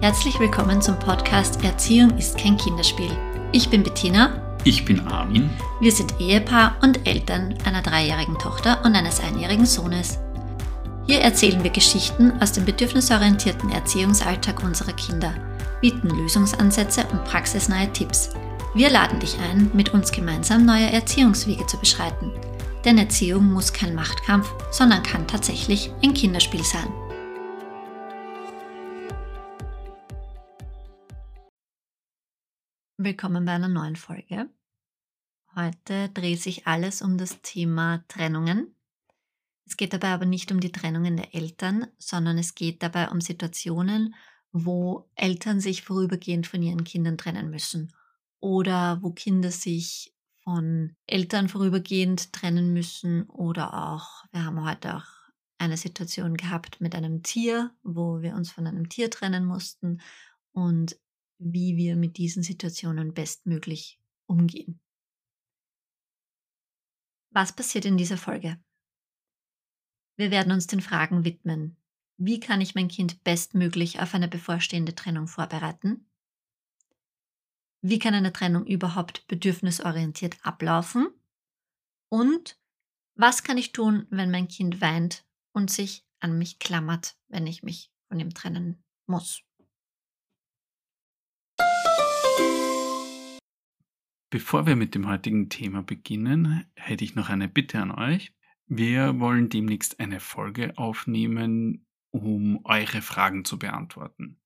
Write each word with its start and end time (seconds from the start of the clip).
Herzlich 0.00 0.38
willkommen 0.38 0.80
zum 0.80 0.96
Podcast 0.96 1.64
Erziehung 1.64 2.16
ist 2.16 2.38
kein 2.38 2.56
Kinderspiel. 2.56 3.10
Ich 3.50 3.68
bin 3.68 3.82
Bettina. 3.82 4.56
Ich 4.62 4.84
bin 4.84 5.04
Armin. 5.08 5.50
Wir 5.80 5.90
sind 5.90 6.20
Ehepaar 6.20 6.76
und 6.82 7.04
Eltern 7.04 7.56
einer 7.64 7.82
dreijährigen 7.82 8.38
Tochter 8.38 8.80
und 8.84 8.94
eines 8.94 9.18
einjährigen 9.18 9.66
Sohnes. 9.66 10.20
Hier 11.08 11.20
erzählen 11.20 11.64
wir 11.64 11.72
Geschichten 11.72 12.32
aus 12.40 12.52
dem 12.52 12.64
bedürfnisorientierten 12.64 13.72
Erziehungsalltag 13.72 14.62
unserer 14.62 14.92
Kinder, 14.92 15.34
bieten 15.80 16.10
Lösungsansätze 16.10 17.04
und 17.10 17.24
praxisnahe 17.24 17.92
Tipps. 17.92 18.30
Wir 18.74 18.90
laden 18.90 19.18
dich 19.18 19.36
ein, 19.50 19.68
mit 19.74 19.92
uns 19.94 20.12
gemeinsam 20.12 20.64
neue 20.64 20.92
Erziehungswege 20.92 21.66
zu 21.66 21.76
beschreiten. 21.76 22.30
Denn 22.84 22.98
Erziehung 22.98 23.52
muss 23.52 23.72
kein 23.72 23.96
Machtkampf, 23.96 24.48
sondern 24.70 25.02
kann 25.02 25.26
tatsächlich 25.26 25.90
ein 26.04 26.14
Kinderspiel 26.14 26.62
sein. 26.62 26.86
Willkommen 33.00 33.44
bei 33.44 33.52
einer 33.52 33.68
neuen 33.68 33.94
Folge. 33.94 34.50
Heute 35.54 36.08
dreht 36.08 36.42
sich 36.42 36.66
alles 36.66 37.00
um 37.00 37.16
das 37.16 37.40
Thema 37.42 38.04
Trennungen. 38.08 38.74
Es 39.64 39.76
geht 39.76 39.92
dabei 39.92 40.08
aber 40.08 40.26
nicht 40.26 40.50
um 40.50 40.58
die 40.58 40.72
Trennungen 40.72 41.16
der 41.16 41.32
Eltern, 41.32 41.86
sondern 41.98 42.38
es 42.38 42.56
geht 42.56 42.82
dabei 42.82 43.08
um 43.10 43.20
Situationen, 43.20 44.16
wo 44.50 45.08
Eltern 45.14 45.60
sich 45.60 45.82
vorübergehend 45.82 46.48
von 46.48 46.60
ihren 46.60 46.82
Kindern 46.82 47.16
trennen 47.16 47.50
müssen 47.50 47.94
oder 48.40 48.98
wo 49.00 49.12
Kinder 49.12 49.52
sich 49.52 50.12
von 50.42 50.96
Eltern 51.06 51.48
vorübergehend 51.48 52.32
trennen 52.32 52.72
müssen 52.72 53.30
oder 53.30 53.92
auch, 53.92 54.24
wir 54.32 54.44
haben 54.44 54.68
heute 54.68 54.96
auch 54.96 55.06
eine 55.58 55.76
Situation 55.76 56.36
gehabt 56.36 56.80
mit 56.80 56.96
einem 56.96 57.22
Tier, 57.22 57.70
wo 57.84 58.22
wir 58.22 58.34
uns 58.34 58.50
von 58.50 58.66
einem 58.66 58.88
Tier 58.88 59.08
trennen 59.08 59.44
mussten 59.44 60.00
und 60.50 60.96
wie 61.38 61.76
wir 61.76 61.96
mit 61.96 62.16
diesen 62.16 62.42
Situationen 62.42 63.14
bestmöglich 63.14 64.00
umgehen. 64.26 64.80
Was 67.30 67.54
passiert 67.54 67.84
in 67.84 67.96
dieser 67.96 68.18
Folge? 68.18 68.60
Wir 70.16 70.30
werden 70.30 70.52
uns 70.52 70.66
den 70.66 70.80
Fragen 70.80 71.24
widmen. 71.24 71.76
Wie 72.16 72.40
kann 72.40 72.60
ich 72.60 72.74
mein 72.74 72.88
Kind 72.88 73.22
bestmöglich 73.22 74.00
auf 74.00 74.14
eine 74.14 74.26
bevorstehende 74.26 74.94
Trennung 74.94 75.28
vorbereiten? 75.28 76.10
Wie 77.80 78.00
kann 78.00 78.14
eine 78.14 78.32
Trennung 78.32 78.66
überhaupt 78.66 79.26
bedürfnisorientiert 79.28 80.44
ablaufen? 80.44 81.08
Und 82.08 82.58
was 83.14 83.44
kann 83.44 83.58
ich 83.58 83.72
tun, 83.72 84.06
wenn 84.10 84.32
mein 84.32 84.48
Kind 84.48 84.80
weint 84.80 85.24
und 85.52 85.70
sich 85.70 86.04
an 86.18 86.36
mich 86.38 86.58
klammert, 86.58 87.16
wenn 87.28 87.46
ich 87.46 87.62
mich 87.62 87.92
von 88.08 88.18
ihm 88.18 88.34
trennen 88.34 88.82
muss? 89.06 89.44
Bevor 94.30 94.66
wir 94.66 94.76
mit 94.76 94.94
dem 94.94 95.08
heutigen 95.08 95.48
Thema 95.48 95.82
beginnen, 95.82 96.66
hätte 96.74 97.02
ich 97.02 97.14
noch 97.14 97.30
eine 97.30 97.48
Bitte 97.48 97.80
an 97.80 97.90
euch. 97.90 98.34
Wir 98.66 99.18
wollen 99.20 99.48
demnächst 99.48 100.00
eine 100.00 100.20
Folge 100.20 100.76
aufnehmen, 100.76 101.86
um 102.10 102.60
eure 102.64 103.00
Fragen 103.00 103.46
zu 103.46 103.58
beantworten. 103.58 104.38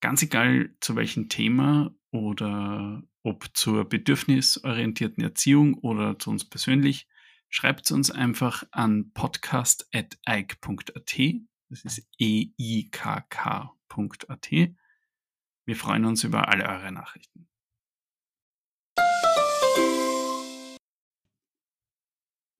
Ganz 0.00 0.22
egal 0.22 0.70
zu 0.78 0.94
welchem 0.94 1.28
Thema 1.28 1.92
oder 2.12 3.02
ob 3.24 3.50
zur 3.54 3.88
bedürfnisorientierten 3.88 5.24
Erziehung 5.24 5.74
oder 5.78 6.16
zu 6.16 6.30
uns 6.30 6.44
persönlich, 6.44 7.08
schreibt 7.48 7.90
uns 7.90 8.12
einfach 8.12 8.62
an 8.70 9.10
podcast.eik.at. 9.14 11.18
Das 11.70 11.84
ist 11.84 12.08
e-i-k-k.at. 12.18 13.30
Wir 15.66 15.76
freuen 15.76 16.04
uns 16.04 16.22
über 16.22 16.48
alle 16.48 16.68
eure 16.68 16.92
Nachrichten. 16.92 17.48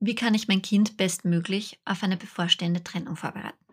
Wie 0.00 0.14
kann 0.14 0.34
ich 0.34 0.48
mein 0.48 0.60
Kind 0.60 0.98
bestmöglich 0.98 1.80
auf 1.86 2.02
eine 2.02 2.18
bevorstehende 2.18 2.84
Trennung 2.84 3.16
vorbereiten? 3.16 3.64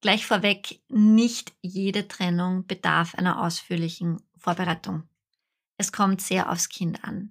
Gleich 0.00 0.26
vorweg, 0.26 0.80
nicht 0.88 1.52
jede 1.62 2.08
Trennung 2.08 2.66
bedarf 2.66 3.14
einer 3.14 3.40
ausführlichen 3.40 4.20
Vorbereitung. 4.36 5.04
Es 5.76 5.92
kommt 5.92 6.20
sehr 6.20 6.50
aufs 6.50 6.68
Kind 6.68 7.04
an. 7.04 7.30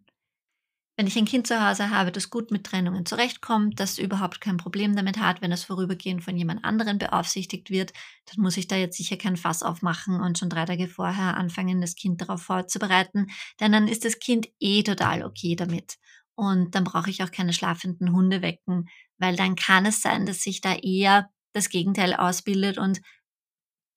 Wenn 1.01 1.07
ich 1.07 1.17
ein 1.17 1.25
Kind 1.25 1.47
zu 1.47 1.67
Hause 1.67 1.89
habe, 1.89 2.11
das 2.11 2.29
gut 2.29 2.51
mit 2.51 2.63
Trennungen 2.63 3.07
zurechtkommt, 3.07 3.79
das 3.79 3.97
überhaupt 3.97 4.39
kein 4.39 4.57
Problem 4.57 4.95
damit 4.95 5.17
hat, 5.17 5.41
wenn 5.41 5.51
es 5.51 5.63
vorübergehend 5.63 6.23
von 6.23 6.37
jemand 6.37 6.63
anderen 6.63 6.99
beaufsichtigt 6.99 7.71
wird, 7.71 7.91
dann 8.27 8.43
muss 8.43 8.55
ich 8.55 8.67
da 8.67 8.75
jetzt 8.75 8.97
sicher 8.97 9.17
kein 9.17 9.35
Fass 9.35 9.63
aufmachen 9.63 10.21
und 10.21 10.37
schon 10.37 10.51
drei 10.51 10.63
Tage 10.65 10.87
vorher 10.87 11.37
anfangen, 11.37 11.81
das 11.81 11.95
Kind 11.95 12.21
darauf 12.21 12.43
vorzubereiten, 12.43 13.25
denn 13.59 13.71
dann 13.71 13.87
ist 13.87 14.05
das 14.05 14.19
Kind 14.19 14.49
eh 14.59 14.83
total 14.83 15.23
okay 15.23 15.55
damit. 15.55 15.95
Und 16.35 16.75
dann 16.75 16.83
brauche 16.83 17.09
ich 17.09 17.23
auch 17.23 17.31
keine 17.31 17.53
schlafenden 17.53 18.11
Hunde 18.11 18.43
wecken, 18.43 18.87
weil 19.17 19.35
dann 19.35 19.55
kann 19.55 19.87
es 19.87 20.03
sein, 20.03 20.27
dass 20.27 20.43
sich 20.43 20.61
da 20.61 20.75
eher 20.75 21.31
das 21.51 21.69
Gegenteil 21.69 22.13
ausbildet 22.13 22.77
und 22.77 23.01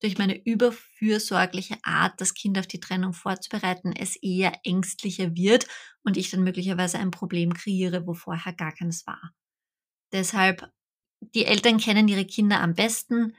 durch 0.01 0.17
meine 0.17 0.43
überfürsorgliche 0.45 1.77
Art, 1.83 2.19
das 2.19 2.33
Kind 2.33 2.59
auf 2.59 2.67
die 2.67 2.79
Trennung 2.79 3.13
vorzubereiten, 3.13 3.93
es 3.93 4.15
eher 4.17 4.53
ängstlicher 4.63 5.35
wird 5.35 5.67
und 6.03 6.17
ich 6.17 6.29
dann 6.29 6.43
möglicherweise 6.43 6.99
ein 6.99 7.11
Problem 7.11 7.53
kreiere, 7.53 8.05
wo 8.05 8.13
vorher 8.13 8.53
gar 8.53 8.73
keines 8.73 9.07
war. 9.07 9.31
Deshalb, 10.11 10.71
die 11.33 11.45
Eltern 11.45 11.77
kennen 11.77 12.07
ihre 12.07 12.25
Kinder 12.25 12.61
am 12.61 12.75
besten 12.75 13.35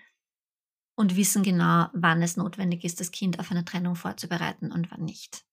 und 0.97 1.17
wissen 1.17 1.43
genau, 1.43 1.89
wann 1.93 2.23
es 2.23 2.37
notwendig 2.37 2.85
ist, 2.85 3.01
das 3.01 3.11
Kind 3.11 3.39
auf 3.39 3.51
eine 3.51 3.65
Trennung 3.65 3.97
vorzubereiten 3.97 4.73
und 4.73 4.91
wann 4.91 5.05
nicht. 5.05 5.45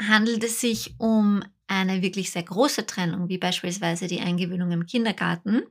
Handelt 0.00 0.42
es 0.44 0.60
sich 0.60 0.94
um 0.98 1.42
eine 1.66 2.02
wirklich 2.02 2.30
sehr 2.30 2.42
große 2.42 2.86
Trennung, 2.86 3.28
wie 3.28 3.38
beispielsweise 3.38 4.06
die 4.06 4.20
Eingewöhnung 4.20 4.70
im 4.70 4.86
Kindergarten, 4.86 5.62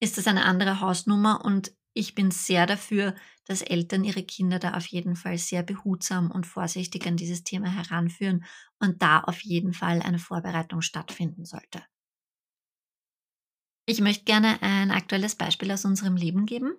ist 0.00 0.18
das 0.18 0.26
eine 0.26 0.44
andere 0.44 0.80
Hausnummer 0.80 1.44
und 1.44 1.72
ich 1.98 2.14
bin 2.14 2.30
sehr 2.30 2.66
dafür, 2.66 3.14
dass 3.44 3.62
Eltern 3.62 4.04
ihre 4.04 4.22
Kinder 4.22 4.58
da 4.58 4.74
auf 4.74 4.86
jeden 4.86 5.16
Fall 5.16 5.36
sehr 5.38 5.62
behutsam 5.62 6.30
und 6.30 6.46
vorsichtig 6.46 7.06
an 7.06 7.16
dieses 7.16 7.44
Thema 7.44 7.68
heranführen 7.68 8.44
und 8.78 9.02
da 9.02 9.20
auf 9.20 9.40
jeden 9.42 9.72
Fall 9.72 10.00
eine 10.02 10.18
Vorbereitung 10.18 10.80
stattfinden 10.80 11.44
sollte. 11.44 11.82
Ich 13.86 14.00
möchte 14.00 14.24
gerne 14.24 14.62
ein 14.62 14.90
aktuelles 14.90 15.34
Beispiel 15.34 15.72
aus 15.72 15.84
unserem 15.84 16.16
Leben 16.16 16.46
geben. 16.46 16.76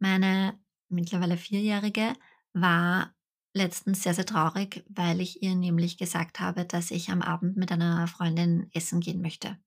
Meine 0.00 0.58
mittlerweile 0.88 1.36
Vierjährige 1.36 2.14
war 2.52 3.14
letztens 3.54 4.02
sehr, 4.02 4.14
sehr 4.14 4.26
traurig, 4.26 4.84
weil 4.88 5.20
ich 5.20 5.42
ihr 5.42 5.54
nämlich 5.54 5.96
gesagt 5.96 6.40
habe, 6.40 6.64
dass 6.64 6.90
ich 6.90 7.10
am 7.10 7.22
Abend 7.22 7.56
mit 7.56 7.70
einer 7.72 8.08
Freundin 8.08 8.68
essen 8.72 9.00
gehen 9.00 9.22
möchte. 9.22 9.58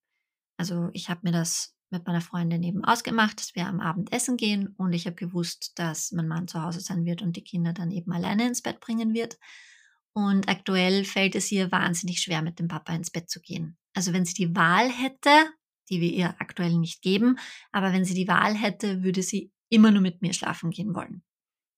Also 0.58 0.90
ich 0.94 1.10
habe 1.10 1.22
mir 1.24 1.34
das 1.34 1.77
mit 1.90 2.06
meiner 2.06 2.22
Freundin 2.22 2.64
eben 2.64 2.84
ausgemacht, 2.84 3.40
dass 3.40 3.56
wir 3.56 3.68
am 3.68 3.80
Abend 3.80 4.12
essen 4.12 4.38
gehen 4.38 4.68
und 4.78 4.94
ich 4.94 5.06
habe 5.06 5.16
gewusst, 5.16 5.74
dass 5.76 6.12
mein 6.12 6.28
Mann 6.28 6.48
zu 6.48 6.62
Hause 6.62 6.82
sein 6.82 7.06
wird 7.06 7.22
und 7.22 7.36
die 7.36 7.44
Kinder 7.44 7.74
dann 7.74 7.92
eben 7.92 8.12
alleine 8.12 8.48
ins 8.48 8.62
Bett 8.62 8.80
bringen 8.80 9.14
wird. 9.14 9.38
Und 10.14 10.50
aktuell 10.50 11.06
fällt 11.06 11.36
es 11.36 11.52
ihr 11.52 11.72
wahnsinnig 11.72 12.20
schwer, 12.20 12.42
mit 12.42 12.60
dem 12.60 12.68
Papa 12.68 12.94
ins 12.94 13.12
Bett 13.12 13.30
zu 13.30 13.40
gehen. 13.40 13.78
Also 13.94 14.14
wenn 14.14 14.26
sie 14.26 14.34
die 14.34 14.56
Wahl 14.56 14.90
hätte, 14.90 15.30
die 15.90 16.02
wir 16.02 16.12
ihr 16.12 16.36
aktuell 16.40 16.78
nicht 16.78 17.02
geben, 17.02 17.38
aber 17.72 17.94
wenn 17.94 18.04
sie 18.04 18.16
die 18.16 18.28
Wahl 18.28 18.56
hätte, 18.56 19.04
würde 19.04 19.22
sie 19.22 19.52
immer 19.70 19.92
nur 19.92 20.02
mit 20.02 20.22
mir 20.22 20.34
schlafen 20.34 20.72
gehen 20.72 20.96
wollen. 20.96 21.24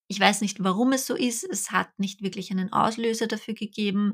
Ich 0.07 0.19
weiß 0.19 0.41
nicht, 0.41 0.63
warum 0.63 0.93
es 0.93 1.05
so 1.05 1.15
ist. 1.15 1.43
Es 1.43 1.71
hat 1.71 1.99
nicht 1.99 2.23
wirklich 2.23 2.49
einen 2.49 2.73
Auslöser 2.73 3.27
dafür 3.27 3.53
gegeben, 3.53 4.13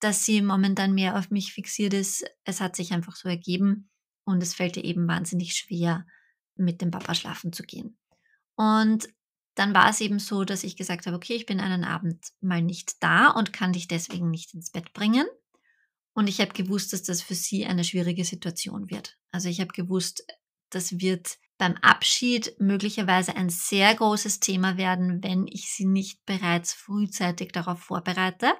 dass 0.00 0.26
sie 0.26 0.42
momentan 0.42 0.92
mehr 0.92 1.16
auf 1.16 1.30
mich 1.30 1.54
fixiert 1.54 1.94
ist. 1.94 2.24
Es 2.44 2.60
hat 2.60 2.76
sich 2.76 2.92
einfach 2.92 3.16
so 3.16 3.28
ergeben 3.28 3.91
und 4.24 4.42
es 4.42 4.54
fällt 4.54 4.76
ihr 4.76 4.84
eben 4.84 5.08
wahnsinnig 5.08 5.54
schwer, 5.54 6.06
mit 6.54 6.80
dem 6.80 6.90
Papa 6.90 7.14
schlafen 7.14 7.52
zu 7.52 7.62
gehen. 7.62 7.96
Und 8.56 9.08
dann 9.54 9.74
war 9.74 9.90
es 9.90 10.00
eben 10.00 10.18
so, 10.18 10.44
dass 10.44 10.64
ich 10.64 10.76
gesagt 10.76 11.06
habe, 11.06 11.16
okay, 11.16 11.34
ich 11.34 11.46
bin 11.46 11.60
einen 11.60 11.84
Abend 11.84 12.24
mal 12.40 12.62
nicht 12.62 13.02
da 13.02 13.28
und 13.28 13.52
kann 13.52 13.72
dich 13.72 13.88
deswegen 13.88 14.30
nicht 14.30 14.54
ins 14.54 14.70
Bett 14.70 14.92
bringen. 14.92 15.26
Und 16.14 16.28
ich 16.28 16.40
habe 16.40 16.52
gewusst, 16.52 16.92
dass 16.92 17.02
das 17.02 17.22
für 17.22 17.34
sie 17.34 17.66
eine 17.66 17.84
schwierige 17.84 18.24
Situation 18.24 18.90
wird. 18.90 19.18
Also 19.30 19.48
ich 19.48 19.60
habe 19.60 19.72
gewusst, 19.72 20.24
das 20.70 21.00
wird 21.00 21.38
beim 21.58 21.74
Abschied 21.76 22.54
möglicherweise 22.58 23.36
ein 23.36 23.48
sehr 23.48 23.94
großes 23.94 24.40
Thema 24.40 24.76
werden, 24.76 25.22
wenn 25.22 25.46
ich 25.46 25.72
sie 25.72 25.86
nicht 25.86 26.24
bereits 26.26 26.72
frühzeitig 26.72 27.52
darauf 27.52 27.80
vorbereite. 27.80 28.52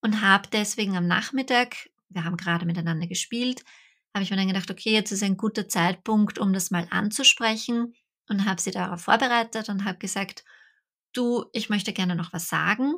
Und 0.00 0.20
habe 0.20 0.48
deswegen 0.52 0.96
am 0.96 1.06
Nachmittag, 1.06 1.88
wir 2.08 2.24
haben 2.24 2.36
gerade 2.36 2.66
miteinander 2.66 3.06
gespielt, 3.06 3.64
habe 4.14 4.22
ich 4.22 4.30
mir 4.30 4.36
dann 4.36 4.48
gedacht, 4.48 4.70
okay, 4.70 4.92
jetzt 4.92 5.10
ist 5.10 5.22
ein 5.22 5.36
guter 5.36 5.68
Zeitpunkt, 5.68 6.38
um 6.38 6.52
das 6.52 6.70
mal 6.70 6.86
anzusprechen 6.90 7.94
und 8.28 8.44
habe 8.44 8.60
sie 8.60 8.70
darauf 8.70 9.02
vorbereitet 9.02 9.68
und 9.68 9.84
habe 9.84 9.98
gesagt, 9.98 10.44
du, 11.12 11.44
ich 11.52 11.68
möchte 11.68 11.92
gerne 11.92 12.14
noch 12.14 12.32
was 12.32 12.48
sagen. 12.48 12.94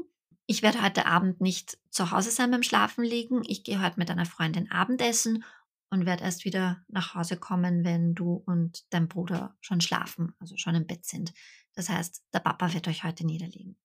Ich 0.46 0.62
werde 0.62 0.82
heute 0.82 1.06
Abend 1.06 1.40
nicht 1.40 1.78
zu 1.90 2.10
Hause 2.10 2.30
sein 2.30 2.50
beim 2.50 2.62
Schlafen 2.62 3.02
liegen. 3.02 3.42
Ich 3.46 3.64
gehe 3.64 3.82
heute 3.82 3.98
mit 3.98 4.10
einer 4.10 4.26
Freundin 4.26 4.70
Abendessen 4.70 5.42
und 5.90 6.06
werde 6.06 6.24
erst 6.24 6.44
wieder 6.44 6.84
nach 6.88 7.14
Hause 7.14 7.36
kommen, 7.36 7.84
wenn 7.84 8.14
du 8.14 8.34
und 8.46 8.84
dein 8.90 9.08
Bruder 9.08 9.56
schon 9.60 9.80
schlafen, 9.80 10.34
also 10.38 10.56
schon 10.56 10.74
im 10.74 10.86
Bett 10.86 11.06
sind. 11.06 11.32
Das 11.74 11.88
heißt, 11.88 12.24
der 12.32 12.40
Papa 12.40 12.72
wird 12.74 12.88
euch 12.88 13.04
heute 13.04 13.24
niederlegen. 13.24 13.76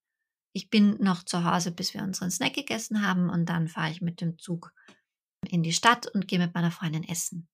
Ich 0.54 0.70
bin 0.70 0.98
noch 1.00 1.24
zu 1.24 1.46
Hause, 1.46 1.72
bis 1.72 1.94
wir 1.94 2.04
unseren 2.04 2.30
Snack 2.30 2.54
gegessen 2.54 3.08
haben 3.08 3.30
und 3.30 3.48
dann 3.48 3.70
fahre 3.70 3.92
ich 3.92 4.02
mit 4.02 4.20
dem 4.20 4.38
Zug 4.38 4.74
in 5.52 5.64
die 5.64 5.74
Stadt 5.74 6.08
und 6.08 6.28
gehe 6.28 6.40
mit 6.40 6.54
meiner 6.54 6.72
Freundin 6.72 7.04
essen. 7.04 7.48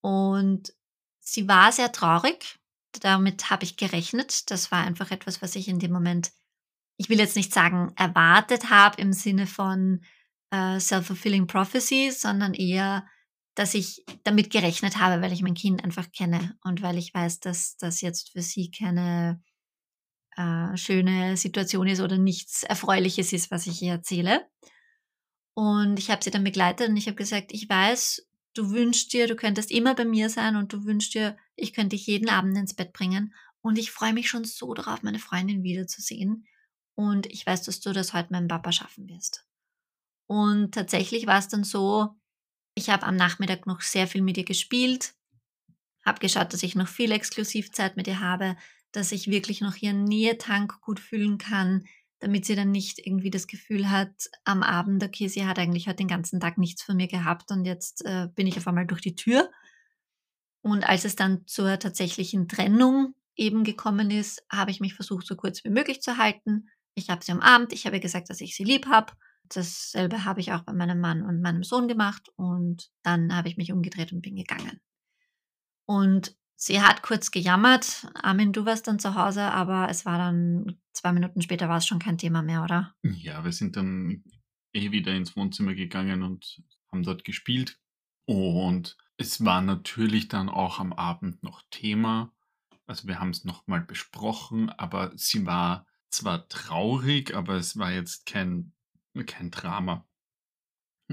Und 0.00 0.74
sie 1.20 1.48
war 1.48 1.72
sehr 1.72 1.92
traurig. 1.92 2.58
Damit 3.00 3.50
habe 3.50 3.64
ich 3.64 3.76
gerechnet. 3.76 4.50
Das 4.50 4.70
war 4.70 4.84
einfach 4.84 5.10
etwas, 5.10 5.42
was 5.42 5.56
ich 5.56 5.68
in 5.68 5.78
dem 5.78 5.92
Moment, 5.92 6.32
ich 6.96 7.08
will 7.08 7.18
jetzt 7.18 7.36
nicht 7.36 7.52
sagen, 7.52 7.92
erwartet 7.96 8.70
habe 8.70 9.00
im 9.00 9.12
Sinne 9.12 9.46
von 9.46 10.04
äh, 10.50 10.78
self-fulfilling 10.78 11.46
prophecy, 11.46 12.10
sondern 12.10 12.54
eher, 12.54 13.06
dass 13.54 13.74
ich 13.74 14.04
damit 14.24 14.50
gerechnet 14.50 14.98
habe, 14.98 15.22
weil 15.22 15.32
ich 15.32 15.42
mein 15.42 15.54
Kind 15.54 15.82
einfach 15.82 16.10
kenne 16.12 16.56
und 16.62 16.82
weil 16.82 16.98
ich 16.98 17.14
weiß, 17.14 17.40
dass 17.40 17.76
das 17.76 18.00
jetzt 18.00 18.32
für 18.32 18.42
sie 18.42 18.70
keine 18.70 19.42
äh, 20.36 20.76
schöne 20.76 21.36
Situation 21.36 21.86
ist 21.86 22.00
oder 22.00 22.18
nichts 22.18 22.62
Erfreuliches 22.62 23.32
ist, 23.32 23.50
was 23.50 23.66
ich 23.66 23.80
ihr 23.82 23.92
erzähle. 23.92 24.46
Und 25.54 25.98
ich 25.98 26.10
habe 26.10 26.22
sie 26.22 26.30
dann 26.30 26.44
begleitet 26.44 26.88
und 26.88 26.96
ich 26.96 27.06
habe 27.06 27.16
gesagt, 27.16 27.52
ich 27.52 27.68
weiß, 27.68 28.26
du 28.54 28.70
wünschst 28.70 29.12
dir, 29.12 29.26
du 29.26 29.36
könntest 29.36 29.70
immer 29.70 29.94
bei 29.94 30.04
mir 30.04 30.28
sein 30.28 30.56
und 30.56 30.72
du 30.72 30.84
wünschst 30.84 31.14
dir, 31.14 31.36
ich 31.56 31.72
könnte 31.72 31.96
dich 31.96 32.06
jeden 32.06 32.28
Abend 32.28 32.56
ins 32.56 32.74
Bett 32.74 32.92
bringen. 32.92 33.34
Und 33.60 33.78
ich 33.78 33.90
freue 33.90 34.12
mich 34.12 34.28
schon 34.28 34.44
so 34.44 34.74
darauf, 34.74 35.02
meine 35.02 35.18
Freundin 35.18 35.62
wiederzusehen. 35.62 36.46
Und 36.94 37.26
ich 37.26 37.46
weiß, 37.46 37.62
dass 37.62 37.80
du 37.80 37.92
das 37.92 38.12
heute 38.12 38.32
meinem 38.32 38.48
Papa 38.48 38.72
schaffen 38.72 39.08
wirst. 39.08 39.46
Und 40.26 40.72
tatsächlich 40.74 41.26
war 41.26 41.38
es 41.38 41.48
dann 41.48 41.64
so, 41.64 42.10
ich 42.74 42.90
habe 42.90 43.06
am 43.06 43.16
Nachmittag 43.16 43.66
noch 43.66 43.80
sehr 43.80 44.06
viel 44.06 44.22
mit 44.22 44.36
ihr 44.36 44.44
gespielt, 44.44 45.14
habe 46.04 46.20
geschaut, 46.20 46.52
dass 46.52 46.62
ich 46.62 46.74
noch 46.74 46.88
viel 46.88 47.12
Exklusivzeit 47.12 47.96
mit 47.96 48.06
ihr 48.06 48.20
habe, 48.20 48.56
dass 48.92 49.12
ich 49.12 49.28
wirklich 49.28 49.60
noch 49.60 49.76
ihren 49.76 50.04
Nähetank 50.04 50.80
gut 50.80 51.00
füllen 51.00 51.38
kann, 51.38 51.86
damit 52.24 52.46
sie 52.46 52.56
dann 52.56 52.70
nicht 52.70 53.06
irgendwie 53.06 53.28
das 53.28 53.46
Gefühl 53.46 53.90
hat 53.90 54.30
am 54.44 54.62
Abend, 54.62 55.04
okay, 55.04 55.28
sie 55.28 55.46
hat 55.46 55.58
eigentlich 55.58 55.88
heute 55.88 55.98
den 55.98 56.08
ganzen 56.08 56.40
Tag 56.40 56.56
nichts 56.56 56.82
von 56.82 56.96
mir 56.96 57.06
gehabt 57.06 57.50
und 57.50 57.66
jetzt 57.66 58.02
äh, 58.06 58.28
bin 58.34 58.46
ich 58.46 58.56
auf 58.56 58.66
einmal 58.66 58.86
durch 58.86 59.02
die 59.02 59.14
Tür. 59.14 59.50
Und 60.62 60.88
als 60.88 61.04
es 61.04 61.16
dann 61.16 61.46
zur 61.46 61.78
tatsächlichen 61.78 62.48
Trennung 62.48 63.14
eben 63.36 63.62
gekommen 63.62 64.10
ist, 64.10 64.42
habe 64.50 64.70
ich 64.70 64.80
mich 64.80 64.94
versucht, 64.94 65.26
so 65.26 65.36
kurz 65.36 65.62
wie 65.64 65.68
möglich 65.68 66.00
zu 66.00 66.16
halten. 66.16 66.70
Ich 66.94 67.10
habe 67.10 67.22
sie 67.22 67.32
umarmt, 67.32 67.74
ich 67.74 67.84
habe 67.84 68.00
gesagt, 68.00 68.30
dass 68.30 68.40
ich 68.40 68.56
sie 68.56 68.64
lieb 68.64 68.86
habe. 68.86 69.12
Dasselbe 69.50 70.24
habe 70.24 70.40
ich 70.40 70.52
auch 70.52 70.62
bei 70.62 70.72
meinem 70.72 71.00
Mann 71.00 71.24
und 71.24 71.42
meinem 71.42 71.62
Sohn 71.62 71.88
gemacht 71.88 72.30
und 72.36 72.88
dann 73.02 73.36
habe 73.36 73.50
ich 73.50 73.58
mich 73.58 73.70
umgedreht 73.70 74.12
und 74.12 74.22
bin 74.22 74.36
gegangen. 74.36 74.80
Und 75.84 76.34
Sie 76.66 76.80
hat 76.80 77.02
kurz 77.02 77.30
gejammert. 77.30 78.06
Armin, 78.14 78.54
du 78.54 78.64
warst 78.64 78.86
dann 78.86 78.98
zu 78.98 79.14
Hause, 79.14 79.42
aber 79.42 79.90
es 79.90 80.06
war 80.06 80.16
dann 80.16 80.78
zwei 80.94 81.12
Minuten 81.12 81.42
später 81.42 81.68
war 81.68 81.76
es 81.76 81.86
schon 81.86 81.98
kein 81.98 82.16
Thema 82.16 82.40
mehr, 82.40 82.64
oder? 82.64 82.94
Ja, 83.02 83.44
wir 83.44 83.52
sind 83.52 83.76
dann 83.76 84.24
eh 84.72 84.90
wieder 84.90 85.12
ins 85.12 85.36
Wohnzimmer 85.36 85.74
gegangen 85.74 86.22
und 86.22 86.62
haben 86.90 87.02
dort 87.02 87.22
gespielt. 87.22 87.78
Und 88.24 88.96
es 89.18 89.44
war 89.44 89.60
natürlich 89.60 90.28
dann 90.28 90.48
auch 90.48 90.78
am 90.78 90.94
Abend 90.94 91.42
noch 91.42 91.60
Thema. 91.68 92.32
Also 92.86 93.08
wir 93.08 93.20
haben 93.20 93.28
es 93.28 93.44
nochmal 93.44 93.82
besprochen, 93.82 94.70
aber 94.70 95.12
sie 95.16 95.44
war 95.44 95.86
zwar 96.08 96.48
traurig, 96.48 97.34
aber 97.34 97.56
es 97.56 97.76
war 97.76 97.92
jetzt 97.92 98.24
kein, 98.24 98.72
kein 99.26 99.50
Drama. 99.50 100.08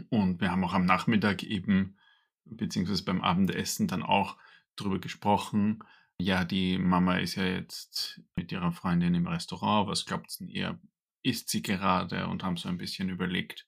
Und 0.07 0.39
wir 0.39 0.49
haben 0.49 0.63
auch 0.63 0.73
am 0.73 0.85
Nachmittag 0.85 1.43
eben, 1.43 1.97
beziehungsweise 2.45 3.03
beim 3.03 3.19
Abendessen 3.19 3.89
dann 3.89 4.01
auch 4.01 4.37
drüber 4.81 4.99
gesprochen. 4.99 5.79
Ja, 6.19 6.45
die 6.45 6.77
Mama 6.77 7.17
ist 7.17 7.35
ja 7.35 7.45
jetzt 7.45 8.21
mit 8.35 8.51
ihrer 8.51 8.71
Freundin 8.71 9.15
im 9.15 9.27
Restaurant. 9.27 9.87
Was 9.87 10.05
glaubt 10.05 10.39
denn 10.39 10.47
ihr? 10.47 10.79
Isst 11.23 11.49
sie 11.49 11.61
gerade? 11.61 12.27
Und 12.27 12.43
haben 12.43 12.57
so 12.57 12.69
ein 12.69 12.77
bisschen 12.77 13.09
überlegt, 13.09 13.67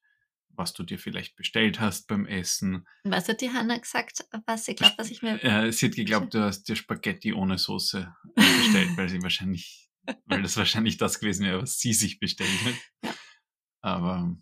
was 0.56 0.74
du 0.74 0.84
dir 0.84 1.00
vielleicht 1.00 1.36
bestellt 1.36 1.80
hast 1.80 2.08
beim 2.08 2.26
Essen. 2.26 2.88
Was 3.04 3.28
hat 3.28 3.42
die 3.42 3.52
Hanna 3.52 3.78
gesagt, 3.78 4.26
was 4.46 4.66
sie 4.66 4.76
glaubt, 4.76 4.98
was 4.98 5.10
ich 5.10 5.22
mir. 5.22 5.44
Äh, 5.44 5.72
sie 5.72 5.88
hat 5.88 5.96
geglaubt, 5.96 6.34
du 6.34 6.44
hast 6.44 6.64
dir 6.66 6.76
Spaghetti 6.76 7.34
ohne 7.34 7.58
Soße 7.58 8.14
bestellt, 8.36 8.96
weil 8.98 9.10
sie 9.10 9.22
wahrscheinlich, 9.24 9.90
weil 10.26 10.42
das 10.42 10.58
wahrscheinlich 10.58 10.98
das 10.98 11.20
gewesen 11.20 11.46
wäre, 11.46 11.62
was 11.62 11.80
sie 11.80 11.94
sich 11.94 12.20
bestellt 12.20 12.50
hat. 12.66 13.16
Aber 13.82 14.18
ja, 14.22 14.36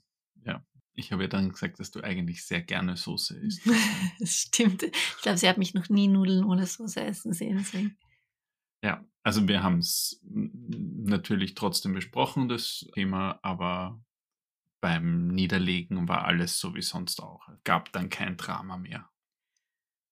ich 0.94 1.12
habe 1.12 1.24
ja 1.24 1.28
dann 1.28 1.50
gesagt, 1.50 1.80
dass 1.80 1.92
du 1.92 2.02
eigentlich 2.02 2.46
sehr 2.46 2.62
gerne 2.62 2.98
Soße 2.98 3.38
isst. 3.40 3.62
das 4.20 4.34
stimmt. 4.34 4.84
Ich 4.84 5.22
glaube, 5.22 5.38
sie 5.38 5.48
hat 5.48 5.58
mich 5.58 5.74
noch 5.74 5.90
nie 5.90 6.08
Nudeln 6.08 6.44
ohne 6.44 6.66
Soße 6.66 7.02
essen 7.02 7.34
sehen. 7.34 7.58
Deswegen. 7.58 7.98
Ja, 8.84 9.06
also 9.24 9.48
wir 9.48 9.64
haben 9.64 9.80
es 9.80 10.20
natürlich 10.24 11.54
trotzdem 11.56 11.94
besprochen, 11.94 12.50
das 12.50 12.88
Thema, 12.94 13.40
aber 13.44 14.02
beim 14.82 15.28
Niederlegen 15.28 16.08
war 16.08 16.26
alles 16.26 16.60
so 16.60 16.74
wie 16.74 16.82
sonst 16.82 17.22
auch. 17.22 17.48
Es 17.50 17.64
gab 17.64 17.92
dann 17.94 18.10
kein 18.10 18.38
Drama 18.38 18.78
mehr. 18.78 19.08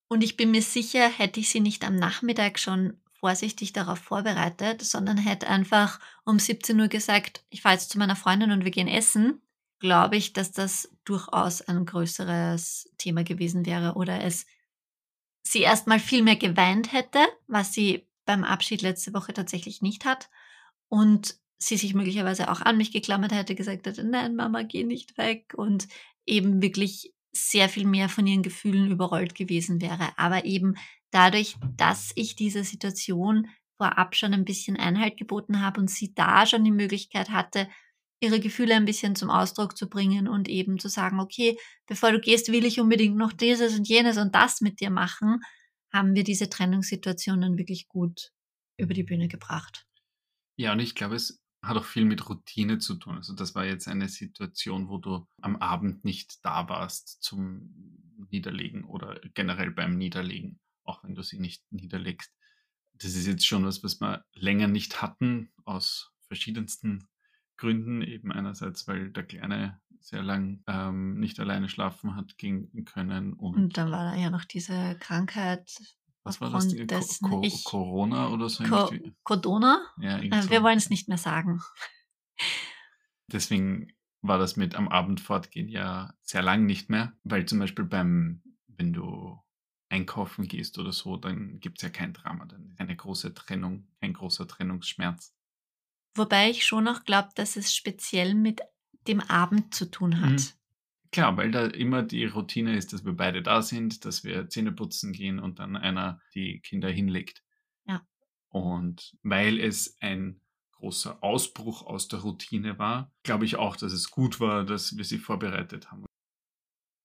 Und 0.07 0.23
ich 0.23 0.37
bin 0.37 0.51
mir 0.51 0.61
sicher, 0.61 1.07
hätte 1.07 1.39
ich 1.39 1.49
sie 1.49 1.59
nicht 1.59 1.83
am 1.83 1.95
Nachmittag 1.95 2.59
schon 2.59 2.99
vorsichtig 3.19 3.73
darauf 3.73 3.99
vorbereitet, 3.99 4.81
sondern 4.81 5.17
hätte 5.17 5.47
einfach 5.47 5.99
um 6.23 6.39
17 6.39 6.79
Uhr 6.79 6.87
gesagt, 6.87 7.43
ich 7.49 7.61
fahre 7.61 7.75
jetzt 7.75 7.89
zu 7.89 7.99
meiner 7.99 8.15
Freundin 8.15 8.51
und 8.51 8.63
wir 8.63 8.71
gehen 8.71 8.87
essen, 8.87 9.41
glaube 9.79 10.17
ich, 10.17 10.33
dass 10.33 10.51
das 10.51 10.89
durchaus 11.05 11.61
ein 11.61 11.85
größeres 11.85 12.91
Thema 12.97 13.23
gewesen 13.23 13.65
wäre 13.65 13.95
oder 13.95 14.23
es 14.23 14.45
sie 15.43 15.61
erstmal 15.61 15.99
viel 15.99 16.21
mehr 16.23 16.35
geweint 16.35 16.91
hätte, 16.93 17.19
was 17.47 17.73
sie 17.73 18.07
beim 18.25 18.43
Abschied 18.43 18.81
letzte 18.81 19.13
Woche 19.13 19.33
tatsächlich 19.33 19.81
nicht 19.81 20.05
hat 20.05 20.29
und 20.87 21.39
sie 21.57 21.77
sich 21.77 21.93
möglicherweise 21.93 22.51
auch 22.51 22.61
an 22.61 22.77
mich 22.77 22.91
geklammert 22.91 23.33
hätte, 23.33 23.55
gesagt 23.55 23.85
hätte, 23.87 24.03
nein, 24.03 24.35
Mama, 24.35 24.63
geh 24.63 24.83
nicht 24.83 25.17
weg 25.17 25.53
und 25.55 25.87
eben 26.25 26.61
wirklich 26.61 27.13
sehr 27.31 27.69
viel 27.69 27.85
mehr 27.85 28.09
von 28.09 28.25
ihren 28.27 28.43
Gefühlen 28.43 28.91
überrollt 28.91 29.35
gewesen 29.35 29.81
wäre. 29.81 30.09
Aber 30.17 30.45
eben 30.45 30.75
dadurch, 31.11 31.55
dass 31.75 32.11
ich 32.15 32.35
diese 32.35 32.63
Situation 32.63 33.47
vorab 33.77 34.15
schon 34.15 34.33
ein 34.33 34.45
bisschen 34.45 34.77
Einhalt 34.77 35.17
geboten 35.17 35.61
habe 35.61 35.79
und 35.79 35.89
sie 35.89 36.13
da 36.13 36.45
schon 36.45 36.63
die 36.63 36.71
Möglichkeit 36.71 37.29
hatte, 37.29 37.67
ihre 38.21 38.39
Gefühle 38.39 38.75
ein 38.75 38.85
bisschen 38.85 39.15
zum 39.15 39.29
Ausdruck 39.29 39.77
zu 39.77 39.89
bringen 39.89 40.27
und 40.27 40.49
eben 40.49 40.79
zu 40.79 40.89
sagen, 40.89 41.19
okay, 41.19 41.57
bevor 41.87 42.11
du 42.11 42.19
gehst, 42.19 42.51
will 42.51 42.65
ich 42.65 42.79
unbedingt 42.79 43.15
noch 43.15 43.33
dieses 43.33 43.77
und 43.77 43.87
jenes 43.87 44.17
und 44.17 44.35
das 44.35 44.61
mit 44.61 44.79
dir 44.81 44.89
machen, 44.89 45.41
haben 45.91 46.15
wir 46.15 46.23
diese 46.23 46.49
Trennungssituation 46.49 47.41
dann 47.41 47.57
wirklich 47.57 47.87
gut 47.87 48.31
über 48.77 48.93
die 48.93 49.03
Bühne 49.03 49.27
gebracht. 49.27 49.85
Ja, 50.57 50.73
und 50.73 50.79
ich 50.79 50.95
glaube, 50.95 51.15
es 51.15 51.41
hat 51.61 51.77
auch 51.77 51.85
viel 51.85 52.05
mit 52.05 52.29
Routine 52.29 52.79
zu 52.79 52.95
tun. 52.95 53.15
Also 53.15 53.33
das 53.33 53.55
war 53.55 53.65
jetzt 53.65 53.87
eine 53.87 54.07
Situation, 54.07 54.89
wo 54.89 54.97
du 54.97 55.27
am 55.41 55.57
Abend 55.57 56.05
nicht 56.05 56.43
da 56.43 56.69
warst 56.69 57.21
zum 57.21 57.73
Niederlegen 58.29 58.83
oder 58.83 59.19
generell 59.33 59.71
beim 59.71 59.97
Niederlegen, 59.97 60.59
auch 60.83 61.03
wenn 61.03 61.15
du 61.15 61.23
sie 61.23 61.39
nicht 61.39 61.63
niederlegst. 61.71 62.31
Das 62.93 63.15
ist 63.15 63.27
jetzt 63.27 63.45
schon 63.45 63.65
was, 63.65 63.83
was 63.83 63.99
wir 63.99 64.25
länger 64.33 64.67
nicht 64.67 65.01
hatten, 65.01 65.51
aus 65.65 66.11
verschiedensten 66.27 67.07
Gründen, 67.59 68.01
eben 68.01 68.31
einerseits, 68.31 68.87
weil 68.87 69.11
der 69.11 69.23
Kleine 69.23 69.79
sehr 69.99 70.23
lang 70.23 70.63
ähm, 70.65 71.19
nicht 71.19 71.39
alleine 71.39 71.67
schlafen 71.67 72.15
hat 72.15 72.37
gehen 72.37 72.85
können. 72.85 73.33
Und, 73.33 73.55
und 73.55 73.77
dann 73.77 73.91
war 73.91 74.05
da 74.05 74.15
ja 74.15 74.29
noch 74.29 74.45
diese 74.45 74.95
Krankheit. 74.99 75.69
Was 76.23 76.39
war 76.39 76.49
das? 76.51 76.69
Dessen, 76.69 77.29
Co 77.29 77.41
ich, 77.43 77.63
Corona 77.65 78.29
oder 78.29 78.49
so? 78.49 78.63
Co 78.63 78.89
Corona? 79.23 79.81
Ja, 79.99 80.19
äh, 80.19 80.49
wir 80.49 80.63
wollen 80.63 80.77
es 80.77 80.89
nicht 80.89 81.09
mehr 81.09 81.17
sagen. 81.17 81.61
Deswegen 83.27 83.91
war 84.21 84.37
das 84.37 84.55
mit 84.55 84.75
am 84.75 84.87
Abend 84.87 85.19
fortgehen 85.19 85.67
ja 85.67 86.13
sehr 86.21 86.41
lang 86.41 86.65
nicht 86.65 86.89
mehr, 86.89 87.13
weil 87.23 87.45
zum 87.45 87.59
Beispiel 87.59 87.85
beim, 87.85 88.41
wenn 88.67 88.93
du 88.93 89.37
einkaufen 89.89 90.47
gehst 90.47 90.77
oder 90.77 90.93
so, 90.93 91.17
dann 91.17 91.59
gibt 91.59 91.79
es 91.79 91.83
ja 91.83 91.89
kein 91.89 92.13
Drama, 92.13 92.45
dann 92.45 92.69
ist 92.69 92.79
eine 92.79 92.95
große 92.95 93.33
Trennung, 93.33 93.87
kein 93.99 94.13
großer 94.13 94.47
Trennungsschmerz. 94.47 95.35
Wobei 96.15 96.49
ich 96.49 96.65
schon 96.65 96.87
auch 96.87 97.03
glaube, 97.03 97.29
dass 97.35 97.55
es 97.55 97.75
speziell 97.75 98.35
mit 98.35 98.61
dem 99.07 99.21
Abend 99.21 99.73
zu 99.73 99.89
tun 99.89 100.21
hat. 100.21 100.31
Mhm. 100.31 100.47
Klar, 101.11 101.37
weil 101.37 101.51
da 101.51 101.65
immer 101.65 102.03
die 102.03 102.25
Routine 102.25 102.77
ist, 102.77 102.93
dass 102.93 103.03
wir 103.03 103.13
beide 103.13 103.41
da 103.41 103.61
sind, 103.61 104.05
dass 104.05 104.23
wir 104.23 104.47
Zähne 104.49 104.71
putzen 104.71 105.11
gehen 105.11 105.39
und 105.39 105.59
dann 105.59 105.75
einer 105.75 106.21
die 106.35 106.59
Kinder 106.59 106.89
hinlegt. 106.89 107.43
Ja. 107.87 108.05
Und 108.49 109.17
weil 109.23 109.59
es 109.59 109.97
ein 110.01 110.39
großer 110.73 111.23
Ausbruch 111.23 111.83
aus 111.85 112.07
der 112.07 112.19
Routine 112.19 112.77
war, 112.77 113.11
glaube 113.23 113.45
ich 113.45 113.55
auch, 113.55 113.75
dass 113.75 113.91
es 113.91 114.11
gut 114.11 114.39
war, 114.39 114.65
dass 114.65 114.97
wir 114.97 115.03
sie 115.03 115.17
vorbereitet 115.17 115.91
haben. 115.91 116.05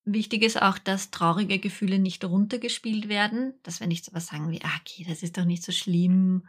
Wichtig 0.05 0.43
ist 0.43 0.61
auch, 0.61 0.79
dass 0.79 1.11
traurige 1.11 1.59
Gefühle 1.59 1.99
nicht 1.99 2.23
runtergespielt 2.25 3.09
werden, 3.09 3.55
dass 3.63 3.81
wir 3.81 3.87
nicht 3.87 4.05
so 4.05 4.13
was 4.13 4.27
sagen 4.27 4.51
wie, 4.51 4.61
ah, 4.63 4.81
okay, 4.81 5.05
das 5.09 5.23
ist 5.23 5.39
doch 5.39 5.47
nicht 5.47 5.63
so 5.63 5.73
schlimm, 5.73 6.47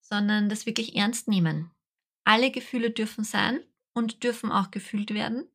sondern 0.00 0.48
das 0.48 0.66
wirklich 0.66 0.94
ernst 0.94 1.26
nehmen. 1.26 1.72
Alle 2.26 2.50
Gefühle 2.50 2.90
dürfen 2.90 3.22
sein 3.22 3.60
und 3.92 4.24
dürfen 4.24 4.50
auch 4.50 4.72
gefühlt 4.72 5.14
werden. 5.14 5.48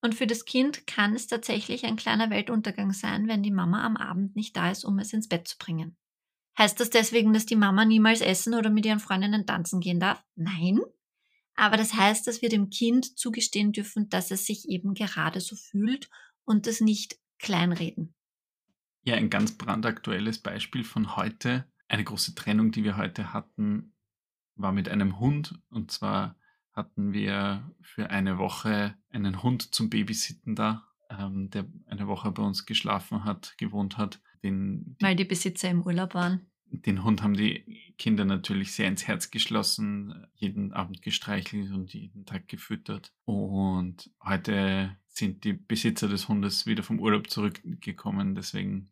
Und 0.00 0.14
für 0.14 0.26
das 0.26 0.46
Kind 0.46 0.86
kann 0.86 1.14
es 1.14 1.26
tatsächlich 1.26 1.84
ein 1.84 1.96
kleiner 1.96 2.30
Weltuntergang 2.30 2.94
sein, 2.94 3.28
wenn 3.28 3.42
die 3.42 3.50
Mama 3.50 3.84
am 3.84 3.98
Abend 3.98 4.34
nicht 4.34 4.56
da 4.56 4.70
ist, 4.70 4.84
um 4.84 4.98
es 4.98 5.12
ins 5.12 5.28
Bett 5.28 5.46
zu 5.46 5.58
bringen. 5.58 5.98
Heißt 6.56 6.80
das 6.80 6.88
deswegen, 6.88 7.34
dass 7.34 7.44
die 7.44 7.56
Mama 7.56 7.84
niemals 7.84 8.22
essen 8.22 8.54
oder 8.54 8.70
mit 8.70 8.86
ihren 8.86 9.00
Freundinnen 9.00 9.44
tanzen 9.44 9.80
gehen 9.80 10.00
darf? 10.00 10.24
Nein. 10.34 10.80
Aber 11.54 11.76
das 11.76 11.92
heißt, 11.92 12.26
dass 12.26 12.40
wir 12.40 12.48
dem 12.48 12.70
Kind 12.70 13.18
zugestehen 13.18 13.72
dürfen, 13.72 14.08
dass 14.08 14.30
es 14.30 14.46
sich 14.46 14.66
eben 14.66 14.94
gerade 14.94 15.40
so 15.42 15.56
fühlt 15.56 16.08
und 16.44 16.66
das 16.66 16.80
nicht 16.80 17.18
kleinreden. 17.38 18.14
Ja, 19.02 19.16
ein 19.16 19.28
ganz 19.28 19.58
brandaktuelles 19.58 20.38
Beispiel 20.38 20.84
von 20.84 21.16
heute. 21.16 21.70
Eine 21.86 22.04
große 22.04 22.34
Trennung, 22.34 22.72
die 22.72 22.82
wir 22.82 22.96
heute 22.96 23.34
hatten, 23.34 23.92
war 24.58 24.72
mit 24.72 24.88
einem 24.88 25.18
Hund. 25.18 25.58
Und 25.70 25.90
zwar 25.90 26.36
hatten 26.72 27.12
wir 27.12 27.72
für 27.80 28.10
eine 28.10 28.38
Woche 28.38 28.94
einen 29.10 29.42
Hund 29.42 29.74
zum 29.74 29.90
Babysitten 29.90 30.54
da, 30.54 30.84
ähm, 31.10 31.50
der 31.50 31.66
eine 31.86 32.06
Woche 32.06 32.30
bei 32.30 32.42
uns 32.42 32.66
geschlafen 32.66 33.24
hat, 33.24 33.54
gewohnt 33.58 33.96
hat. 33.96 34.20
Den, 34.42 34.96
die, 35.00 35.04
Weil 35.04 35.16
die 35.16 35.24
Besitzer 35.24 35.70
im 35.70 35.82
Urlaub 35.82 36.14
waren. 36.14 36.46
Den 36.70 37.02
Hund 37.02 37.22
haben 37.22 37.34
die 37.34 37.94
Kinder 37.96 38.24
natürlich 38.24 38.72
sehr 38.72 38.88
ins 38.88 39.08
Herz 39.08 39.30
geschlossen, 39.30 40.26
jeden 40.34 40.72
Abend 40.72 41.00
gestreichelt 41.00 41.72
und 41.72 41.94
jeden 41.94 42.26
Tag 42.26 42.46
gefüttert. 42.46 43.12
Und 43.24 44.10
heute 44.22 44.96
sind 45.06 45.44
die 45.44 45.54
Besitzer 45.54 46.08
des 46.08 46.28
Hundes 46.28 46.66
wieder 46.66 46.82
vom 46.82 47.00
Urlaub 47.00 47.30
zurückgekommen, 47.30 48.34
deswegen 48.34 48.90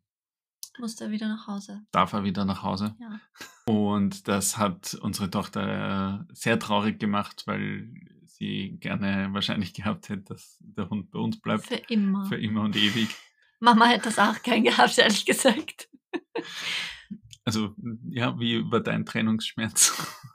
muss 0.78 1.00
er 1.00 1.10
wieder 1.10 1.28
nach 1.28 1.46
Hause. 1.46 1.82
Darf 1.90 2.12
er 2.12 2.24
wieder 2.24 2.44
nach 2.44 2.62
Hause. 2.62 2.94
Ja. 3.00 3.20
Und 3.66 4.28
das 4.28 4.58
hat 4.58 4.94
unsere 4.94 5.30
Tochter 5.30 6.26
sehr 6.32 6.58
traurig 6.58 6.98
gemacht, 6.98 7.42
weil 7.46 7.90
sie 8.24 8.76
gerne 8.80 9.28
wahrscheinlich 9.32 9.74
gehabt 9.74 10.08
hätte, 10.08 10.22
dass 10.22 10.58
der 10.60 10.88
Hund 10.88 11.10
bei 11.10 11.18
uns 11.18 11.40
bleibt. 11.40 11.66
Für 11.66 11.74
immer. 11.88 12.26
Für 12.26 12.38
immer 12.38 12.62
und 12.62 12.76
ewig. 12.76 13.08
Mama 13.60 13.86
hätte 13.86 14.04
das 14.04 14.18
auch 14.18 14.42
gern 14.42 14.64
gehabt, 14.64 14.98
ehrlich 14.98 15.24
gesagt. 15.24 15.88
Also, 17.44 17.74
ja, 18.10 18.38
wie 18.38 18.70
war 18.70 18.80
dein 18.80 19.06
Trennungsschmerz? 19.06 19.94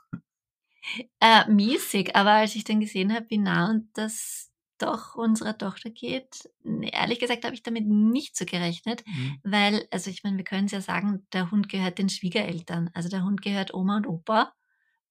Äh, 1.20 1.48
mäßig, 1.48 2.16
aber 2.16 2.32
als 2.32 2.54
ich 2.54 2.64
dann 2.64 2.80
gesehen 2.80 3.14
habe, 3.14 3.24
wie 3.30 3.38
nah 3.38 3.70
und 3.70 3.88
das 3.94 4.51
doch 4.82 5.14
unserer 5.14 5.56
Tochter 5.56 5.90
geht. 5.90 6.50
Ehrlich 6.64 7.20
gesagt 7.20 7.44
habe 7.44 7.54
ich 7.54 7.62
damit 7.62 7.86
nicht 7.86 8.36
so 8.36 8.44
gerechnet, 8.44 9.04
mhm. 9.06 9.38
weil, 9.44 9.86
also 9.90 10.10
ich 10.10 10.24
meine, 10.24 10.36
wir 10.36 10.44
können 10.44 10.66
es 10.66 10.72
ja 10.72 10.80
sagen, 10.80 11.26
der 11.32 11.50
Hund 11.50 11.68
gehört 11.68 11.98
den 11.98 12.08
Schwiegereltern. 12.08 12.90
Also 12.94 13.08
der 13.08 13.24
Hund 13.24 13.42
gehört 13.42 13.72
Oma 13.72 13.98
und 13.98 14.06
Opa 14.06 14.52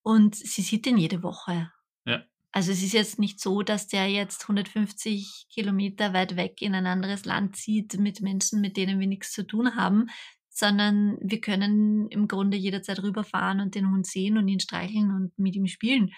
und 0.03 0.35
sie 0.35 0.61
sieht 0.61 0.85
ihn 0.87 0.97
jede 0.97 1.23
Woche. 1.23 1.71
Ja. 2.05 2.23
Also 2.51 2.71
es 2.71 2.83
ist 2.83 2.93
jetzt 2.93 3.17
nicht 3.17 3.39
so, 3.39 3.61
dass 3.61 3.87
der 3.87 4.07
jetzt 4.09 4.43
150 4.43 5.47
Kilometer 5.49 6.13
weit 6.13 6.35
weg 6.35 6.61
in 6.61 6.75
ein 6.75 6.85
anderes 6.85 7.25
Land 7.25 7.55
zieht 7.55 7.97
mit 7.97 8.21
Menschen, 8.21 8.59
mit 8.59 8.75
denen 8.75 8.99
wir 8.99 9.07
nichts 9.07 9.31
zu 9.31 9.47
tun 9.47 9.75
haben, 9.75 10.09
sondern 10.49 11.17
wir 11.21 11.39
können 11.39 12.09
im 12.09 12.27
Grunde 12.27 12.57
jederzeit 12.57 13.01
rüberfahren 13.01 13.61
und 13.61 13.73
den 13.73 13.89
Hund 13.89 14.05
sehen 14.05 14.37
und 14.37 14.49
ihn 14.49 14.59
streicheln 14.59 15.11
und 15.11 15.37
mit 15.39 15.55
ihm 15.55 15.67
spielen. 15.67 16.11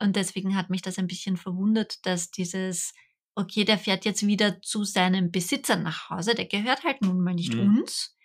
Und 0.00 0.16
deswegen 0.16 0.56
hat 0.56 0.70
mich 0.70 0.82
das 0.82 0.98
ein 0.98 1.06
bisschen 1.06 1.36
verwundert, 1.36 2.04
dass 2.06 2.30
dieses, 2.30 2.94
okay, 3.34 3.64
der 3.64 3.78
fährt 3.78 4.04
jetzt 4.04 4.26
wieder 4.26 4.60
zu 4.62 4.84
seinem 4.84 5.30
Besitzer 5.30 5.76
nach 5.76 6.10
Hause, 6.10 6.34
der 6.34 6.46
gehört 6.46 6.84
halt 6.84 7.02
nun 7.02 7.20
mal 7.20 7.34
nicht 7.34 7.54
mhm. 7.54 7.78
uns, 7.78 8.16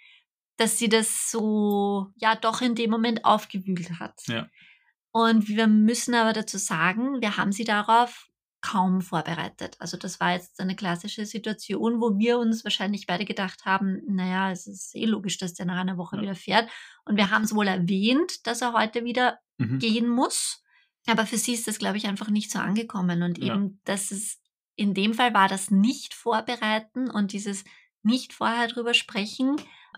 dass 0.57 0.77
sie 0.77 0.89
das 0.89 1.29
so, 1.29 2.07
ja, 2.15 2.35
doch 2.35 2.61
in 2.61 2.75
dem 2.75 2.89
Moment 2.89 3.25
aufgewühlt 3.25 3.99
hat. 3.99 4.19
Ja. 4.27 4.47
Und 5.11 5.47
wir 5.47 5.67
müssen 5.67 6.13
aber 6.13 6.33
dazu 6.33 6.57
sagen, 6.57 7.21
wir 7.21 7.37
haben 7.37 7.51
sie 7.51 7.63
darauf 7.63 8.29
kaum 8.61 9.01
vorbereitet. 9.01 9.75
Also 9.79 9.95
das 9.95 10.19
war 10.19 10.33
jetzt 10.33 10.59
eine 10.59 10.75
klassische 10.75 11.25
Situation, 11.25 12.01
wo 12.01 12.17
wir 12.17 12.39
uns 12.39 12.63
wahrscheinlich 12.63 13.05
beide 13.05 13.23
gedacht 13.23 13.63
haben, 13.65 14.01
naja, 14.07 14.51
es 14.51 14.65
ist 14.65 14.95
eh 14.95 15.05
logisch, 15.05 15.37
dass 15.37 15.53
der 15.53 15.67
nach 15.67 15.77
einer 15.77 15.97
Woche 15.97 16.15
ja. 16.15 16.21
wieder 16.23 16.35
fährt. 16.35 16.69
Und 17.05 17.15
wir 17.15 17.29
haben 17.29 17.43
es 17.43 17.53
wohl 17.53 17.67
erwähnt, 17.67 18.47
dass 18.47 18.61
er 18.61 18.73
heute 18.73 19.03
wieder 19.03 19.39
mhm. 19.57 19.77
gehen 19.77 20.09
muss. 20.09 20.63
Aber 21.07 21.25
für 21.25 21.37
sie 21.37 21.53
ist 21.53 21.67
das, 21.67 21.79
glaube 21.79 21.97
ich, 21.97 22.07
einfach 22.07 22.29
nicht 22.29 22.51
so 22.51 22.59
angekommen. 22.59 23.23
Und 23.23 23.37
eben, 23.37 23.63
ja. 23.67 23.71
dass 23.85 24.11
es 24.11 24.39
in 24.75 24.93
dem 24.93 25.13
Fall 25.13 25.33
war 25.33 25.47
das 25.47 25.71
nicht 25.71 26.13
vorbereiten 26.13 27.09
und 27.09 27.31
dieses 27.31 27.63
nicht 28.03 28.33
vorher 28.33 28.67
drüber 28.67 28.93
sprechen, 28.93 29.55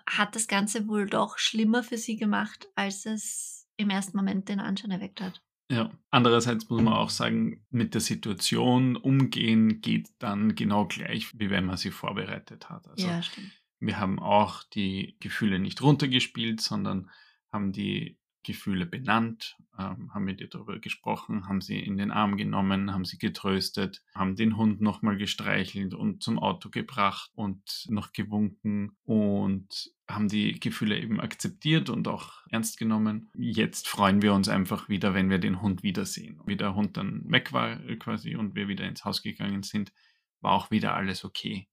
hat 0.07 0.35
das 0.35 0.47
Ganze 0.47 0.87
wohl 0.87 1.07
doch 1.07 1.37
schlimmer 1.37 1.83
für 1.83 1.97
sie 1.97 2.15
gemacht, 2.15 2.67
als 2.75 3.05
es 3.05 3.67
im 3.75 3.89
ersten 3.89 4.17
Moment 4.17 4.49
den 4.49 4.59
Anschein 4.59 4.91
erweckt 4.91 5.21
hat. 5.21 5.41
Ja, 5.69 5.91
andererseits 6.11 6.69
muss 6.69 6.81
man 6.81 6.93
auch 6.93 7.09
sagen, 7.09 7.65
mit 7.69 7.93
der 7.93 8.01
Situation 8.01 8.95
umgehen 8.95 9.81
geht 9.81 10.09
dann 10.19 10.55
genau 10.55 10.85
gleich, 10.85 11.37
wie 11.37 11.49
wenn 11.49 11.65
man 11.65 11.75
sie 11.75 11.91
vorbereitet 11.91 12.69
hat. 12.69 12.87
Also 12.87 13.05
ja, 13.05 13.21
stimmt. 13.21 13.51
Wir 13.79 13.99
haben 13.99 14.19
auch 14.19 14.63
die 14.63 15.17
Gefühle 15.19 15.59
nicht 15.59 15.81
runtergespielt, 15.81 16.61
sondern 16.61 17.11
haben 17.51 17.73
die 17.73 18.16
Gefühle 18.47 18.85
benannt, 18.85 19.57
ähm, 19.77 20.13
haben 20.13 20.23
mit 20.23 20.39
ihr 20.39 20.47
darüber 20.47 20.79
gesprochen, 20.79 21.47
haben 21.49 21.59
sie 21.59 21.79
in 21.79 21.97
den 21.97 22.11
Arm 22.11 22.37
genommen, 22.37 22.93
haben 22.93 23.03
sie 23.03 23.17
getröstet, 23.17 24.01
haben 24.15 24.37
den 24.37 24.55
Hund 24.55 24.79
nochmal 24.79 25.17
gestreichelt 25.17 25.93
und 25.93 26.23
zum 26.23 26.39
Auto 26.39 26.69
gebracht 26.69 27.29
und 27.35 27.85
noch 27.89 28.13
gewunken 28.13 28.95
und 29.03 29.91
haben 30.07 30.29
die 30.29 30.57
Gefühle 30.61 30.97
eben 30.97 31.19
akzeptiert 31.19 31.89
und 31.89 32.07
auch 32.07 32.47
ernst 32.49 32.79
genommen. 32.79 33.29
Jetzt 33.33 33.89
freuen 33.89 34.21
wir 34.21 34.33
uns 34.33 34.47
einfach 34.47 34.87
wieder, 34.87 35.13
wenn 35.13 35.29
wir 35.29 35.39
den 35.39 35.61
Hund 35.61 35.83
wiedersehen. 35.83 36.39
Wie 36.45 36.55
der 36.55 36.73
Hund 36.73 36.95
dann 36.95 37.29
weg 37.29 37.51
war 37.51 37.83
äh, 37.83 37.97
quasi 37.97 38.37
und 38.37 38.55
wir 38.55 38.69
wieder 38.69 38.87
ins 38.87 39.03
Haus 39.03 39.21
gegangen 39.21 39.63
sind, 39.63 39.91
war 40.39 40.53
auch 40.53 40.71
wieder 40.71 40.95
alles 40.95 41.25
okay. 41.25 41.67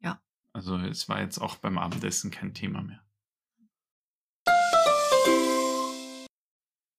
Ja. 0.00 0.20
Also 0.52 0.76
es 0.76 1.08
war 1.08 1.22
jetzt 1.22 1.38
auch 1.38 1.56
beim 1.56 1.78
Abendessen 1.78 2.30
kein 2.30 2.52
Thema 2.52 2.82
mehr. 2.82 3.05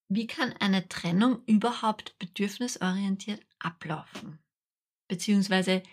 Wie 0.09 0.25
kann 0.25 0.53
eine 0.53 0.87
Trennung 0.87 1.43
überhaupt 1.45 2.17
bedürfnisorientiert 2.17 3.41
ablaufen? 3.59 4.39
Beziehungsweise 5.09 5.83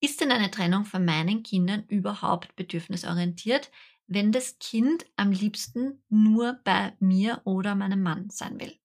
ist 0.00 0.20
denn 0.20 0.32
eine 0.32 0.50
Trennung 0.50 0.84
von 0.84 1.04
meinen 1.04 1.42
Kindern 1.42 1.84
überhaupt 1.88 2.56
bedürfnisorientiert, 2.56 3.70
wenn 4.06 4.32
das 4.32 4.58
Kind 4.58 5.06
am 5.16 5.30
liebsten 5.30 6.02
nur 6.08 6.58
bei 6.64 6.96
mir 6.98 7.42
oder 7.44 7.76
meinem 7.76 8.02
Mann 8.02 8.28
sein 8.30 8.58
will? 8.58 8.76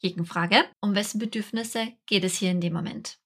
Gegenfrage, 0.00 0.64
um 0.80 0.94
wessen 0.94 1.18
Bedürfnisse 1.18 1.92
geht 2.06 2.22
es 2.22 2.36
hier 2.36 2.52
in 2.52 2.60
dem 2.60 2.74
Moment? 2.74 3.18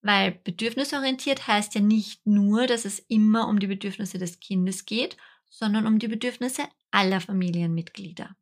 Weil 0.00 0.32
bedürfnisorientiert 0.32 1.46
heißt 1.48 1.74
ja 1.74 1.80
nicht 1.80 2.26
nur, 2.26 2.66
dass 2.66 2.84
es 2.84 2.98
immer 2.98 3.48
um 3.48 3.58
die 3.58 3.66
Bedürfnisse 3.66 4.18
des 4.18 4.40
Kindes 4.40 4.86
geht, 4.86 5.16
sondern 5.50 5.86
um 5.86 5.98
die 5.98 6.08
Bedürfnisse 6.08 6.62
aller 6.90 7.20
Familienmitglieder. 7.20 8.36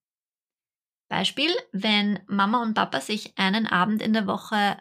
Beispiel, 1.12 1.50
wenn 1.72 2.20
Mama 2.26 2.62
und 2.62 2.72
Papa 2.72 3.02
sich 3.02 3.36
einen 3.36 3.66
Abend 3.66 4.00
in 4.00 4.14
der 4.14 4.26
Woche 4.26 4.78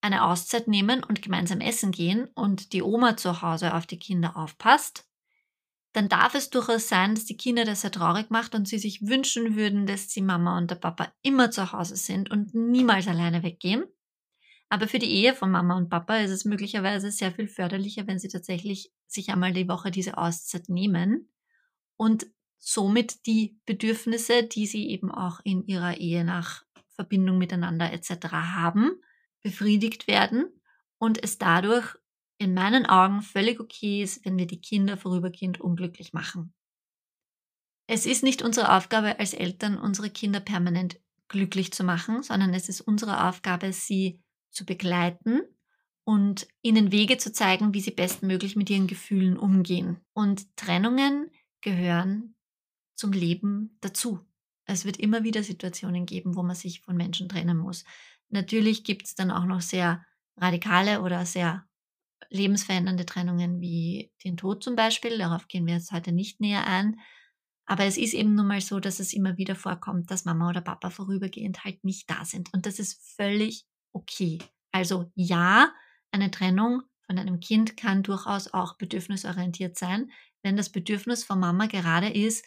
eine 0.00 0.22
Auszeit 0.22 0.68
nehmen 0.68 1.02
und 1.02 1.20
gemeinsam 1.20 1.60
essen 1.60 1.90
gehen 1.90 2.28
und 2.36 2.72
die 2.72 2.80
Oma 2.80 3.16
zu 3.16 3.42
Hause 3.42 3.74
auf 3.74 3.84
die 3.84 3.98
Kinder 3.98 4.36
aufpasst, 4.36 5.08
dann 5.94 6.08
darf 6.08 6.36
es 6.36 6.50
durchaus 6.50 6.88
sein, 6.88 7.16
dass 7.16 7.24
die 7.24 7.36
Kinder 7.36 7.64
das 7.64 7.80
sehr 7.80 7.90
traurig 7.90 8.30
macht 8.30 8.54
und 8.54 8.68
sie 8.68 8.78
sich 8.78 9.08
wünschen 9.08 9.56
würden, 9.56 9.88
dass 9.88 10.06
die 10.06 10.22
Mama 10.22 10.56
und 10.56 10.70
der 10.70 10.76
Papa 10.76 11.12
immer 11.22 11.50
zu 11.50 11.72
Hause 11.72 11.96
sind 11.96 12.30
und 12.30 12.54
niemals 12.54 13.08
alleine 13.08 13.42
weggehen. 13.42 13.84
Aber 14.68 14.86
für 14.86 15.00
die 15.00 15.10
Ehe 15.10 15.34
von 15.34 15.50
Mama 15.50 15.76
und 15.76 15.88
Papa 15.88 16.18
ist 16.18 16.30
es 16.30 16.44
möglicherweise 16.44 17.10
sehr 17.10 17.32
viel 17.32 17.48
förderlicher, 17.48 18.06
wenn 18.06 18.20
sie 18.20 18.28
tatsächlich 18.28 18.92
sich 19.08 19.30
einmal 19.30 19.52
die 19.52 19.68
Woche 19.68 19.90
diese 19.90 20.18
Auszeit 20.18 20.68
nehmen 20.68 21.32
und 21.96 22.28
somit 22.58 23.26
die 23.26 23.58
Bedürfnisse, 23.66 24.42
die 24.42 24.66
sie 24.66 24.88
eben 24.88 25.10
auch 25.10 25.40
in 25.44 25.66
ihrer 25.66 25.96
Ehe 25.96 26.24
nach 26.24 26.64
Verbindung 26.88 27.38
miteinander 27.38 27.92
etc. 27.92 28.28
haben, 28.32 29.00
befriedigt 29.42 30.08
werden 30.08 30.46
und 30.98 31.22
es 31.22 31.38
dadurch 31.38 31.96
in 32.38 32.54
meinen 32.54 32.86
Augen 32.86 33.22
völlig 33.22 33.60
okay 33.60 34.02
ist, 34.02 34.24
wenn 34.24 34.36
wir 34.36 34.46
die 34.46 34.60
Kinder 34.60 34.96
vorübergehend 34.96 35.60
unglücklich 35.60 36.12
machen. 36.12 36.54
Es 37.86 38.04
ist 38.04 38.22
nicht 38.22 38.42
unsere 38.42 38.76
Aufgabe 38.76 39.18
als 39.18 39.32
Eltern, 39.32 39.78
unsere 39.78 40.10
Kinder 40.10 40.40
permanent 40.40 41.00
glücklich 41.28 41.72
zu 41.72 41.84
machen, 41.84 42.22
sondern 42.22 42.54
es 42.54 42.68
ist 42.68 42.80
unsere 42.80 43.28
Aufgabe, 43.28 43.72
sie 43.72 44.20
zu 44.50 44.64
begleiten 44.64 45.42
und 46.04 46.46
ihnen 46.62 46.92
Wege 46.92 47.18
zu 47.18 47.32
zeigen, 47.32 47.74
wie 47.74 47.80
sie 47.80 47.90
bestmöglich 47.90 48.56
mit 48.56 48.70
ihren 48.70 48.86
Gefühlen 48.86 49.36
umgehen. 49.36 50.00
Und 50.12 50.56
Trennungen 50.56 51.30
gehören 51.60 52.34
zum 52.98 53.12
Leben 53.12 53.78
dazu. 53.80 54.20
Es 54.66 54.84
wird 54.84 54.98
immer 54.98 55.24
wieder 55.24 55.42
Situationen 55.42 56.04
geben, 56.04 56.36
wo 56.36 56.42
man 56.42 56.56
sich 56.56 56.80
von 56.82 56.96
Menschen 56.96 57.28
trennen 57.28 57.56
muss. 57.56 57.84
Natürlich 58.28 58.84
gibt 58.84 59.06
es 59.06 59.14
dann 59.14 59.30
auch 59.30 59.46
noch 59.46 59.62
sehr 59.62 60.04
radikale 60.36 61.00
oder 61.00 61.24
sehr 61.24 61.64
lebensverändernde 62.28 63.06
Trennungen 63.06 63.60
wie 63.60 64.12
den 64.24 64.36
Tod 64.36 64.62
zum 64.62 64.76
Beispiel. 64.76 65.16
Darauf 65.16 65.48
gehen 65.48 65.66
wir 65.66 65.74
jetzt 65.74 65.92
heute 65.92 66.12
nicht 66.12 66.40
näher 66.40 66.66
ein. 66.66 67.00
Aber 67.64 67.84
es 67.84 67.96
ist 67.96 68.14
eben 68.14 68.34
nun 68.34 68.46
mal 68.46 68.60
so, 68.60 68.80
dass 68.80 68.98
es 68.98 69.12
immer 69.12 69.36
wieder 69.36 69.54
vorkommt, 69.54 70.10
dass 70.10 70.24
Mama 70.24 70.48
oder 70.50 70.60
Papa 70.60 70.90
vorübergehend 70.90 71.64
halt 71.64 71.84
nicht 71.84 72.10
da 72.10 72.24
sind. 72.24 72.52
Und 72.52 72.66
das 72.66 72.78
ist 72.78 73.00
völlig 73.16 73.64
okay. 73.92 74.38
Also 74.72 75.10
ja, 75.14 75.72
eine 76.10 76.30
Trennung 76.30 76.82
von 77.06 77.18
einem 77.18 77.40
Kind 77.40 77.76
kann 77.76 78.02
durchaus 78.02 78.52
auch 78.52 78.76
bedürfnisorientiert 78.76 79.78
sein, 79.78 80.10
wenn 80.42 80.56
das 80.56 80.70
Bedürfnis 80.70 81.24
von 81.24 81.40
Mama 81.40 81.66
gerade 81.66 82.08
ist, 82.08 82.44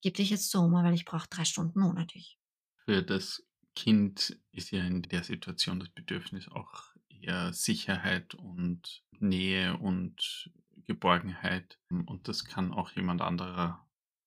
gebe 0.00 0.16
dich 0.16 0.30
jetzt 0.30 0.50
zur 0.50 0.64
Oma, 0.64 0.84
weil 0.84 0.94
ich 0.94 1.04
brauche 1.04 1.28
drei 1.28 1.44
Stunden 1.44 1.82
ohne 1.82 2.06
dich. 2.06 2.38
Für 2.84 3.02
das 3.02 3.44
Kind 3.74 4.38
ist 4.52 4.70
ja 4.70 4.84
in 4.84 5.02
der 5.02 5.24
Situation 5.24 5.80
das 5.80 5.90
Bedürfnis 5.90 6.48
auch 6.48 6.94
eher 7.08 7.52
Sicherheit 7.52 8.34
und 8.34 9.02
Nähe 9.18 9.76
und 9.78 10.50
Geborgenheit. 10.86 11.78
Und 11.88 12.28
das 12.28 12.44
kann 12.44 12.72
auch 12.72 12.90
jemand 12.92 13.22
anderer 13.22 13.86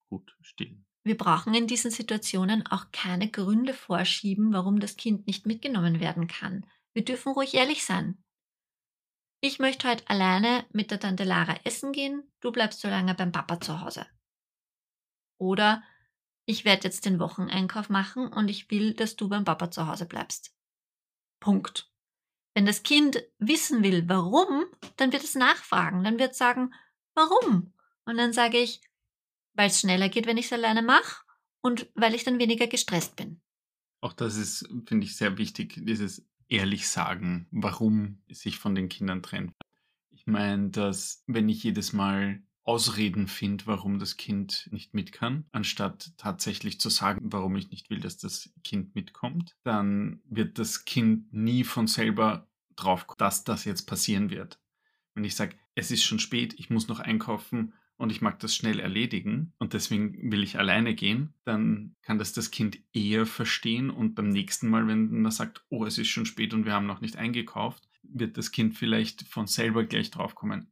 gut 0.09 0.35
stillen. 0.41 0.85
Wir 1.03 1.17
brauchen 1.17 1.53
in 1.53 1.67
diesen 1.67 1.91
Situationen 1.91 2.65
auch 2.67 2.91
keine 2.91 3.29
Gründe 3.29 3.73
vorschieben, 3.73 4.53
warum 4.53 4.79
das 4.79 4.95
Kind 4.95 5.27
nicht 5.27 5.45
mitgenommen 5.45 5.99
werden 5.99 6.27
kann. 6.27 6.65
Wir 6.93 7.03
dürfen 7.03 7.33
ruhig 7.33 7.53
ehrlich 7.55 7.83
sein. 7.83 8.23
Ich 9.41 9.59
möchte 9.59 9.89
heute 9.89 10.09
alleine 10.09 10.65
mit 10.71 10.91
der 10.91 11.01
Tante 11.01 11.25
Lara 11.25 11.57
essen 11.65 11.91
gehen, 11.91 12.23
du 12.39 12.53
bleibst 12.53 12.79
so 12.79 12.87
lange 12.87 13.13
beim 13.13 13.33
Papa 13.33 13.59
zu 13.59 13.81
Hause. 13.81 14.05
Oder 15.43 15.83
ich 16.45 16.63
werde 16.63 16.85
jetzt 16.85 17.05
den 17.05 17.19
Wocheneinkauf 17.19 17.89
machen 17.89 18.27
und 18.27 18.47
ich 18.47 18.71
will, 18.71 18.93
dass 18.93 19.17
du 19.17 19.27
beim 19.27 19.43
Papa 19.43 19.69
zu 19.69 19.87
Hause 19.87 20.05
bleibst. 20.05 20.55
Punkt. 21.41 21.91
Wenn 22.53 22.65
das 22.65 22.83
Kind 22.83 23.21
wissen 23.39 23.83
will, 23.83 24.07
warum, 24.07 24.63
dann 24.95 25.11
wird 25.11 25.23
es 25.23 25.35
nachfragen. 25.35 26.05
Dann 26.05 26.17
wird 26.17 26.31
es 26.31 26.37
sagen, 26.37 26.73
warum? 27.13 27.73
Und 28.05 28.17
dann 28.17 28.31
sage 28.31 28.57
ich, 28.57 28.79
weil 29.53 29.67
es 29.67 29.81
schneller 29.81 30.07
geht, 30.07 30.27
wenn 30.27 30.37
ich 30.37 30.45
es 30.45 30.53
alleine 30.53 30.81
mache 30.81 31.25
und 31.61 31.89
weil 31.93 32.15
ich 32.15 32.23
dann 32.23 32.39
weniger 32.39 32.67
gestresst 32.67 33.17
bin. 33.17 33.41
Auch 33.99 34.13
das 34.13 34.37
ist, 34.37 34.69
finde 34.85 35.05
ich, 35.05 35.17
sehr 35.17 35.37
wichtig, 35.37 35.81
dieses 35.85 36.25
ehrlich 36.47 36.87
sagen, 36.87 37.47
warum 37.51 38.21
sich 38.29 38.59
von 38.59 38.75
den 38.75 38.87
Kindern 38.87 39.21
trennt. 39.23 39.51
Ich 40.11 40.25
meine, 40.25 40.69
dass 40.69 41.23
wenn 41.27 41.49
ich 41.49 41.63
jedes 41.63 41.91
Mal 41.91 42.43
Ausreden 42.65 43.27
finde, 43.27 43.67
warum 43.67 43.99
das 43.99 44.15
Kind 44.15 44.69
nicht 44.71 44.93
mit 44.93 45.11
kann, 45.11 45.45
anstatt 45.51 46.13
tatsächlich 46.17 46.79
zu 46.79 46.89
sagen, 46.89 47.19
warum 47.31 47.55
ich 47.55 47.69
nicht 47.69 47.89
will, 47.89 47.99
dass 47.99 48.17
das 48.17 48.53
Kind 48.63 48.95
mitkommt, 48.95 49.55
dann 49.63 50.21
wird 50.25 50.59
das 50.59 50.85
Kind 50.85 51.33
nie 51.33 51.63
von 51.63 51.87
selber 51.87 52.47
drauf, 52.75 53.05
dass 53.17 53.43
das 53.43 53.65
jetzt 53.65 53.83
passieren 53.83 54.29
wird. 54.29 54.59
Wenn 55.13 55.25
ich 55.25 55.35
sage, 55.35 55.55
es 55.75 55.91
ist 55.91 56.03
schon 56.03 56.19
spät, 56.19 56.55
ich 56.57 56.69
muss 56.69 56.87
noch 56.87 56.99
einkaufen 56.99 57.73
und 57.97 58.11
ich 58.11 58.21
mag 58.21 58.39
das 58.39 58.55
schnell 58.55 58.79
erledigen 58.79 59.53
und 59.59 59.73
deswegen 59.73 60.31
will 60.31 60.43
ich 60.43 60.57
alleine 60.57 60.95
gehen, 60.95 61.33
dann 61.43 61.95
kann 62.01 62.17
das 62.17 62.33
das 62.33 62.49
Kind 62.49 62.79
eher 62.93 63.25
verstehen 63.25 63.89
und 63.89 64.15
beim 64.15 64.29
nächsten 64.29 64.69
Mal, 64.69 64.87
wenn 64.87 65.21
man 65.21 65.31
sagt, 65.31 65.63
oh, 65.69 65.85
es 65.85 65.97
ist 65.97 66.07
schon 66.07 66.25
spät 66.25 66.53
und 66.53 66.65
wir 66.65 66.73
haben 66.73 66.87
noch 66.87 67.01
nicht 67.01 67.17
eingekauft, 67.17 67.87
wird 68.03 68.37
das 68.37 68.51
Kind 68.51 68.75
vielleicht 68.75 69.23
von 69.27 69.47
selber 69.47 69.83
gleich 69.83 70.11
draufkommen, 70.11 70.71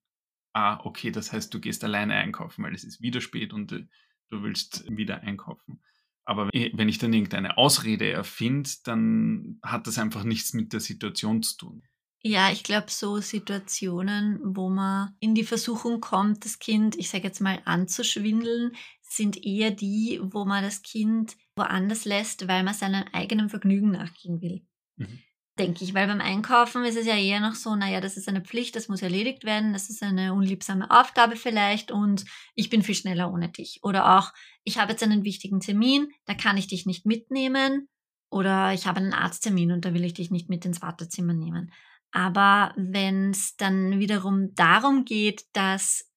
ah, 0.53 0.79
okay, 0.83 1.11
das 1.11 1.31
heißt, 1.31 1.53
du 1.53 1.59
gehst 1.59 1.83
alleine 1.83 2.15
einkaufen, 2.15 2.63
weil 2.63 2.75
es 2.75 2.83
ist 2.83 3.01
wieder 3.01 3.21
spät 3.21 3.53
und 3.53 3.71
äh, 3.71 3.87
du 4.29 4.43
willst 4.43 4.85
wieder 4.89 5.21
einkaufen. 5.21 5.81
Aber 6.23 6.49
wenn 6.49 6.89
ich 6.89 6.99
dann 6.99 7.13
irgendeine 7.13 7.57
Ausrede 7.57 8.09
erfinde, 8.09 8.69
dann 8.83 9.59
hat 9.63 9.87
das 9.87 9.97
einfach 9.97 10.23
nichts 10.23 10.53
mit 10.53 10.71
der 10.71 10.79
Situation 10.79 11.41
zu 11.41 11.57
tun. 11.57 11.83
Ja, 12.23 12.51
ich 12.51 12.63
glaube, 12.63 12.91
so 12.91 13.19
Situationen, 13.19 14.39
wo 14.43 14.69
man 14.69 15.15
in 15.19 15.33
die 15.33 15.43
Versuchung 15.43 15.99
kommt, 15.99 16.45
das 16.45 16.59
Kind, 16.59 16.95
ich 16.95 17.09
sage 17.09 17.23
jetzt 17.23 17.41
mal, 17.41 17.59
anzuschwindeln, 17.65 18.73
sind 19.01 19.43
eher 19.43 19.71
die, 19.71 20.19
wo 20.21 20.45
man 20.45 20.63
das 20.63 20.83
Kind 20.83 21.35
woanders 21.55 22.05
lässt, 22.05 22.47
weil 22.47 22.63
man 22.63 22.75
seinem 22.75 23.03
eigenen 23.11 23.49
Vergnügen 23.49 23.91
nachgehen 23.91 24.39
will. 24.41 24.61
Mhm 24.97 25.19
denke 25.61 25.83
ich, 25.83 25.93
weil 25.93 26.07
beim 26.07 26.21
Einkaufen 26.21 26.83
ist 26.85 26.97
es 26.97 27.05
ja 27.05 27.15
eher 27.15 27.39
noch 27.39 27.53
so, 27.53 27.75
naja, 27.75 28.01
das 28.01 28.17
ist 28.17 28.27
eine 28.27 28.41
Pflicht, 28.41 28.75
das 28.75 28.87
muss 28.87 29.03
erledigt 29.03 29.43
werden, 29.43 29.73
das 29.73 29.91
ist 29.91 30.01
eine 30.01 30.33
unliebsame 30.33 30.89
Aufgabe 30.89 31.35
vielleicht 31.35 31.91
und 31.91 32.25
ich 32.55 32.71
bin 32.71 32.81
viel 32.81 32.95
schneller 32.95 33.31
ohne 33.31 33.49
dich. 33.49 33.79
Oder 33.83 34.17
auch, 34.17 34.33
ich 34.63 34.79
habe 34.79 34.91
jetzt 34.91 35.03
einen 35.03 35.23
wichtigen 35.23 35.59
Termin, 35.59 36.11
da 36.25 36.33
kann 36.33 36.57
ich 36.57 36.65
dich 36.65 36.87
nicht 36.87 37.05
mitnehmen 37.05 37.87
oder 38.31 38.73
ich 38.73 38.87
habe 38.87 38.99
einen 38.99 39.13
Arzttermin 39.13 39.71
und 39.71 39.85
da 39.85 39.93
will 39.93 40.03
ich 40.03 40.15
dich 40.15 40.31
nicht 40.31 40.49
mit 40.49 40.65
ins 40.65 40.81
Wartezimmer 40.81 41.33
nehmen. 41.33 41.71
Aber 42.11 42.73
wenn 42.75 43.29
es 43.29 43.55
dann 43.55 43.99
wiederum 43.99 44.55
darum 44.55 45.05
geht, 45.05 45.45
dass 45.53 46.07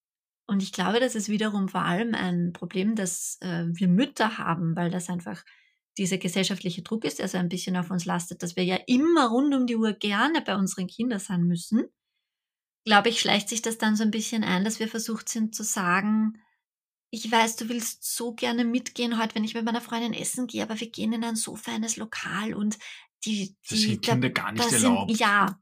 und 0.47 0.63
ich 0.63 0.73
glaube, 0.73 1.01
das 1.01 1.15
ist 1.15 1.29
wiederum 1.29 1.69
vor 1.69 1.83
allem 1.83 2.15
ein 2.15 2.53
Problem, 2.53 2.97
das 2.97 3.39
äh, 3.41 3.65
wir 3.69 3.89
Mütter 3.89 4.37
haben, 4.37 4.77
weil 4.77 4.91
das 4.91 5.09
einfach 5.09 5.43
dieser 5.99 6.19
gesellschaftliche 6.19 6.83
Druck 6.83 7.05
ist, 7.05 7.19
der 7.19 7.29
so 7.29 7.39
ein 7.39 7.49
bisschen 7.49 7.77
auf 7.77 7.91
uns 7.91 8.05
lastet, 8.05 8.43
dass 8.43 8.57
wir 8.57 8.65
ja 8.65 8.79
immer 8.87 9.29
rund 9.29 9.55
um 9.55 9.67
die 9.67 9.77
Uhr 9.77 9.93
gerne 9.93 10.41
bei 10.43 10.57
unseren 10.57 10.87
Kindern 10.87 11.21
sein 11.21 11.45
müssen, 11.45 11.85
glaube 12.85 13.09
ich, 13.09 13.21
schleicht 13.21 13.49
sich 13.49 13.63
das 13.63 13.79
dann 13.79 13.97
so 13.97 14.03
ein 14.03 14.11
bisschen 14.11 14.45
ein, 14.45 14.65
dass 14.65 14.79
wir 14.79 14.89
versucht 14.89 15.29
sind 15.29 15.55
zu 15.55 15.63
sagen, 15.65 16.41
ich 17.11 17.31
weiß, 17.31 17.57
du 17.57 17.69
willst 17.69 18.17
so 18.17 18.35
gerne 18.35 18.65
mitgehen 18.65 19.21
heute, 19.21 19.37
wenn 19.37 19.45
ich 19.45 19.55
mit 19.55 19.65
meiner 19.65 19.81
Freundin 19.81 20.15
essen 20.15 20.47
gehe, 20.47 20.63
aber 20.63 20.79
wir 20.81 20.91
gehen 20.91 21.13
in 21.13 21.25
ein 21.25 21.37
so 21.37 21.55
feines 21.55 21.97
Lokal 21.97 22.55
und 22.55 22.79
die, 23.25 23.57
die 23.71 23.71
das 23.71 23.79
sind 23.81 24.03
Kinder 24.05 24.31
da, 24.31 24.43
gar 24.43 24.53
nicht 24.53 24.73
erlaubt. 24.73 25.11
Sind, 25.11 25.21
ja, 25.21 25.61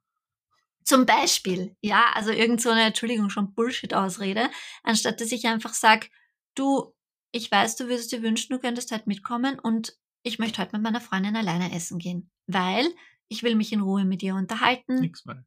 zum 0.85 1.07
Beispiel, 1.07 1.77
ja, 1.81 2.11
also 2.15 2.31
irgend 2.31 2.61
so 2.61 2.71
eine, 2.71 2.83
Entschuldigung, 2.83 3.31
schon 3.31 3.55
Bullshit-Ausrede, 3.55 4.51
anstatt 4.83 5.21
dass 5.21 5.31
ich 5.31 5.47
einfach 5.47 5.75
sage, 5.75 6.09
du, 6.55 6.93
ich 7.31 7.51
weiß, 7.51 7.77
du 7.77 7.85
würdest 7.87 8.13
dir 8.13 8.23
wünschen, 8.23 8.53
du 8.53 8.59
könntest 8.59 8.91
halt 8.91 9.07
mitkommen 9.07 9.59
und 9.59 9.97
ich 10.23 10.39
möchte 10.39 10.61
heute 10.61 10.77
mit 10.77 10.83
meiner 10.83 11.01
Freundin 11.01 11.37
alleine 11.37 11.75
essen 11.75 11.99
gehen, 11.99 12.31
weil 12.47 12.87
ich 13.29 13.43
will 13.43 13.55
mich 13.55 13.73
in 13.73 13.81
Ruhe 13.81 14.05
mit 14.05 14.23
ihr 14.23 14.35
unterhalten. 14.35 15.01
Nix 15.01 15.27
weil. 15.27 15.45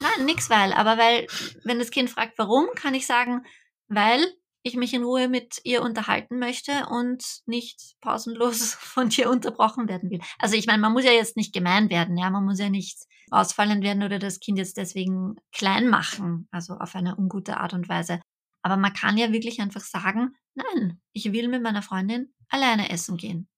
Nein, 0.00 0.24
nix 0.24 0.48
weil, 0.48 0.72
aber 0.72 0.96
weil, 0.96 1.26
wenn 1.64 1.78
das 1.78 1.90
Kind 1.90 2.08
fragt, 2.08 2.38
warum, 2.38 2.68
kann 2.74 2.94
ich 2.94 3.06
sagen, 3.06 3.44
weil 3.88 4.24
ich 4.62 4.76
mich 4.76 4.94
in 4.94 5.04
Ruhe 5.04 5.28
mit 5.28 5.60
ihr 5.64 5.82
unterhalten 5.82 6.38
möchte 6.38 6.86
und 6.90 7.24
nicht 7.46 7.96
pausenlos 8.00 8.74
von 8.80 9.08
dir 9.08 9.30
unterbrochen 9.30 9.88
werden 9.88 10.10
will. 10.10 10.20
Also 10.38 10.56
ich 10.56 10.66
meine, 10.66 10.80
man 10.80 10.92
muss 10.92 11.04
ja 11.04 11.12
jetzt 11.12 11.36
nicht 11.36 11.52
gemein 11.52 11.90
werden, 11.90 12.16
ja, 12.16 12.30
man 12.30 12.44
muss 12.44 12.58
ja 12.58 12.70
nicht 12.70 12.98
ausfallend 13.30 13.82
werden 13.84 14.02
oder 14.02 14.18
das 14.18 14.40
Kind 14.40 14.58
jetzt 14.58 14.76
deswegen 14.76 15.36
klein 15.52 15.88
machen, 15.88 16.48
also 16.50 16.74
auf 16.74 16.94
eine 16.94 17.16
ungute 17.16 17.58
Art 17.58 17.74
und 17.74 17.88
Weise. 17.88 18.20
Aber 18.62 18.76
man 18.76 18.92
kann 18.92 19.16
ja 19.16 19.32
wirklich 19.32 19.60
einfach 19.60 19.80
sagen, 19.80 20.34
nein, 20.54 21.00
ich 21.12 21.32
will 21.32 21.48
mit 21.48 21.62
meiner 21.62 21.82
Freundin 21.82 22.34
alleine 22.48 22.90
essen 22.90 23.16
gehen 23.16 23.49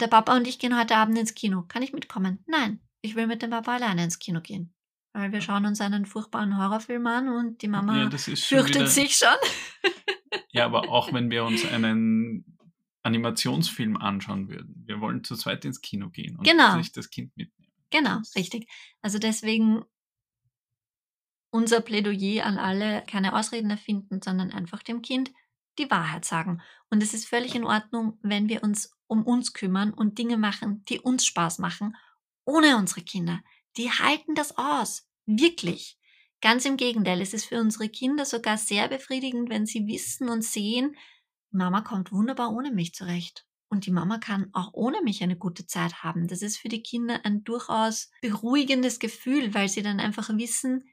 der 0.00 0.08
Papa 0.08 0.36
und 0.36 0.46
ich 0.46 0.58
gehen 0.58 0.78
heute 0.78 0.96
Abend 0.96 1.18
ins 1.18 1.34
Kino. 1.34 1.62
Kann 1.68 1.82
ich 1.82 1.92
mitkommen? 1.92 2.42
Nein, 2.46 2.80
ich 3.02 3.14
will 3.14 3.26
mit 3.26 3.42
dem 3.42 3.50
Papa 3.50 3.74
alleine 3.74 4.04
ins 4.04 4.18
Kino 4.18 4.40
gehen. 4.40 4.72
Weil 5.12 5.32
wir 5.32 5.40
schauen 5.40 5.64
uns 5.64 5.80
einen 5.80 6.04
furchtbaren 6.04 6.58
Horrorfilm 6.58 7.06
an 7.06 7.28
und 7.28 7.62
die 7.62 7.68
Mama 7.68 7.96
ja, 7.96 8.10
fürchtet 8.10 8.74
wieder, 8.74 8.86
sich 8.86 9.16
schon. 9.16 9.28
ja, 10.50 10.66
aber 10.66 10.90
auch 10.90 11.12
wenn 11.12 11.30
wir 11.30 11.44
uns 11.44 11.64
einen 11.64 12.58
Animationsfilm 13.02 13.96
anschauen 13.96 14.48
würden. 14.48 14.82
Wir 14.84 15.00
wollen 15.00 15.24
zu 15.24 15.36
zweit 15.36 15.64
ins 15.64 15.80
Kino 15.80 16.10
gehen 16.10 16.36
und 16.36 16.44
genau. 16.44 16.76
sich 16.76 16.92
das 16.92 17.08
Kind 17.08 17.34
mitnehmen. 17.36 17.72
Genau, 17.90 18.18
richtig. 18.34 18.68
Also 19.00 19.18
deswegen 19.18 19.84
unser 21.50 21.80
Plädoyer 21.80 22.44
an 22.44 22.58
alle, 22.58 23.02
keine 23.06 23.34
Ausreden 23.34 23.70
erfinden, 23.70 24.20
sondern 24.22 24.50
einfach 24.50 24.82
dem 24.82 25.02
Kind 25.02 25.32
die 25.78 25.90
Wahrheit 25.90 26.24
sagen. 26.24 26.60
Und 26.90 27.02
es 27.02 27.14
ist 27.14 27.26
völlig 27.26 27.54
in 27.54 27.64
Ordnung, 27.64 28.18
wenn 28.22 28.48
wir 28.48 28.62
uns 28.62 28.95
um 29.06 29.24
uns 29.24 29.52
kümmern 29.52 29.92
und 29.92 30.18
Dinge 30.18 30.36
machen, 30.36 30.84
die 30.88 31.00
uns 31.00 31.26
Spaß 31.26 31.58
machen, 31.58 31.96
ohne 32.44 32.76
unsere 32.76 33.02
Kinder. 33.02 33.40
Die 33.76 33.90
halten 33.90 34.34
das 34.34 34.56
aus. 34.56 35.08
Wirklich. 35.26 35.98
Ganz 36.40 36.64
im 36.64 36.76
Gegenteil, 36.76 37.20
es 37.20 37.34
ist 37.34 37.46
für 37.46 37.60
unsere 37.60 37.88
Kinder 37.88 38.24
sogar 38.24 38.58
sehr 38.58 38.88
befriedigend, 38.88 39.48
wenn 39.50 39.66
sie 39.66 39.86
wissen 39.86 40.28
und 40.28 40.44
sehen, 40.44 40.96
Mama 41.50 41.80
kommt 41.80 42.12
wunderbar 42.12 42.52
ohne 42.52 42.70
mich 42.70 42.94
zurecht. 42.94 43.46
Und 43.68 43.86
die 43.86 43.90
Mama 43.90 44.18
kann 44.18 44.50
auch 44.52 44.72
ohne 44.74 45.02
mich 45.02 45.22
eine 45.22 45.36
gute 45.36 45.66
Zeit 45.66 46.04
haben. 46.04 46.28
Das 46.28 46.42
ist 46.42 46.58
für 46.58 46.68
die 46.68 46.82
Kinder 46.82 47.20
ein 47.24 47.42
durchaus 47.42 48.10
beruhigendes 48.20 48.98
Gefühl, 49.00 49.54
weil 49.54 49.68
sie 49.68 49.82
dann 49.82 49.98
einfach 49.98 50.28
wissen, 50.36 50.84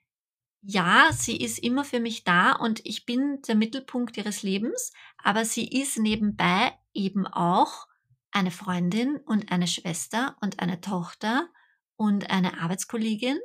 ja, 0.61 1.09
sie 1.11 1.37
ist 1.37 1.59
immer 1.59 1.83
für 1.83 1.99
mich 1.99 2.23
da 2.23 2.53
und 2.53 2.81
ich 2.85 3.05
bin 3.05 3.41
der 3.47 3.55
Mittelpunkt 3.55 4.17
ihres 4.17 4.43
Lebens, 4.43 4.93
aber 5.17 5.43
sie 5.43 5.67
ist 5.67 5.99
nebenbei 5.99 6.73
eben 6.93 7.27
auch 7.27 7.85
eine 8.33 8.51
Freundin 8.51 9.17
und 9.17 9.51
eine 9.51 9.67
Schwester 9.67 10.35
und 10.41 10.59
eine 10.59 10.81
Tochter 10.81 11.47
und 11.95 12.29
eine 12.29 12.59
Arbeitskollegin 12.59 13.39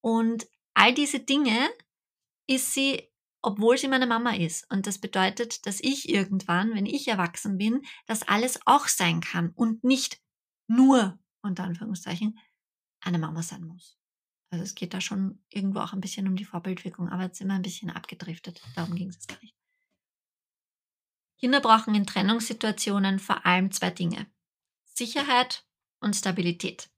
und 0.00 0.46
all 0.74 0.92
diese 0.92 1.20
Dinge 1.20 1.70
ist 2.48 2.74
sie, 2.74 3.08
obwohl 3.40 3.78
sie 3.78 3.88
meine 3.88 4.06
Mama 4.06 4.34
ist. 4.34 4.70
Und 4.70 4.86
das 4.86 4.98
bedeutet, 4.98 5.66
dass 5.66 5.80
ich 5.80 6.08
irgendwann, 6.08 6.74
wenn 6.74 6.86
ich 6.86 7.08
erwachsen 7.08 7.56
bin, 7.56 7.82
das 8.06 8.26
alles 8.26 8.60
auch 8.66 8.88
sein 8.88 9.20
kann 9.20 9.50
und 9.54 9.84
nicht 9.84 10.20
nur, 10.66 11.18
unter 11.42 11.64
Anführungszeichen, 11.64 12.38
eine 13.00 13.18
Mama 13.18 13.42
sein 13.42 13.64
muss. 13.64 13.98
Also 14.50 14.64
es 14.64 14.74
geht 14.74 14.92
da 14.92 15.00
schon 15.00 15.42
irgendwo 15.48 15.80
auch 15.80 15.92
ein 15.92 16.00
bisschen 16.00 16.28
um 16.28 16.36
die 16.36 16.44
Vorbildwirkung, 16.44 17.08
aber 17.08 17.24
jetzt 17.24 17.38
sind 17.38 17.48
wir 17.48 17.54
ein 17.54 17.62
bisschen 17.62 17.90
abgedriftet. 17.90 18.60
Darum 18.76 18.94
ging 18.94 19.08
es 19.08 19.16
jetzt 19.16 19.28
gar 19.28 19.40
nicht. 19.40 19.56
Kinder 21.42 21.60
brauchen 21.60 21.94
in 21.94 22.06
Trennungssituationen 22.06 23.18
vor 23.18 23.44
allem 23.44 23.72
zwei 23.72 23.90
Dinge. 23.90 24.26
Sicherheit 24.84 25.66
und 26.00 26.14
Stabilität. 26.14 26.88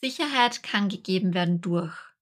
Sicherheit 0.00 0.62
kann 0.62 0.88
gegeben 0.88 1.34
werden 1.34 1.60
durch 1.60 2.12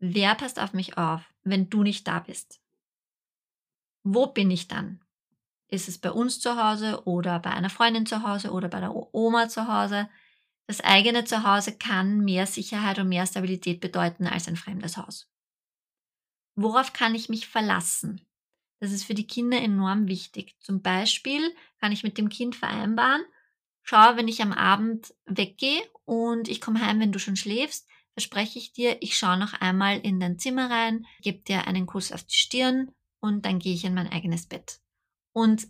wer 0.00 0.34
passt 0.34 0.58
auf 0.58 0.72
mich 0.72 0.98
auf, 0.98 1.22
wenn 1.44 1.70
du 1.70 1.82
nicht 1.82 2.08
da 2.08 2.18
bist? 2.18 2.60
Wo 4.02 4.26
bin 4.26 4.50
ich 4.50 4.66
dann? 4.66 5.04
Ist 5.68 5.88
es 5.88 5.98
bei 5.98 6.10
uns 6.10 6.40
zu 6.40 6.56
Hause 6.56 7.06
oder 7.06 7.38
bei 7.38 7.50
einer 7.50 7.70
Freundin 7.70 8.06
zu 8.06 8.22
Hause 8.22 8.50
oder 8.50 8.68
bei 8.68 8.80
der 8.80 8.92
Oma 9.14 9.48
zu 9.48 9.68
Hause? 9.68 10.08
Das 10.66 10.80
eigene 10.80 11.24
Zuhause 11.24 11.76
kann 11.76 12.20
mehr 12.20 12.46
Sicherheit 12.46 12.98
und 12.98 13.08
mehr 13.08 13.26
Stabilität 13.26 13.80
bedeuten 13.80 14.26
als 14.26 14.48
ein 14.48 14.56
fremdes 14.56 14.96
Haus. 14.96 15.30
Worauf 16.56 16.92
kann 16.92 17.14
ich 17.14 17.28
mich 17.28 17.46
verlassen? 17.46 18.26
Das 18.80 18.92
ist 18.92 19.04
für 19.04 19.14
die 19.14 19.26
Kinder 19.26 19.60
enorm 19.60 20.08
wichtig. 20.08 20.56
Zum 20.60 20.82
Beispiel 20.82 21.54
kann 21.80 21.92
ich 21.92 22.02
mit 22.02 22.18
dem 22.18 22.28
Kind 22.30 22.56
vereinbaren, 22.56 23.22
schau, 23.82 24.16
wenn 24.16 24.28
ich 24.28 24.42
am 24.42 24.52
Abend 24.52 25.14
weggehe 25.26 25.82
und 26.04 26.48
ich 26.48 26.60
komme 26.60 26.84
heim, 26.84 26.98
wenn 26.98 27.12
du 27.12 27.18
schon 27.18 27.36
schläfst, 27.36 27.86
verspreche 28.14 28.58
ich 28.58 28.72
dir, 28.72 28.96
ich 29.00 29.16
schaue 29.16 29.38
noch 29.38 29.52
einmal 29.54 30.00
in 30.00 30.18
dein 30.18 30.38
Zimmer 30.38 30.70
rein, 30.70 31.06
gebe 31.22 31.38
dir 31.38 31.66
einen 31.66 31.86
Kuss 31.86 32.10
auf 32.10 32.24
die 32.24 32.34
Stirn 32.34 32.90
und 33.20 33.44
dann 33.44 33.58
gehe 33.58 33.74
ich 33.74 33.84
in 33.84 33.94
mein 33.94 34.10
eigenes 34.10 34.46
Bett. 34.46 34.80
Und 35.32 35.68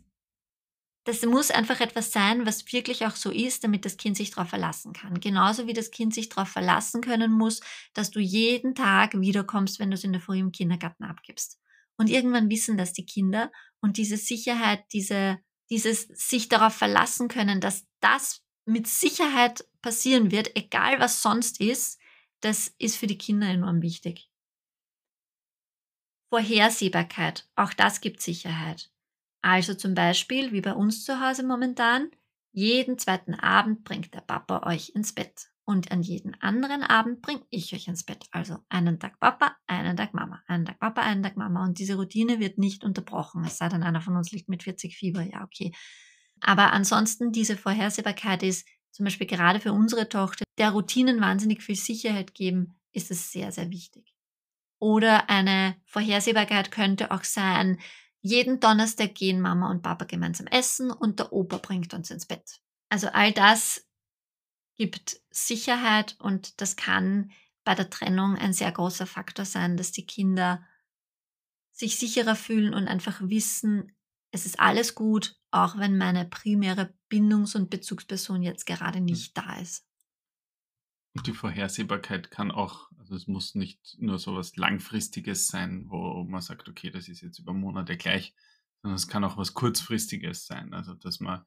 das 1.05 1.23
muss 1.25 1.51
einfach 1.51 1.81
etwas 1.81 2.13
sein, 2.13 2.47
was 2.47 2.71
wirklich 2.73 3.07
auch 3.07 3.17
so 3.17 3.31
ist, 3.31 3.65
damit 3.65 3.85
das 3.85 3.97
Kind 3.97 4.17
sich 4.17 4.31
darauf 4.31 4.51
verlassen 4.51 4.93
kann. 4.93 5.19
Genauso 5.19 5.67
wie 5.67 5.73
das 5.73 5.91
Kind 5.91 6.15
sich 6.15 6.29
darauf 6.29 6.49
verlassen 6.49 7.01
können 7.01 7.33
muss, 7.33 7.61
dass 7.95 8.11
du 8.11 8.21
jeden 8.21 8.75
Tag 8.75 9.19
wiederkommst, 9.19 9.79
wenn 9.79 9.91
du 9.91 9.95
es 9.95 10.05
in 10.05 10.13
der 10.13 10.21
Früh 10.21 10.39
im 10.39 10.53
Kindergarten 10.53 11.05
abgibst. 11.05 11.59
Und 12.01 12.09
irgendwann 12.09 12.49
wissen 12.49 12.79
das 12.79 12.95
die 12.95 13.05
Kinder 13.05 13.53
und 13.83 13.99
diese 13.99 14.17
Sicherheit, 14.17 14.91
diese, 14.95 15.39
dieses 15.69 16.05
sich 16.05 16.49
darauf 16.49 16.75
verlassen 16.75 17.29
können, 17.29 17.61
dass 17.61 17.87
das 18.01 18.43
mit 18.65 18.87
Sicherheit 18.87 19.69
passieren 19.83 20.31
wird, 20.31 20.57
egal 20.57 20.99
was 20.99 21.21
sonst 21.21 21.61
ist, 21.61 22.01
das 22.41 22.69
ist 22.79 22.97
für 22.97 23.07
die 23.07 23.19
Kinder 23.19 23.49
enorm 23.49 23.83
wichtig. 23.83 24.31
Vorhersehbarkeit, 26.31 27.47
auch 27.55 27.75
das 27.75 28.01
gibt 28.01 28.23
Sicherheit. 28.23 28.91
Also 29.43 29.75
zum 29.75 29.93
Beispiel, 29.93 30.53
wie 30.53 30.63
bei 30.63 30.73
uns 30.73 31.05
zu 31.05 31.21
Hause 31.21 31.43
momentan, 31.43 32.11
jeden 32.53 32.97
zweiten 32.97 33.35
Abend 33.35 33.85
bringt 33.85 34.15
der 34.15 34.23
Papa 34.23 34.67
euch 34.67 34.93
ins 34.95 35.13
Bett. 35.13 35.51
Und 35.71 35.93
an 35.93 36.03
jeden 36.03 36.35
anderen 36.43 36.83
Abend 36.83 37.23
bringe 37.23 37.45
ich 37.49 37.73
euch 37.73 37.87
ins 37.87 38.03
Bett. 38.03 38.27
Also 38.33 38.59
einen 38.69 38.99
Tag 38.99 39.21
Papa, 39.21 39.57
einen 39.69 39.97
Tag 39.97 40.15
Mama, 40.15 40.43
einen 40.49 40.65
Tag 40.65 40.81
Papa, 40.81 41.01
einen 41.03 41.23
Tag 41.23 41.37
Mama. 41.37 41.63
Und 41.63 41.79
diese 41.79 41.95
Routine 41.95 42.41
wird 42.41 42.59
nicht 42.59 42.83
unterbrochen. 42.83 43.45
Es 43.45 43.59
sei 43.59 43.69
denn, 43.69 43.85
einer 43.85 44.01
von 44.01 44.17
uns 44.17 44.33
liegt 44.33 44.49
mit 44.49 44.65
40 44.65 44.97
Fieber, 44.97 45.23
ja, 45.23 45.45
okay. 45.45 45.71
Aber 46.41 46.73
ansonsten 46.73 47.31
diese 47.31 47.57
Vorhersehbarkeit 47.57 48.43
ist 48.43 48.67
zum 48.91 49.05
Beispiel 49.05 49.29
gerade 49.29 49.61
für 49.61 49.73
unsere 49.73 50.09
Tochter, 50.09 50.43
der 50.59 50.71
Routinen 50.71 51.21
wahnsinnig 51.21 51.63
viel 51.63 51.77
Sicherheit 51.77 52.35
geben, 52.35 52.75
ist 52.91 53.13
es 53.13 53.31
sehr, 53.31 53.53
sehr 53.53 53.71
wichtig. 53.71 54.13
Oder 54.81 55.31
eine 55.31 55.77
Vorhersehbarkeit 55.85 56.73
könnte 56.73 57.13
auch 57.13 57.23
sein, 57.23 57.79
jeden 58.23 58.59
Donnerstag 58.59 59.15
gehen 59.15 59.41
Mama 59.41 59.71
und 59.71 59.83
Papa 59.83 60.05
gemeinsam 60.05 60.49
essen 60.49 60.91
und 60.91 61.21
der 61.21 61.33
Opa 61.33 61.59
bringt 61.59 61.95
uns 61.95 62.11
ins 62.11 62.27
Bett. 62.27 62.59
Also 62.89 63.07
all 63.13 63.31
das 63.31 63.87
gibt 64.81 65.21
Sicherheit 65.29 66.17
und 66.21 66.63
das 66.63 66.75
kann 66.75 67.33
bei 67.65 67.75
der 67.75 67.91
Trennung 67.91 68.37
ein 68.37 68.55
sehr 68.55 68.73
großer 68.73 69.07
Faktor 69.07 69.45
sein, 69.45 69.77
dass 69.77 69.93
die 69.93 70.07
Kinder 70.07 70.67
sich 71.71 71.99
sicherer 71.99 72.35
fühlen 72.35 72.73
und 72.73 72.89
einfach 72.89 73.21
wissen, 73.21 73.95
es 74.31 74.47
ist 74.47 74.59
alles 74.59 74.95
gut, 74.95 75.39
auch 75.51 75.77
wenn 75.77 75.99
meine 75.99 76.25
primäre 76.25 76.95
Bindungs- 77.11 77.55
und 77.55 77.69
Bezugsperson 77.69 78.43
jetzt 78.43 78.65
gerade 78.65 79.01
hm. 79.01 79.05
nicht 79.05 79.37
da 79.37 79.57
ist. 79.57 79.87
Und 81.15 81.27
die 81.27 81.35
Vorhersehbarkeit 81.35 82.31
kann 82.31 82.51
auch, 82.51 82.91
also 82.97 83.15
es 83.15 83.27
muss 83.27 83.55
nicht 83.55 83.99
nur 83.99 84.19
so 84.19 84.35
was 84.35 84.57
Langfristiges 84.57 85.49
sein, 85.49 85.91
wo 85.91 86.25
man 86.25 86.41
sagt, 86.41 86.71
okay, 86.71 86.89
das 86.89 87.07
ist 87.07 87.21
jetzt 87.21 87.39
über 87.39 87.53
Monate 87.53 87.99
gleich, 87.99 88.35
sondern 88.81 88.97
es 88.97 89.09
kann 89.09 89.25
auch 89.25 89.37
was 89.37 89.53
Kurzfristiges 89.53 90.47
sein. 90.47 90.73
Also 90.73 90.95
dass 90.95 91.21
man 91.21 91.45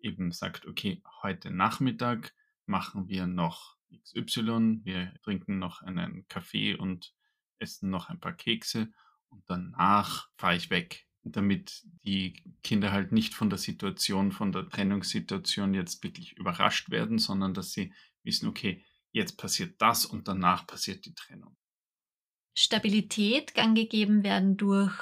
eben 0.00 0.32
sagt, 0.32 0.66
okay, 0.66 1.02
heute 1.22 1.50
Nachmittag 1.50 2.34
machen 2.66 3.08
wir 3.08 3.26
noch 3.26 3.76
XY, 4.02 4.80
wir 4.84 5.14
trinken 5.22 5.58
noch 5.58 5.82
einen 5.82 6.26
Kaffee 6.28 6.74
und 6.74 7.14
essen 7.58 7.90
noch 7.90 8.08
ein 8.08 8.20
paar 8.20 8.34
Kekse 8.34 8.92
und 9.28 9.42
danach 9.46 10.28
fahre 10.36 10.56
ich 10.56 10.70
weg, 10.70 11.06
damit 11.22 11.82
die 12.04 12.42
Kinder 12.62 12.92
halt 12.92 13.12
nicht 13.12 13.34
von 13.34 13.50
der 13.50 13.58
Situation, 13.58 14.32
von 14.32 14.52
der 14.52 14.68
Trennungssituation 14.68 15.74
jetzt 15.74 16.02
wirklich 16.02 16.32
überrascht 16.36 16.90
werden, 16.90 17.18
sondern 17.18 17.54
dass 17.54 17.72
sie 17.72 17.92
wissen, 18.22 18.48
okay, 18.48 18.84
jetzt 19.12 19.36
passiert 19.36 19.80
das 19.80 20.04
und 20.06 20.28
danach 20.28 20.66
passiert 20.66 21.04
die 21.06 21.14
Trennung. 21.14 21.56
Stabilität 22.56 23.54
kann 23.54 23.74
gegeben 23.74 24.22
werden 24.22 24.56
durch 24.56 24.94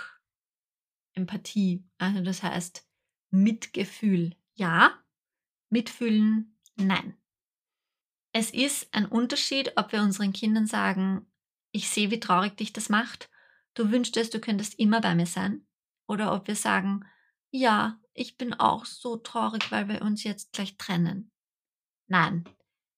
Empathie. 1.14 1.84
Also 1.98 2.22
das 2.22 2.42
heißt 2.42 2.88
Mitgefühl. 3.30 4.36
Ja, 4.54 4.98
mitfühlen, 5.70 6.58
nein. 6.76 7.16
Es 8.32 8.50
ist 8.50 8.88
ein 8.94 9.06
Unterschied, 9.06 9.72
ob 9.76 9.92
wir 9.92 10.02
unseren 10.02 10.32
Kindern 10.32 10.66
sagen, 10.66 11.26
ich 11.70 11.88
sehe, 11.88 12.10
wie 12.10 12.20
traurig 12.20 12.56
dich 12.56 12.72
das 12.72 12.88
macht, 12.88 13.30
du 13.74 13.90
wünschtest, 13.90 14.32
du 14.34 14.40
könntest 14.40 14.78
immer 14.78 15.00
bei 15.00 15.14
mir 15.14 15.26
sein. 15.26 15.66
Oder 16.06 16.34
ob 16.34 16.46
wir 16.46 16.56
sagen, 16.56 17.04
ja, 17.50 18.00
ich 18.14 18.36
bin 18.36 18.54
auch 18.54 18.84
so 18.84 19.16
traurig, 19.16 19.70
weil 19.70 19.88
wir 19.88 20.02
uns 20.02 20.24
jetzt 20.24 20.52
gleich 20.52 20.76
trennen. 20.76 21.30
Nein. 22.08 22.44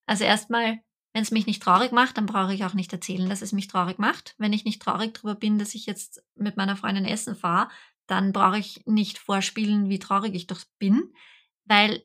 Also 0.07 0.25
erstmal 0.25 0.81
wenn 1.14 1.23
es 1.23 1.31
mich 1.31 1.47
nicht 1.47 1.62
traurig 1.62 1.92
macht, 1.92 2.18
dann 2.18 2.27
brauche 2.27 2.53
ich 2.53 2.64
auch 2.64 2.75
nicht 2.75 2.92
erzählen, 2.92 3.29
dass 3.29 3.40
es 3.40 3.53
mich 3.53 3.68
traurig 3.68 4.01
macht. 4.01 4.35
Wenn 4.37 4.53
ich 4.53 4.64
nicht 4.64 4.83
traurig 4.83 5.14
darüber 5.14 5.37
bin, 5.37 5.61
dass 5.61 5.77
ich 5.77 5.87
jetzt 5.87 6.25
mit 6.35 6.57
meiner 6.57 6.77
Freundin 6.77 7.05
essen 7.05 7.37
fahre, 7.37 7.70
dann 8.09 8.33
brauche 8.33 8.59
ich 8.59 8.85
nicht 8.85 9.18
vorspielen, 9.18 9.88
wie 9.88 10.01
traurig 10.01 10.35
ich 10.35 10.49
doch 10.49 10.61
bin, 10.81 11.14
weil 11.64 12.05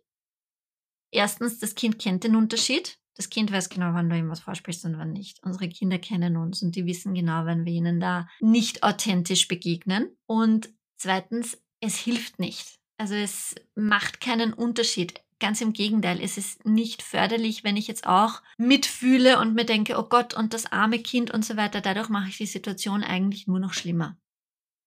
erstens 1.11 1.57
das 1.57 1.73
Kind 1.73 1.97
kennt 1.97 2.23
den 2.23 2.35
Unterschied. 2.35 2.98
Das 3.19 3.29
Kind 3.29 3.51
weiß 3.51 3.67
genau, 3.67 3.93
wann 3.93 4.09
du 4.09 4.17
ihm 4.17 4.29
was 4.29 4.39
vorspielst 4.39 4.85
und 4.85 4.97
wann 4.97 5.11
nicht. 5.11 5.43
Unsere 5.43 5.67
Kinder 5.67 5.99
kennen 5.99 6.37
uns 6.37 6.63
und 6.63 6.77
die 6.77 6.85
wissen 6.85 7.13
genau, 7.13 7.45
wenn 7.45 7.65
wir 7.65 7.73
ihnen 7.73 7.99
da 7.99 8.29
nicht 8.39 8.81
authentisch 8.81 9.49
begegnen. 9.49 10.15
Und 10.25 10.69
zweitens, 10.95 11.61
es 11.81 11.97
hilft 11.97 12.39
nicht. 12.39 12.79
Also 12.97 13.15
es 13.15 13.55
macht 13.75 14.21
keinen 14.21 14.53
Unterschied. 14.53 15.19
Ganz 15.41 15.59
im 15.59 15.73
Gegenteil, 15.73 16.21
es 16.21 16.37
ist 16.37 16.63
nicht 16.65 17.01
förderlich, 17.01 17.65
wenn 17.65 17.75
ich 17.75 17.89
jetzt 17.89 18.07
auch 18.07 18.41
mitfühle 18.57 19.37
und 19.39 19.53
mir 19.53 19.65
denke, 19.65 19.99
oh 19.99 20.07
Gott, 20.07 20.33
und 20.33 20.53
das 20.53 20.71
arme 20.71 20.99
Kind 20.99 21.29
und 21.29 21.43
so 21.43 21.57
weiter. 21.57 21.81
Dadurch 21.81 22.07
mache 22.07 22.29
ich 22.29 22.37
die 22.37 22.45
Situation 22.45 23.03
eigentlich 23.03 23.47
nur 23.47 23.59
noch 23.59 23.73
schlimmer. 23.73 24.17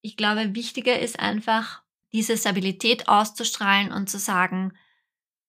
Ich 0.00 0.16
glaube, 0.16 0.54
wichtiger 0.54 0.98
ist 0.98 1.20
einfach, 1.20 1.82
diese 2.14 2.38
Stabilität 2.38 3.08
auszustrahlen 3.08 3.92
und 3.92 4.08
zu 4.08 4.18
sagen, 4.18 4.72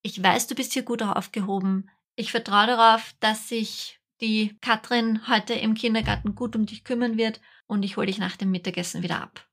ich 0.02 0.22
weiß, 0.22 0.48
du 0.48 0.56
bist 0.56 0.74
hier 0.74 0.84
gut 0.84 1.02
aufgehoben. 1.02 1.89
Ich 2.15 2.32
vertraue 2.32 2.67
darauf, 2.67 3.13
dass 3.19 3.49
sich 3.49 3.99
die 4.21 4.58
Katrin 4.62 5.28
heute 5.28 5.54
im 5.54 5.73
Kindergarten 5.73 6.36
gut 6.36 6.56
um 6.56 6.65
dich 6.65 6.84
kümmern 6.84 7.17
wird 7.17 7.41
und 7.65 7.84
ich 7.84 7.97
hole 7.97 8.08
dich 8.08 8.19
nach 8.19 8.38
dem 8.38 8.52
Mittagessen 8.52 9.04
wieder 9.04 9.21
ab. 9.21 9.47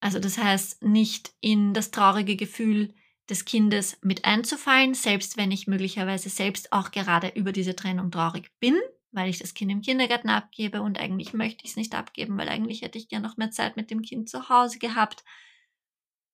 Also 0.00 0.18
das 0.18 0.38
heißt, 0.38 0.82
nicht 0.82 1.32
in 1.40 1.74
das 1.74 1.90
traurige 1.90 2.36
Gefühl 2.36 2.94
des 3.28 3.44
Kindes 3.44 3.98
mit 4.02 4.24
einzufallen, 4.24 4.94
selbst 4.94 5.36
wenn 5.36 5.50
ich 5.50 5.66
möglicherweise 5.66 6.28
selbst 6.28 6.72
auch 6.72 6.90
gerade 6.90 7.28
über 7.28 7.52
diese 7.52 7.76
Trennung 7.76 8.10
traurig 8.10 8.50
bin, 8.60 8.76
weil 9.12 9.28
ich 9.28 9.38
das 9.38 9.54
Kind 9.54 9.70
im 9.70 9.82
Kindergarten 9.82 10.28
abgebe 10.28 10.80
und 10.80 10.98
eigentlich 10.98 11.32
möchte 11.32 11.64
ich 11.64 11.70
es 11.70 11.76
nicht 11.76 11.94
abgeben, 11.94 12.38
weil 12.38 12.48
eigentlich 12.48 12.82
hätte 12.82 12.98
ich 12.98 13.08
gerne 13.08 13.26
noch 13.26 13.36
mehr 13.36 13.50
Zeit 13.50 13.76
mit 13.76 13.90
dem 13.90 14.02
Kind 14.02 14.28
zu 14.28 14.48
Hause 14.48 14.78
gehabt. 14.78 15.24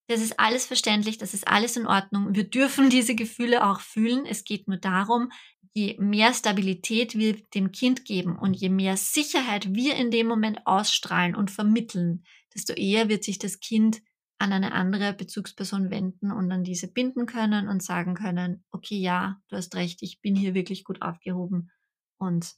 Das 0.08 0.20
ist 0.20 0.38
alles 0.38 0.66
verständlich, 0.66 1.16
das 1.16 1.32
ist 1.32 1.48
alles 1.48 1.76
in 1.76 1.86
Ordnung. 1.86 2.34
Wir 2.34 2.44
dürfen 2.44 2.90
diese 2.90 3.14
Gefühle 3.14 3.66
auch 3.66 3.80
fühlen. 3.80 4.26
Es 4.26 4.44
geht 4.44 4.68
nur 4.68 4.76
darum, 4.76 5.30
je 5.74 5.96
mehr 5.98 6.34
Stabilität 6.34 7.16
wir 7.16 7.36
dem 7.54 7.72
Kind 7.72 8.04
geben 8.04 8.38
und 8.38 8.54
je 8.54 8.68
mehr 8.68 8.96
Sicherheit 8.96 9.74
wir 9.74 9.96
in 9.96 10.10
dem 10.10 10.26
Moment 10.26 10.66
ausstrahlen 10.66 11.34
und 11.34 11.50
vermitteln, 11.50 12.24
desto 12.54 12.74
eher 12.74 13.08
wird 13.08 13.24
sich 13.24 13.38
das 13.38 13.60
Kind 13.60 14.02
an 14.38 14.52
eine 14.52 14.72
andere 14.72 15.14
Bezugsperson 15.14 15.90
wenden 15.90 16.32
und 16.32 16.50
an 16.50 16.64
diese 16.64 16.88
binden 16.88 17.26
können 17.26 17.68
und 17.68 17.82
sagen 17.82 18.14
können, 18.14 18.64
okay, 18.70 18.98
ja, 18.98 19.40
du 19.48 19.56
hast 19.56 19.74
recht, 19.76 20.02
ich 20.02 20.20
bin 20.20 20.34
hier 20.34 20.52
wirklich 20.52 20.84
gut 20.84 21.00
aufgehoben 21.00 21.70
und 22.18 22.54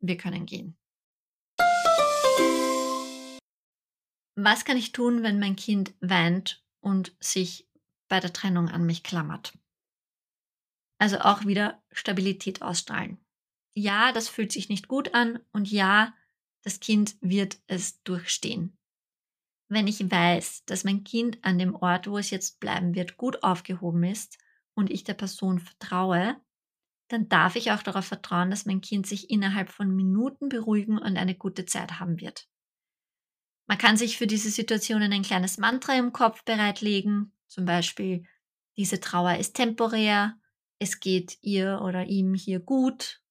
wir 0.00 0.16
können 0.16 0.44
gehen. 0.44 0.76
Was 4.34 4.64
kann 4.64 4.76
ich 4.76 4.92
tun, 4.92 5.22
wenn 5.22 5.38
mein 5.38 5.56
Kind 5.56 5.94
weint 6.00 6.64
und 6.80 7.14
sich 7.20 7.68
bei 8.08 8.20
der 8.20 8.32
Trennung 8.32 8.68
an 8.68 8.84
mich 8.84 9.02
klammert? 9.02 9.52
Also 11.00 11.18
auch 11.18 11.46
wieder 11.46 11.82
Stabilität 11.90 12.62
ausstrahlen. 12.62 13.18
Ja, 13.74 14.12
das 14.12 14.28
fühlt 14.28 14.52
sich 14.52 14.68
nicht 14.68 14.88
gut 14.88 15.14
an 15.14 15.38
und 15.52 15.70
ja, 15.70 16.12
das 16.62 16.80
Kind 16.80 17.16
wird 17.20 17.58
es 17.66 18.02
durchstehen 18.02 18.76
wenn 19.70 19.86
ich 19.86 20.10
weiß, 20.10 20.64
dass 20.66 20.84
mein 20.84 21.04
Kind 21.04 21.38
an 21.42 21.58
dem 21.58 21.76
Ort, 21.76 22.08
wo 22.08 22.18
es 22.18 22.30
jetzt 22.30 22.58
bleiben 22.58 22.94
wird, 22.94 23.16
gut 23.16 23.42
aufgehoben 23.44 24.02
ist 24.02 24.36
und 24.74 24.90
ich 24.90 25.04
der 25.04 25.14
Person 25.14 25.60
vertraue, 25.60 26.36
dann 27.08 27.28
darf 27.28 27.54
ich 27.54 27.70
auch 27.70 27.82
darauf 27.82 28.04
vertrauen, 28.04 28.50
dass 28.50 28.66
mein 28.66 28.80
Kind 28.80 29.06
sich 29.06 29.30
innerhalb 29.30 29.70
von 29.70 29.94
Minuten 29.94 30.48
beruhigen 30.48 30.98
und 30.98 31.16
eine 31.16 31.36
gute 31.36 31.66
Zeit 31.66 32.00
haben 32.00 32.20
wird. 32.20 32.48
Man 33.68 33.78
kann 33.78 33.96
sich 33.96 34.18
für 34.18 34.26
diese 34.26 34.50
Situationen 34.50 35.12
ein 35.12 35.22
kleines 35.22 35.56
Mantra 35.56 35.94
im 35.96 36.12
Kopf 36.12 36.44
bereitlegen, 36.44 37.32
zum 37.46 37.64
Beispiel, 37.64 38.24
diese 38.76 39.00
Trauer 39.00 39.36
ist 39.36 39.54
temporär, 39.54 40.36
es 40.80 40.98
geht 40.98 41.38
ihr 41.42 41.80
oder 41.82 42.06
ihm 42.06 42.34
hier 42.34 42.58
gut, 42.58 43.22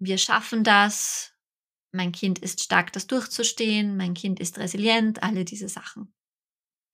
wir 0.00 0.18
schaffen 0.18 0.64
das, 0.64 1.34
mein 1.92 2.12
Kind 2.12 2.38
ist 2.38 2.62
stark, 2.62 2.92
das 2.92 3.06
durchzustehen, 3.06 3.96
mein 3.96 4.14
Kind 4.14 4.40
ist 4.40 4.58
resilient, 4.58 5.22
alle 5.22 5.44
diese 5.44 5.68
Sachen. 5.68 6.12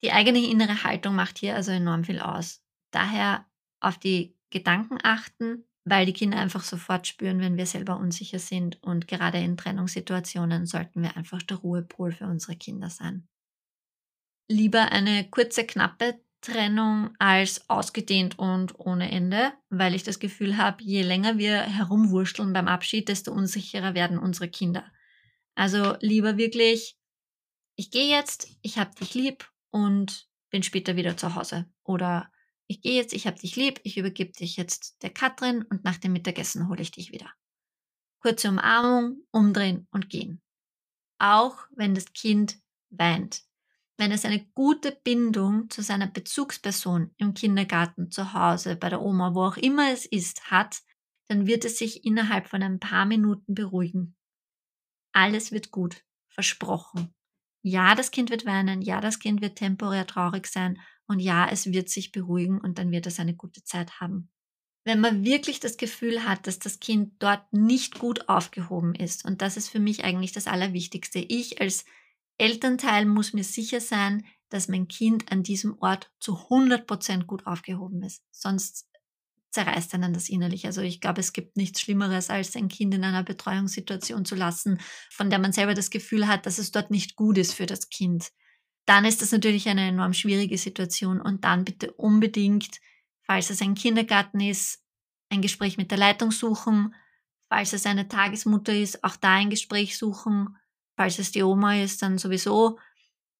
Die 0.03 0.11
eigene 0.11 0.45
innere 0.45 0.83
Haltung 0.83 1.15
macht 1.15 1.39
hier 1.39 1.55
also 1.55 1.71
enorm 1.71 2.03
viel 2.03 2.19
aus. 2.19 2.63
Daher 2.91 3.45
auf 3.79 3.97
die 3.97 4.35
Gedanken 4.49 4.97
achten, 5.03 5.65
weil 5.85 6.05
die 6.05 6.13
Kinder 6.13 6.37
einfach 6.37 6.63
sofort 6.63 7.07
spüren, 7.07 7.39
wenn 7.39 7.57
wir 7.57 7.65
selber 7.65 7.97
unsicher 7.97 8.39
sind. 8.39 8.81
Und 8.83 9.07
gerade 9.07 9.39
in 9.39 9.57
Trennungssituationen 9.57 10.65
sollten 10.65 11.01
wir 11.01 11.15
einfach 11.15 11.41
der 11.43 11.57
Ruhepol 11.57 12.11
für 12.11 12.25
unsere 12.25 12.55
Kinder 12.55 12.89
sein. 12.89 13.27
Lieber 14.49 14.91
eine 14.91 15.29
kurze, 15.29 15.65
knappe 15.65 16.19
Trennung 16.45 17.15
als 17.17 17.69
ausgedehnt 17.69 18.37
und 18.37 18.79
ohne 18.79 19.11
Ende, 19.11 19.53
weil 19.69 19.95
ich 19.95 20.03
das 20.03 20.19
Gefühl 20.19 20.57
habe, 20.57 20.83
je 20.83 21.01
länger 21.01 21.37
wir 21.37 21.61
herumwurschteln 21.61 22.53
beim 22.53 22.67
Abschied, 22.67 23.09
desto 23.09 23.31
unsicherer 23.31 23.95
werden 23.95 24.19
unsere 24.19 24.47
Kinder. 24.47 24.85
Also 25.55 25.95
lieber 26.01 26.37
wirklich, 26.37 26.97
ich 27.75 27.89
gehe 27.89 28.07
jetzt, 28.07 28.47
ich 28.61 28.77
habe 28.77 28.93
dich 28.95 29.15
lieb 29.15 29.49
und 29.71 30.29
bin 30.51 30.61
später 30.61 30.95
wieder 30.95 31.17
zu 31.17 31.33
Hause. 31.33 31.65
Oder 31.83 32.31
ich 32.67 32.81
gehe 32.81 32.95
jetzt, 32.95 33.13
ich 33.13 33.25
habe 33.25 33.39
dich 33.39 33.55
lieb, 33.55 33.79
ich 33.83 33.97
übergebe 33.97 34.31
dich 34.31 34.55
jetzt 34.55 35.01
der 35.01 35.09
Katrin 35.09 35.63
und 35.63 35.83
nach 35.83 35.97
dem 35.97 36.13
Mittagessen 36.13 36.69
hole 36.69 36.81
ich 36.81 36.91
dich 36.91 37.11
wieder. 37.11 37.31
Kurze 38.19 38.49
Umarmung, 38.49 39.23
umdrehen 39.31 39.87
und 39.91 40.09
gehen. 40.09 40.41
Auch 41.17 41.57
wenn 41.71 41.95
das 41.95 42.13
Kind 42.13 42.59
weint. 42.91 43.43
Wenn 43.97 44.11
es 44.11 44.25
eine 44.25 44.45
gute 44.53 44.91
Bindung 44.91 45.69
zu 45.69 45.81
seiner 45.81 46.07
Bezugsperson 46.07 47.11
im 47.17 47.33
Kindergarten, 47.33 48.11
zu 48.11 48.33
Hause, 48.33 48.75
bei 48.75 48.89
der 48.89 49.01
Oma, 49.01 49.33
wo 49.35 49.43
auch 49.43 49.57
immer 49.57 49.91
es 49.91 50.05
ist, 50.05 50.51
hat, 50.51 50.81
dann 51.27 51.47
wird 51.47 51.65
es 51.65 51.77
sich 51.77 52.05
innerhalb 52.05 52.47
von 52.47 52.61
ein 52.61 52.79
paar 52.79 53.05
Minuten 53.05 53.55
beruhigen. 53.55 54.15
Alles 55.13 55.51
wird 55.51 55.71
gut. 55.71 56.03
Versprochen. 56.27 57.13
Ja, 57.63 57.95
das 57.95 58.11
Kind 58.11 58.29
wird 58.29 58.45
weinen, 58.45 58.81
ja, 58.81 58.99
das 58.99 59.19
Kind 59.19 59.41
wird 59.41 59.55
temporär 59.55 60.05
traurig 60.05 60.47
sein 60.47 60.77
und 61.07 61.19
ja, 61.19 61.47
es 61.49 61.71
wird 61.71 61.89
sich 61.89 62.11
beruhigen 62.11 62.59
und 62.59 62.77
dann 62.77 62.91
wird 62.91 63.07
es 63.07 63.19
eine 63.19 63.35
gute 63.35 63.63
Zeit 63.63 64.01
haben. 64.01 64.29
Wenn 64.83 64.99
man 64.99 65.25
wirklich 65.25 65.59
das 65.61 65.77
Gefühl 65.77 66.25
hat, 66.25 66.45
dass 66.45 66.59
das 66.59 66.79
Kind 66.79 67.13
dort 67.19 67.51
nicht 67.53 67.97
gut 67.97 68.29
aufgehoben 68.29 68.93
ist, 68.93 69.25
und 69.25 69.41
das 69.41 69.57
ist 69.57 69.69
für 69.69 69.79
mich 69.79 70.03
eigentlich 70.03 70.31
das 70.31 70.45
Allerwichtigste, 70.45 71.19
ich 71.19 71.59
als 71.59 71.85
Elternteil 72.37 73.05
muss 73.05 73.33
mir 73.33 73.43
sicher 73.43 73.79
sein, 73.81 74.25
dass 74.49 74.67
mein 74.67 74.87
Kind 74.87 75.31
an 75.31 75.43
diesem 75.43 75.77
Ort 75.79 76.11
zu 76.19 76.33
100% 76.33 77.25
gut 77.25 77.45
aufgehoben 77.47 78.03
ist. 78.03 78.23
Sonst 78.31 78.87
zerreißt 79.51 79.93
einen 79.93 80.13
das 80.13 80.29
innerlich. 80.29 80.65
Also 80.65 80.81
ich 80.81 80.99
glaube, 80.99 81.21
es 81.21 81.33
gibt 81.33 81.55
nichts 81.55 81.81
Schlimmeres, 81.81 82.29
als 82.29 82.55
ein 82.55 82.67
Kind 82.67 82.93
in 82.93 83.03
einer 83.03 83.23
Betreuungssituation 83.23 84.25
zu 84.25 84.35
lassen, 84.35 84.79
von 85.09 85.29
der 85.29 85.39
man 85.39 85.53
selber 85.53 85.73
das 85.73 85.89
Gefühl 85.89 86.27
hat, 86.27 86.45
dass 86.45 86.57
es 86.57 86.71
dort 86.71 86.91
nicht 86.91 87.15
gut 87.15 87.37
ist 87.37 87.53
für 87.53 87.65
das 87.65 87.89
Kind 87.89 88.31
dann 88.85 89.05
ist 89.05 89.21
das 89.21 89.31
natürlich 89.31 89.67
eine 89.67 89.87
enorm 89.87 90.13
schwierige 90.13 90.57
Situation 90.57 91.19
und 91.19 91.43
dann 91.43 91.65
bitte 91.65 91.91
unbedingt, 91.93 92.79
falls 93.23 93.49
es 93.49 93.61
ein 93.61 93.73
Kindergarten 93.73 94.39
ist, 94.39 94.83
ein 95.29 95.41
Gespräch 95.41 95.77
mit 95.77 95.89
der 95.91 95.97
Leitung 95.97 96.31
suchen, 96.31 96.93
falls 97.49 97.73
es 97.73 97.85
eine 97.85 98.07
Tagesmutter 98.07 98.73
ist, 98.73 99.03
auch 99.03 99.15
da 99.15 99.33
ein 99.33 99.49
Gespräch 99.49 99.97
suchen, 99.97 100.55
falls 100.95 101.19
es 101.19 101.31
die 101.31 101.43
Oma 101.43 101.81
ist, 101.81 102.01
dann 102.01 102.17
sowieso 102.17 102.77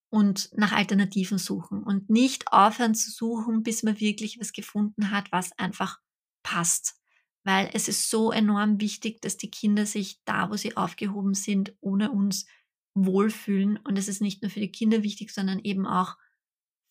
und 0.09 0.49
nach 0.55 0.71
Alternativen 0.71 1.37
suchen 1.37 1.83
und 1.83 2.09
nicht 2.09 2.51
aufhören 2.51 2.95
zu 2.95 3.11
suchen, 3.11 3.63
bis 3.63 3.83
man 3.83 3.99
wirklich 3.99 4.39
was 4.39 4.53
gefunden 4.53 5.11
hat, 5.11 5.31
was 5.31 5.57
einfach 5.57 5.99
passt. 6.43 6.95
Weil 7.43 7.69
es 7.73 7.87
ist 7.87 8.09
so 8.09 8.31
enorm 8.31 8.79
wichtig, 8.79 9.21
dass 9.21 9.37
die 9.37 9.51
Kinder 9.51 9.85
sich 9.85 10.21
da, 10.25 10.49
wo 10.49 10.57
sie 10.57 10.77
aufgehoben 10.77 11.33
sind, 11.33 11.75
ohne 11.81 12.11
uns 12.11 12.45
wohlfühlen. 12.95 13.77
Und 13.77 13.97
es 13.97 14.07
ist 14.07 14.21
nicht 14.21 14.41
nur 14.41 14.49
für 14.49 14.61
die 14.61 14.71
Kinder 14.71 15.03
wichtig, 15.03 15.31
sondern 15.31 15.59
eben 15.59 15.85
auch 15.85 16.15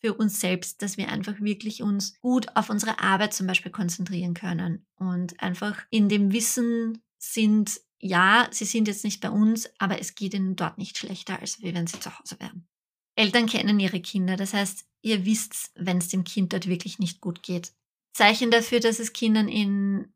für 0.01 0.15
uns 0.15 0.39
selbst, 0.39 0.83
dass 0.83 0.99
wir 0.99 1.09
einfach 1.09 1.41
wirklich 1.41 1.83
uns 1.83 2.21
gut 2.21 2.55
auf 2.57 2.69
unsere 2.69 3.01
Arbeit 3.01 3.33
zum 3.33 3.47
Beispiel 3.47 3.73
konzentrieren 3.73 4.35
können 4.35 4.87
und 4.97 5.41
einfach 5.41 5.83
in 5.89 6.11
dem 6.11 6.31
Wissen 6.33 7.03
sind, 7.17 7.81
ja, 8.05 8.49
sie 8.51 8.67
sind 8.67 8.87
jetzt 8.87 9.03
nicht 9.03 9.23
bei 9.23 9.31
uns, 9.31 9.71
aber 9.79 9.99
es 9.99 10.15
geht 10.15 10.35
ihnen 10.35 10.57
dort 10.57 10.77
nicht 10.77 10.99
schlechter, 10.99 11.41
als 11.41 11.63
wenn 11.63 11.87
sie 11.87 11.99
zu 12.01 12.19
Hause 12.19 12.39
wären. 12.39 12.69
Eltern 13.17 13.47
kennen 13.47 13.81
ihre 13.81 14.01
Kinder, 14.01 14.37
das 14.37 14.53
heißt, 14.53 14.85
ihr 15.01 15.25
wisst, 15.25 15.73
wenn 15.75 15.99
es 15.99 16.09
dem 16.09 16.23
Kind 16.23 16.53
dort 16.53 16.67
wirklich 16.67 16.99
nicht 16.99 17.23
gut 17.23 17.43
geht. 17.43 17.73
Zeichen 18.13 18.51
dafür, 18.51 18.81
dass 18.81 18.99
es 18.99 19.15
Kindern 19.15 19.49
in 19.49 20.13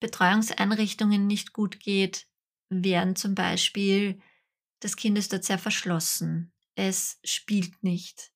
Betreuungseinrichtungen 0.00 1.26
nicht 1.26 1.52
gut 1.52 1.80
geht, 1.80 2.26
wären 2.70 3.14
zum 3.14 3.34
Beispiel 3.34 4.18
das 4.80 4.96
Kind 4.96 5.16
ist 5.18 5.32
dort 5.32 5.44
sehr 5.44 5.58
verschlossen. 5.58 6.52
Es 6.74 7.20
spielt 7.24 7.84
nicht. 7.84 8.32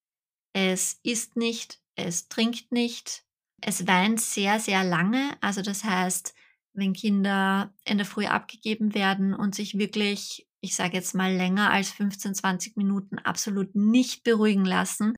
Es 0.53 1.01
isst 1.03 1.37
nicht. 1.37 1.81
Es 1.95 2.29
trinkt 2.29 2.73
nicht. 2.73 3.25
Es 3.63 3.87
weint 3.87 4.21
sehr, 4.21 4.61
sehr 4.61 4.85
lange. 4.85 5.37
Also 5.41 5.63
das 5.63 5.83
heißt, 5.83 6.35
wenn 6.77 6.93
Kinder 6.93 7.75
in 7.85 7.99
der 7.99 8.07
Früh 8.07 8.27
abgegeben 8.27 8.95
werden 8.95 9.35
und 9.35 9.55
sich 9.55 9.79
wirklich, 9.79 10.47
ich 10.61 10.75
sage 10.75 10.95
jetzt 10.95 11.15
mal 11.15 11.35
länger 11.35 11.71
als 11.71 11.91
15, 11.91 12.35
20 12.35 12.77
Minuten 12.77 13.19
absolut 13.19 13.75
nicht 13.75 14.25
beruhigen 14.25 14.65
lassen, 14.65 15.15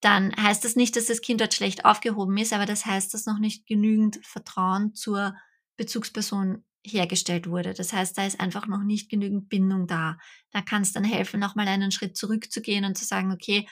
dann 0.00 0.34
heißt 0.36 0.64
das 0.64 0.76
nicht, 0.76 0.96
dass 0.96 1.06
das 1.06 1.22
Kind 1.22 1.40
dort 1.40 1.54
schlecht 1.54 1.84
aufgehoben 1.84 2.36
ist, 2.36 2.52
aber 2.52 2.66
das 2.66 2.84
heißt, 2.84 3.14
dass 3.14 3.26
noch 3.26 3.38
nicht 3.38 3.66
genügend 3.66 4.20
Vertrauen 4.22 4.94
zur 4.94 5.34
Bezugsperson 5.76 6.62
hergestellt 6.86 7.48
wurde. 7.48 7.72
Das 7.72 7.92
heißt, 7.92 8.16
da 8.18 8.26
ist 8.26 8.38
einfach 8.38 8.66
noch 8.66 8.82
nicht 8.82 9.10
genügend 9.10 9.48
Bindung 9.48 9.86
da. 9.86 10.18
Da 10.50 10.60
kann 10.60 10.82
es 10.82 10.92
dann 10.92 11.04
helfen, 11.04 11.40
nochmal 11.40 11.68
einen 11.68 11.90
Schritt 11.90 12.16
zurückzugehen 12.16 12.84
und 12.84 12.98
zu 12.98 13.04
sagen, 13.04 13.32
okay, 13.32 13.66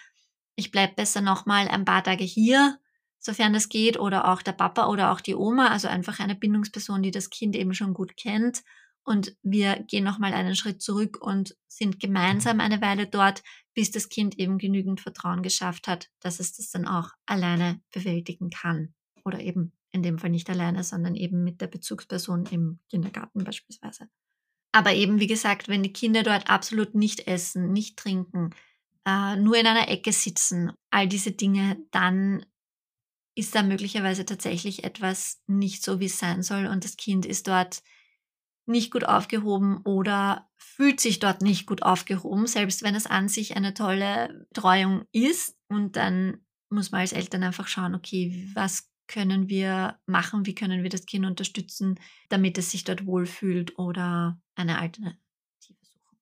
ich 0.56 0.70
bleibe 0.70 0.94
besser 0.94 1.20
nochmal 1.20 1.68
ein 1.68 1.85
paar 1.85 2.02
Tage 2.02 2.24
hier, 2.24 2.78
sofern 3.22 3.52
das 3.52 3.68
geht, 3.68 3.98
oder 3.98 4.30
auch 4.30 4.42
der 4.42 4.52
Papa 4.52 4.88
oder 4.88 5.12
auch 5.12 5.20
die 5.20 5.35
Oma, 5.35 5.68
also 5.68 5.88
einfach 5.88 6.20
eine 6.20 6.35
Bindungsperson, 6.35 7.02
die 7.02 7.11
das 7.11 7.30
Kind 7.30 7.56
eben 7.56 7.72
schon 7.72 7.94
gut 7.94 8.16
kennt. 8.16 8.62
Und 9.04 9.35
wir 9.42 9.82
gehen 9.88 10.04
nochmal 10.04 10.35
einen 10.35 10.54
Schritt 10.54 10.82
zurück 10.82 11.18
und 11.20 11.56
sind 11.66 11.98
gemeinsam 11.98 12.61
eine 12.61 12.80
Weile 12.80 13.06
dort, 13.06 13.42
bis 13.74 13.90
das 13.90 14.08
Kind 14.08 14.38
eben 14.38 14.58
genügend 14.58 15.00
Vertrauen 15.00 15.42
geschafft 15.42 15.88
hat, 15.88 16.11
dass 16.20 16.38
es 16.38 16.52
das 16.52 16.70
dann 16.70 16.87
auch 16.87 17.11
alleine 17.26 17.80
bewältigen 17.92 18.50
kann 18.50 18.94
oder 19.24 19.40
eben 19.40 19.72
in 19.92 20.02
dem 20.02 20.18
Fall 20.18 20.30
nicht 20.30 20.48
alleine, 20.50 20.85
sondern 20.85 21.14
eben 21.14 21.42
mit 21.44 21.61
der 21.61 21.66
Bezugsperson 21.66 22.46
im 22.46 22.80
Kindergarten 22.90 23.44
beispielsweise. 23.44 24.08
Aber 24.72 24.94
eben, 24.94 25.20
wie 25.20 25.26
gesagt, 25.26 25.68
wenn 25.68 25.82
die 25.82 25.92
Kinder 25.92 26.22
dort 26.22 26.48
absolut 26.48 26.94
nicht 26.94 27.26
essen, 27.26 27.72
nicht 27.72 27.98
trinken, 27.98 28.50
äh, 29.04 29.37
nur 29.37 29.56
in 29.56 29.66
einer 29.66 29.88
Ecke 29.88 30.12
sitzen, 30.12 30.72
all 30.90 31.08
diese 31.08 31.32
Dinge, 31.32 31.76
dann 31.90 32.44
ist 33.34 33.54
da 33.54 33.62
möglicherweise 33.62 34.24
tatsächlich 34.24 34.84
etwas 34.84 35.42
nicht 35.46 35.82
so, 35.82 36.00
wie 36.00 36.06
es 36.06 36.18
sein 36.18 36.42
soll 36.42 36.66
und 36.66 36.84
das 36.84 36.96
Kind 36.96 37.26
ist 37.26 37.48
dort 37.48 37.82
nicht 38.66 38.90
gut 38.90 39.04
aufgehoben 39.04 39.78
oder 39.84 40.48
fühlt 40.56 41.00
sich 41.00 41.18
dort 41.18 41.42
nicht 41.42 41.66
gut 41.66 41.82
aufgehoben, 41.82 42.46
selbst 42.46 42.82
wenn 42.82 42.94
es 42.94 43.06
an 43.06 43.28
sich 43.28 43.56
eine 43.56 43.74
tolle 43.74 44.46
Betreuung 44.50 45.04
ist. 45.12 45.58
Und 45.68 45.96
dann 45.96 46.44
muss 46.70 46.92
man 46.92 47.00
als 47.00 47.12
Eltern 47.12 47.42
einfach 47.42 47.66
schauen, 47.66 47.94
okay, 47.94 48.48
was 48.54 48.90
können 49.08 49.48
wir 49.48 50.00
machen, 50.06 50.46
wie 50.46 50.54
können 50.54 50.82
wir 50.82 50.90
das 50.90 51.06
Kind 51.06 51.26
unterstützen, 51.26 51.98
damit 52.28 52.56
es 52.56 52.70
sich 52.70 52.84
dort 52.84 53.04
wohlfühlt 53.04 53.78
oder 53.78 54.40
eine 54.54 54.78
Alternative 54.78 55.18
suchen. 55.58 56.18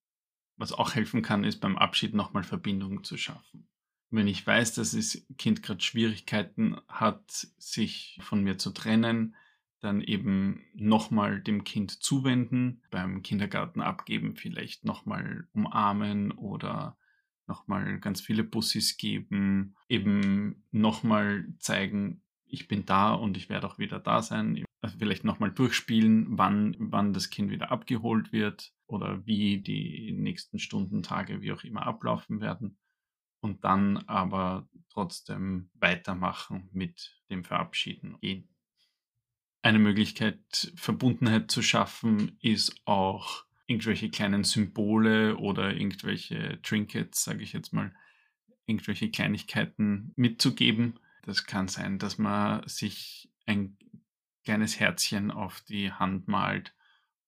Was 0.57 0.73
auch 0.73 0.95
helfen 0.95 1.23
kann, 1.23 1.45
ist 1.45 1.61
beim 1.61 1.77
Abschied 1.77 2.15
nochmal 2.15 2.43
Verbindung 2.43 3.05
zu 3.05 3.17
schaffen. 3.17 3.70
Wenn 4.11 4.27
ich 4.27 4.45
weiß, 4.45 4.75
dass 4.75 4.93
das 4.93 5.25
Kind 5.39 5.63
gerade 5.63 5.81
Schwierigkeiten 5.81 6.77
hat, 6.89 7.31
sich 7.59 8.19
von 8.23 8.43
mir 8.43 8.59
zu 8.59 8.71
trennen, 8.71 9.37
dann 9.81 10.01
eben 10.03 10.63
nochmal 10.75 11.41
dem 11.41 11.65
Kind 11.65 12.03
zuwenden, 12.03 12.83
beim 12.91 13.23
Kindergarten 13.23 13.81
abgeben, 13.81 14.37
vielleicht 14.37 14.85
nochmal 14.85 15.49
umarmen 15.53 16.33
oder 16.33 16.99
nochmal 17.47 17.99
ganz 17.99 18.21
viele 18.21 18.45
Bussis 18.45 18.97
geben, 18.97 19.75
eben 19.89 20.65
nochmal 20.71 21.47
zeigen, 21.59 22.23
ich 22.45 22.69
bin 22.69 22.85
da 22.85 23.13
und 23.13 23.37
ich 23.37 23.49
werde 23.49 23.67
auch 23.67 23.79
wieder 23.79 24.01
da 24.01 24.23
sein. 24.23 24.65
Also 24.81 24.99
vielleicht 24.99 25.25
nochmal 25.25 25.53
durchspielen, 25.53 26.39
wann, 26.39 26.75
wann 26.79 27.13
das 27.13 27.31
Kind 27.31 27.51
wieder 27.51 27.71
abgeholt 27.71 28.33
wird 28.33 28.73
oder 28.87 29.25
wie 29.27 29.61
die 29.61 30.13
nächsten 30.13 30.59
Stunden, 30.59 31.03
Tage, 31.03 31.43
wie 31.43 31.53
auch 31.53 31.65
immer 31.65 31.87
ablaufen 31.87 32.41
werden. 32.41 32.79
Und 33.41 33.65
dann 33.65 33.99
aber 34.07 34.69
trotzdem 34.93 35.71
weitermachen 35.75 36.69
mit 36.73 37.17
dem 37.31 37.45
Verabschieden 37.45 38.19
gehen. 38.21 38.49
Eine 39.63 39.79
Möglichkeit, 39.79 40.73
Verbundenheit 40.77 41.51
zu 41.51 41.63
schaffen, 41.63 42.39
ist 42.41 42.81
auch 42.85 43.45
irgendwelche 43.67 44.11
kleinen 44.11 44.45
Symbole 44.45 45.37
oder 45.37 45.73
irgendwelche 45.75 46.61
Trinkets, 46.63 47.25
sage 47.25 47.43
ich 47.43 47.53
jetzt 47.53 47.73
mal, 47.73 47.95
irgendwelche 48.67 49.11
Kleinigkeiten 49.11 50.13
mitzugeben. 50.17 50.99
Das 51.23 51.45
kann 51.45 51.69
sein, 51.69 51.99
dass 51.99 52.19
man 52.19 52.67
sich 52.67 53.31
ein 53.47 53.77
kleines 54.45 54.81
Herzchen 54.81 55.31
auf 55.31 55.61
die 55.63 55.93
Hand 55.93 56.27
malt 56.27 56.75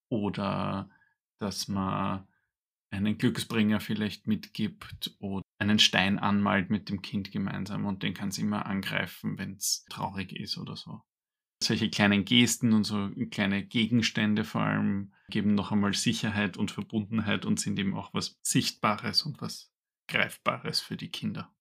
oder 0.09 0.91
dass 1.39 1.69
man 1.69 2.27
einen 2.91 3.19
Glücksbringer 3.19 3.81
vielleicht 3.81 4.27
mitgibt 4.27 5.15
oder 5.19 5.42
einen 5.63 5.79
Stein 5.79 6.19
anmalt 6.19 6.71
mit 6.71 6.89
dem 6.89 7.03
Kind 7.03 7.33
gemeinsam 7.33 7.87
und 7.87 8.03
den 8.03 8.15
kann 8.15 8.29
es 8.29 8.39
immer 8.39 8.67
angreifen, 8.67 9.39
wenn 9.39 9.55
es 9.55 9.85
traurig 9.89 10.33
ist 10.33 10.59
oder 10.59 10.77
so. 10.77 11.01
Solche 11.63 11.91
kleinen 11.91 12.25
Gesten 12.25 12.73
und 12.73 12.85
so 12.85 13.11
kleine 13.31 13.65
Gegenstände 13.65 14.45
vor 14.45 14.63
allem 14.63 15.13
geben 15.29 15.55
noch 15.55 15.71
einmal 15.71 15.95
Sicherheit 15.95 16.57
und 16.57 16.71
Verbundenheit 16.71 17.45
und 17.45 17.61
sind 17.61 17.79
eben 17.79 17.95
auch 17.95 18.13
was 18.13 18.39
Sichtbares 18.43 19.23
und 19.23 19.41
was 19.41 19.73
Greifbares 20.09 20.81
für 20.81 20.97
die 20.97 21.11
Kinder. 21.11 21.55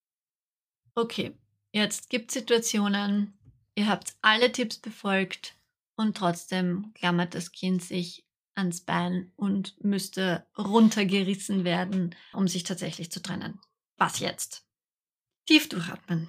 Okay, 0.94 1.32
jetzt 1.72 2.10
gibt 2.10 2.30
es 2.30 2.34
Situationen, 2.34 3.38
ihr 3.76 3.86
habt 3.86 4.16
alle 4.20 4.50
Tipps 4.50 4.78
befolgt 4.78 5.56
und 5.94 6.16
trotzdem 6.16 6.92
klammert 6.94 7.34
das 7.34 7.52
Kind 7.52 7.82
sich 7.82 8.26
ans 8.54 8.80
Bein 8.82 9.32
und 9.36 9.82
müsste 9.82 10.46
runtergerissen 10.58 11.64
werden, 11.64 12.14
um 12.32 12.48
sich 12.48 12.64
tatsächlich 12.64 13.10
zu 13.10 13.22
trennen. 13.22 13.60
Was 14.02 14.18
jetzt? 14.18 14.66
Tief 15.46 15.68
durchatmen. 15.68 16.28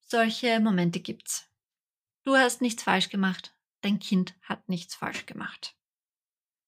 Solche 0.00 0.60
Momente 0.60 1.00
gibt's. 1.00 1.48
Du 2.24 2.36
hast 2.36 2.60
nichts 2.60 2.82
falsch 2.82 3.08
gemacht, 3.08 3.56
dein 3.80 3.98
Kind 4.00 4.34
hat 4.42 4.68
nichts 4.68 4.94
falsch 4.94 5.24
gemacht. 5.24 5.74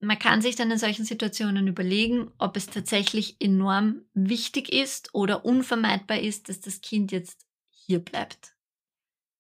Man 0.00 0.18
kann 0.18 0.40
sich 0.40 0.56
dann 0.56 0.70
in 0.70 0.78
solchen 0.78 1.04
Situationen 1.04 1.68
überlegen, 1.68 2.32
ob 2.38 2.56
es 2.56 2.64
tatsächlich 2.64 3.38
enorm 3.42 4.08
wichtig 4.14 4.72
ist 4.72 5.14
oder 5.14 5.44
unvermeidbar 5.44 6.20
ist, 6.20 6.48
dass 6.48 6.60
das 6.60 6.80
Kind 6.80 7.12
jetzt 7.12 7.46
hier 7.68 7.98
bleibt. 7.98 8.56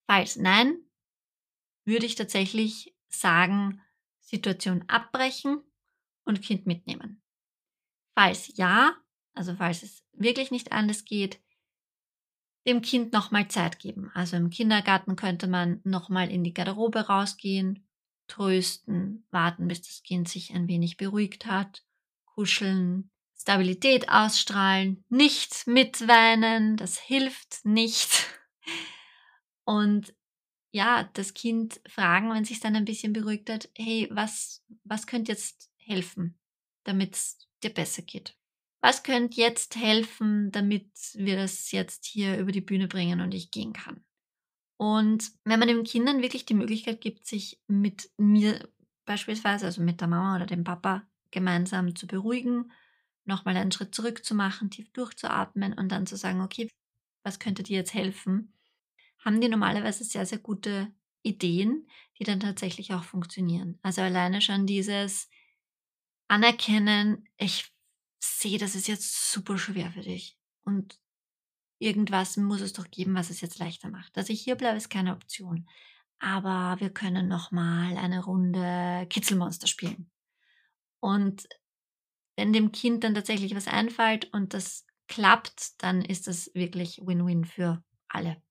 Falls 0.06 0.36
nein, 0.36 0.76
würde 1.86 2.04
ich 2.04 2.16
tatsächlich 2.16 2.94
sagen, 3.08 3.80
Situation 4.20 4.84
abbrechen 4.88 5.62
und 6.24 6.42
Kind 6.42 6.66
mitnehmen. 6.66 7.22
Falls 8.14 8.54
ja, 8.58 8.94
also 9.38 9.54
falls 9.54 9.84
es 9.84 10.04
wirklich 10.12 10.50
nicht 10.50 10.72
anders 10.72 11.04
geht, 11.04 11.40
dem 12.66 12.82
Kind 12.82 13.12
nochmal 13.12 13.48
Zeit 13.48 13.78
geben. 13.78 14.10
Also 14.14 14.36
im 14.36 14.50
Kindergarten 14.50 15.14
könnte 15.14 15.46
man 15.46 15.80
nochmal 15.84 16.28
in 16.30 16.42
die 16.42 16.52
Garderobe 16.52 17.06
rausgehen, 17.06 17.86
trösten, 18.26 19.26
warten, 19.30 19.68
bis 19.68 19.82
das 19.82 20.02
Kind 20.02 20.28
sich 20.28 20.52
ein 20.52 20.66
wenig 20.66 20.96
beruhigt 20.96 21.46
hat, 21.46 21.84
kuscheln, 22.26 23.10
Stabilität 23.36 24.08
ausstrahlen, 24.08 25.04
nicht 25.08 25.66
mitweinen, 25.66 26.76
das 26.76 26.98
hilft 26.98 27.64
nicht. 27.64 28.26
Und 29.64 30.14
ja, 30.72 31.08
das 31.14 31.32
Kind 31.32 31.80
fragen, 31.88 32.30
wenn 32.30 32.44
sich 32.44 32.58
dann 32.60 32.74
ein 32.74 32.84
bisschen 32.84 33.12
beruhigt 33.12 33.48
hat, 33.48 33.70
hey, 33.76 34.08
was, 34.10 34.64
was 34.82 35.06
könnte 35.06 35.32
jetzt 35.32 35.70
helfen, 35.76 36.38
damit 36.82 37.14
es 37.14 37.48
dir 37.62 37.70
besser 37.70 38.02
geht? 38.02 38.37
Was 38.80 39.02
könnte 39.02 39.40
jetzt 39.40 39.76
helfen, 39.76 40.50
damit 40.52 40.88
wir 41.14 41.36
das 41.36 41.72
jetzt 41.72 42.04
hier 42.04 42.38
über 42.38 42.52
die 42.52 42.60
Bühne 42.60 42.86
bringen 42.86 43.20
und 43.20 43.34
ich 43.34 43.50
gehen 43.50 43.72
kann? 43.72 44.04
Und 44.76 45.32
wenn 45.44 45.58
man 45.58 45.68
den 45.68 45.82
Kindern 45.82 46.22
wirklich 46.22 46.46
die 46.46 46.54
Möglichkeit 46.54 47.00
gibt, 47.00 47.26
sich 47.26 47.60
mit 47.66 48.10
mir 48.16 48.68
beispielsweise, 49.04 49.66
also 49.66 49.82
mit 49.82 50.00
der 50.00 50.08
Mama 50.08 50.36
oder 50.36 50.46
dem 50.46 50.62
Papa 50.62 51.02
gemeinsam 51.32 51.96
zu 51.96 52.06
beruhigen, 52.06 52.70
nochmal 53.24 53.56
einen 53.56 53.72
Schritt 53.72 53.94
zurück 53.94 54.24
zu 54.24 54.34
machen, 54.34 54.70
tief 54.70 54.92
durchzuatmen 54.92 55.72
und 55.72 55.90
dann 55.90 56.06
zu 56.06 56.16
sagen, 56.16 56.40
okay, 56.40 56.70
was 57.24 57.40
könnte 57.40 57.64
dir 57.64 57.78
jetzt 57.78 57.94
helfen? 57.94 58.54
haben 59.24 59.40
die 59.40 59.48
normalerweise 59.48 60.04
sehr, 60.04 60.26
sehr 60.26 60.38
gute 60.38 60.92
Ideen, 61.22 61.88
die 62.18 62.24
dann 62.24 62.40
tatsächlich 62.40 62.94
auch 62.94 63.04
funktionieren. 63.04 63.78
Also 63.82 64.02
alleine 64.02 64.40
schon 64.40 64.66
dieses 64.66 65.28
Anerkennen, 66.28 67.28
ich 67.36 67.72
sehe, 68.20 68.58
das 68.58 68.74
ist 68.74 68.88
jetzt 68.88 69.32
super 69.32 69.58
schwer 69.58 69.90
für 69.92 70.02
dich. 70.02 70.36
Und 70.64 70.98
irgendwas 71.78 72.36
muss 72.36 72.60
es 72.60 72.72
doch 72.72 72.90
geben, 72.90 73.14
was 73.14 73.30
es 73.30 73.40
jetzt 73.40 73.58
leichter 73.58 73.90
macht. 73.90 74.16
Dass 74.16 74.28
ich 74.28 74.40
hier 74.42 74.56
bleibe, 74.56 74.76
ist 74.76 74.90
keine 74.90 75.12
Option. 75.12 75.68
Aber 76.18 76.80
wir 76.80 76.90
können 76.90 77.28
noch 77.28 77.52
mal 77.52 77.96
eine 77.96 78.24
Runde 78.24 79.06
Kitzelmonster 79.08 79.66
spielen. 79.66 80.10
Und 81.00 81.48
wenn 82.36 82.52
dem 82.52 82.72
Kind 82.72 83.04
dann 83.04 83.14
tatsächlich 83.14 83.54
was 83.54 83.68
einfällt 83.68 84.32
und 84.32 84.54
das 84.54 84.84
klappt, 85.06 85.82
dann 85.82 86.02
ist 86.02 86.26
das 86.26 86.50
wirklich 86.54 87.00
Win-Win 87.04 87.44
für 87.44 87.82
alle. 88.08 88.42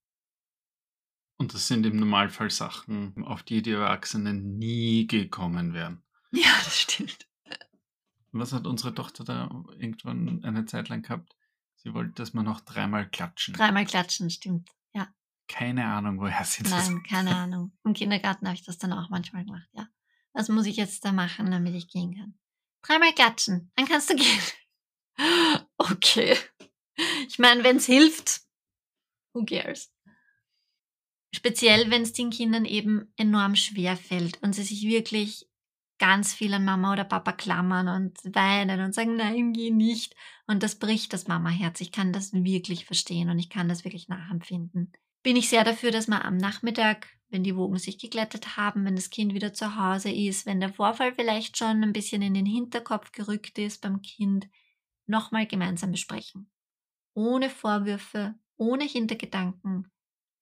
Und 1.36 1.54
das 1.54 1.68
sind 1.68 1.86
im 1.86 1.96
Normalfall 1.96 2.50
Sachen, 2.50 3.24
auf 3.24 3.42
die 3.42 3.62
die 3.62 3.72
Erwachsenen 3.72 4.58
nie 4.58 5.06
gekommen 5.06 5.72
wären. 5.72 6.02
Ja, 6.32 6.50
das 6.64 6.80
stimmt. 6.80 7.27
Was 8.32 8.52
hat 8.52 8.66
unsere 8.66 8.94
Tochter 8.94 9.24
da 9.24 9.64
irgendwann 9.78 10.44
eine 10.44 10.66
Zeit 10.66 10.88
lang 10.88 11.02
gehabt? 11.02 11.34
Sie 11.76 11.94
wollte, 11.94 12.12
dass 12.12 12.34
wir 12.34 12.42
noch 12.42 12.60
dreimal 12.60 13.08
klatschen. 13.08 13.54
Dreimal 13.54 13.86
klatschen, 13.86 14.30
stimmt. 14.30 14.70
Ja. 14.92 15.08
Keine 15.46 15.86
Ahnung, 15.86 16.20
woher 16.20 16.44
sie 16.44 16.62
das 16.62 16.72
Nein, 16.72 17.02
keine 17.04 17.34
Ahnung. 17.36 17.72
Im 17.84 17.94
Kindergarten 17.94 18.46
habe 18.46 18.56
ich 18.56 18.64
das 18.64 18.78
dann 18.78 18.92
auch 18.92 19.08
manchmal 19.08 19.44
gemacht, 19.44 19.68
ja. 19.72 19.88
Was 20.32 20.48
muss 20.48 20.66
ich 20.66 20.76
jetzt 20.76 21.04
da 21.04 21.12
machen, 21.12 21.50
damit 21.50 21.74
ich 21.74 21.88
gehen 21.88 22.14
kann? 22.14 22.38
Dreimal 22.82 23.12
klatschen, 23.14 23.70
dann 23.76 23.86
kannst 23.86 24.10
du 24.10 24.16
gehen. 24.16 24.40
Okay. 25.80 26.36
Ich 27.28 27.38
meine, 27.38 27.64
wenn 27.64 27.78
es 27.78 27.86
hilft, 27.86 28.42
who 29.32 29.44
cares? 29.44 29.92
Speziell, 31.34 31.90
wenn 31.90 32.02
es 32.02 32.12
den 32.12 32.30
Kindern 32.30 32.64
eben 32.64 33.12
enorm 33.16 33.56
schwer 33.56 33.96
fällt 33.96 34.40
und 34.42 34.54
sie 34.54 34.62
sich 34.62 34.82
wirklich 34.82 35.47
ganz 35.98 36.32
viel 36.32 36.54
an 36.54 36.64
Mama 36.64 36.92
oder 36.92 37.04
Papa 37.04 37.32
klammern 37.32 37.88
und 37.88 38.18
weinen 38.34 38.80
und 38.80 38.94
sagen, 38.94 39.16
nein, 39.16 39.52
geh 39.52 39.70
nicht. 39.70 40.14
Und 40.46 40.62
das 40.62 40.76
bricht 40.76 41.12
das 41.12 41.28
Mama-Herz. 41.28 41.80
Ich 41.80 41.92
kann 41.92 42.12
das 42.12 42.32
wirklich 42.32 42.84
verstehen 42.84 43.30
und 43.30 43.38
ich 43.38 43.50
kann 43.50 43.68
das 43.68 43.84
wirklich 43.84 44.08
nachempfinden. 44.08 44.92
Bin 45.22 45.36
ich 45.36 45.48
sehr 45.48 45.64
dafür, 45.64 45.90
dass 45.90 46.08
man 46.08 46.22
am 46.22 46.36
Nachmittag, 46.36 47.08
wenn 47.28 47.42
die 47.42 47.56
Wogen 47.56 47.78
sich 47.78 47.98
geglättet 47.98 48.56
haben, 48.56 48.84
wenn 48.84 48.96
das 48.96 49.10
Kind 49.10 49.34
wieder 49.34 49.52
zu 49.52 49.76
Hause 49.76 50.10
ist, 50.10 50.46
wenn 50.46 50.60
der 50.60 50.72
Vorfall 50.72 51.12
vielleicht 51.12 51.58
schon 51.58 51.82
ein 51.82 51.92
bisschen 51.92 52.22
in 52.22 52.34
den 52.34 52.46
Hinterkopf 52.46 53.12
gerückt 53.12 53.58
ist 53.58 53.82
beim 53.82 54.00
Kind, 54.00 54.48
nochmal 55.06 55.46
gemeinsam 55.46 55.90
besprechen. 55.90 56.50
Ohne 57.14 57.50
Vorwürfe, 57.50 58.34
ohne 58.56 58.84
Hintergedanken, 58.84 59.90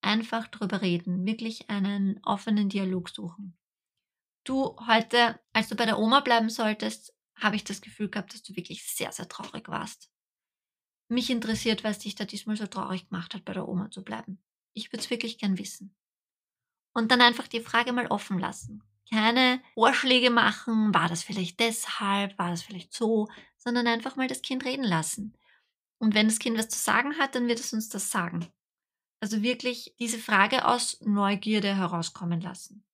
einfach 0.03 0.47
drüber 0.49 0.83
reden, 0.83 1.25
wirklich 1.27 1.71
einen 1.71 2.21
offenen 2.23 2.69
Dialog 2.69 3.09
suchen. 3.09 3.57
Du 4.47 4.77
heute, 4.87 5.41
als 5.53 5.69
du 5.69 5.75
bei 5.75 5.87
der 5.87 5.99
Oma 5.99 6.21
bleiben 6.21 6.49
solltest, 6.51 7.13
habe 7.35 7.57
ich 7.57 7.65
das 7.65 7.81
Gefühl 7.81 8.09
gehabt, 8.09 8.33
dass 8.33 8.45
du 8.45 8.55
wirklich 8.55 8.87
sehr, 8.87 9.11
sehr 9.11 9.29
traurig 9.29 9.69
warst. 9.69 10.09
Mich 11.09 11.31
interessiert, 11.31 11.83
was 11.83 11.99
dich 11.99 12.15
da 12.15 12.25
diesmal 12.25 12.57
so 12.57 12.69
traurig 12.69 13.09
gemacht 13.09 13.35
hat, 13.35 13.45
bei 13.45 13.53
der 13.53 13.69
Oma 13.69 13.91
zu 13.91 14.05
bleiben. 14.05 14.41
Ich 14.73 14.93
würde 14.93 15.03
es 15.03 15.11
wirklich 15.11 15.39
gern 15.39 15.59
wissen. 15.59 15.97
Und 16.93 17.11
dann 17.11 17.23
einfach 17.23 17.49
die 17.49 17.61
Frage 17.61 17.93
mal 17.93 18.07
offen 18.07 18.39
lassen. 18.39 18.85
Keine 19.11 19.61
Vorschläge 19.75 20.31
machen, 20.31 20.95
war 20.95 21.09
das 21.09 21.25
vielleicht 21.25 21.59
deshalb, 21.59 22.39
war 22.39 22.51
das 22.51 22.63
vielleicht 22.63 22.95
so, 22.95 23.29
sondern 23.57 23.89
einfach 23.89 24.15
mal 24.15 24.29
das 24.29 24.43
Kind 24.43 24.65
reden 24.65 24.85
lassen. 24.85 25.37
Und 25.99 26.15
wenn 26.15 26.29
das 26.29 26.39
Kind 26.39 26.57
was 26.57 26.69
zu 26.69 26.79
sagen 26.79 27.19
hat, 27.19 27.35
dann 27.35 27.49
wird 27.49 27.59
es 27.59 27.73
uns 27.73 27.89
das 27.89 28.13
sagen. 28.13 28.47
Also 29.19 29.43
wirklich 29.43 29.97
diese 29.99 30.19
Frage 30.19 30.67
aus 30.67 31.01
Neugierde 31.01 31.75
herauskommen 31.75 32.41
lassen. 32.41 32.85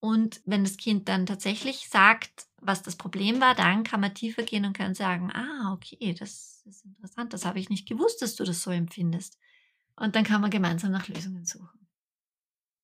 Und 0.00 0.40
wenn 0.46 0.64
das 0.64 0.78
Kind 0.78 1.08
dann 1.08 1.26
tatsächlich 1.26 1.88
sagt, 1.88 2.46
was 2.60 2.82
das 2.82 2.96
Problem 2.96 3.40
war, 3.40 3.54
dann 3.54 3.84
kann 3.84 4.00
man 4.00 4.14
tiefer 4.14 4.42
gehen 4.42 4.64
und 4.64 4.76
kann 4.76 4.94
sagen, 4.94 5.30
ah, 5.32 5.72
okay, 5.74 6.14
das 6.18 6.62
ist 6.66 6.84
interessant, 6.84 7.32
das 7.32 7.44
habe 7.44 7.58
ich 7.58 7.68
nicht 7.68 7.86
gewusst, 7.86 8.22
dass 8.22 8.34
du 8.34 8.44
das 8.44 8.62
so 8.62 8.70
empfindest. 8.70 9.38
Und 9.96 10.16
dann 10.16 10.24
kann 10.24 10.40
man 10.40 10.50
gemeinsam 10.50 10.90
nach 10.92 11.08
Lösungen 11.08 11.44
suchen. 11.44 11.86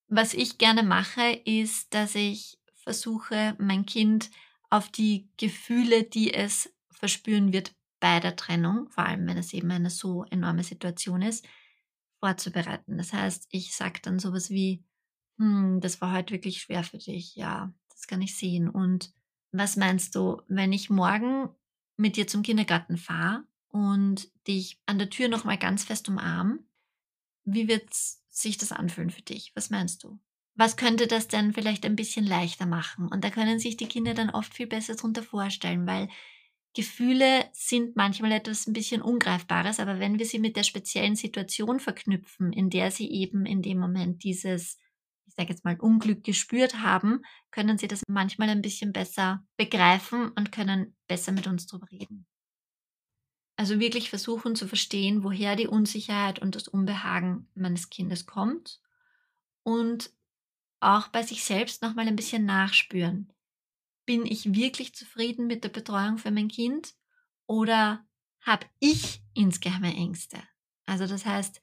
Was 0.09 0.35
ich 0.35 0.59
gerne 0.59 0.83
mache, 0.83 1.33
ist, 1.45 1.93
dass 1.95 2.15
ich 2.15 2.59
versuche, 2.75 3.57
mein 3.59 3.87
Kind 3.87 4.31
auf 4.71 4.91
die 4.91 5.29
Gefühle, 5.39 6.05
die 6.05 6.33
es 6.35 6.73
verspüren 6.91 7.53
wird 7.53 7.75
bei 7.99 8.21
der 8.21 8.37
Trennung, 8.37 8.89
vor 8.91 9.05
allem 9.07 9.27
wenn 9.27 9.39
es 9.39 9.53
eben 9.53 9.71
eine 9.71 9.91
so 9.91 10.25
enorme 10.31 10.63
Situation 10.63 11.23
ist, 11.23 11.47
vorzubereiten. 12.21 12.99
Das 12.99 13.13
heißt, 13.13 13.49
ich 13.51 13.75
sage 13.75 14.01
dann 14.03 14.19
sowas 14.19 14.51
wie, 14.51 14.85
hm, 15.39 15.81
das 15.81 16.01
war 16.01 16.13
heute 16.13 16.35
wirklich 16.35 16.61
schwer 16.61 16.85
für 16.85 16.99
dich. 16.99 17.37
Ja, 17.37 17.73
das 17.91 18.07
kann 18.07 18.23
ich 18.23 18.37
sehen. 18.37 18.69
Und 18.69 19.13
was 19.53 19.77
meinst 19.77 20.15
du, 20.15 20.43
wenn 20.49 20.73
ich 20.73 20.91
morgen 20.91 21.49
mit 21.97 22.17
dir 22.17 22.27
zum 22.27 22.43
Kindergarten 22.43 22.97
fahre 22.97 23.45
und 23.69 24.29
dich 24.47 24.81
an 24.87 24.99
der 24.99 25.11
Tür 25.11 25.29
nochmal 25.29 25.59
ganz 25.59 25.85
fest 25.85 26.09
umarm, 26.09 26.61
wie 27.45 27.69
wird 27.69 27.89
sich 27.93 28.59
das 28.59 28.73
anfühlen 28.73 29.11
für 29.11 29.23
dich? 29.23 29.53
Was 29.55 29.71
meinst 29.71 30.05
du? 30.05 30.19
was 30.57 30.77
könnte 30.77 31.07
das 31.07 31.29
denn 31.29 31.53
vielleicht 31.53 31.85
ein 31.85 31.97
bisschen 31.97 32.27
leichter 32.27 32.67
machen? 32.67 33.09
Und 33.09 33.23
da 33.25 33.31
können 33.31 33.59
sich 33.59 33.77
die 33.77 33.87
Kinder 33.87 34.15
dann 34.15 34.31
oft 34.31 34.55
viel 34.55 34.67
besser 34.67 34.97
darunter 34.97 35.23
vorstellen, 35.23 35.87
weil 35.87 36.09
Gefühle 36.75 37.45
sind 37.53 37.95
manchmal 37.97 38.33
etwas 38.33 38.67
ein 38.67 38.73
bisschen 38.73 39.03
Ungreifbares, 39.03 39.81
aber 39.81 39.99
wenn 39.99 40.19
wir 40.19 40.27
sie 40.27 40.39
mit 40.39 40.57
der 40.57 40.63
speziellen 40.63 41.17
Situation 41.17 41.79
verknüpfen, 41.79 42.53
in 42.53 42.71
der 42.71 42.91
sie 42.91 43.11
eben 43.11 43.47
in 43.47 43.63
dem 43.63 43.79
Moment 43.79 44.25
dieses, 44.25 44.79
ich 45.27 45.35
sage 45.35 45.51
jetzt 45.51 45.65
mal, 45.65 45.79
Unglück 45.79 46.25
gespürt 46.25 46.81
haben, 46.81 47.23
können 47.51 47.79
sie 47.79 47.89
das 47.89 48.03
manchmal 48.09 48.49
ein 48.49 48.63
bisschen 48.63 48.93
besser 48.93 49.45
begreifen 49.57 50.31
und 50.31 50.53
können 50.53 50.97
besser 51.09 51.33
mit 51.33 51.47
uns 51.47 51.67
darüber 51.67 51.91
reden. 51.91 52.27
Also 53.57 53.81
wirklich 53.81 54.11
versuchen 54.11 54.55
zu 54.55 54.69
verstehen, 54.69 55.25
woher 55.25 55.57
die 55.57 55.67
Unsicherheit 55.67 56.39
und 56.41 56.55
das 56.55 56.69
Unbehagen 56.69 57.49
meines 57.55 57.89
Kindes 57.89 58.27
kommt 58.27 58.81
und 59.63 60.11
auch 60.81 61.09
bei 61.09 61.23
sich 61.23 61.43
selbst 61.43 61.83
nochmal 61.83 62.07
ein 62.07 62.17
bisschen 62.17 62.45
nachspüren 62.45 63.33
bin 64.07 64.25
ich 64.25 64.55
wirklich 64.55 64.95
zufrieden 64.95 65.47
mit 65.47 65.65
der 65.65 65.69
Betreuung 65.69 66.17
für 66.17 66.31
mein 66.31 66.49
Kind 66.49 66.95
oder 67.47 68.07
habe 68.41 68.67
ich 68.79 69.23
insgeheime 69.35 69.93
Ängste? 69.93 70.39
Also 70.87 71.07
das 71.07 71.27
heißt, 71.27 71.61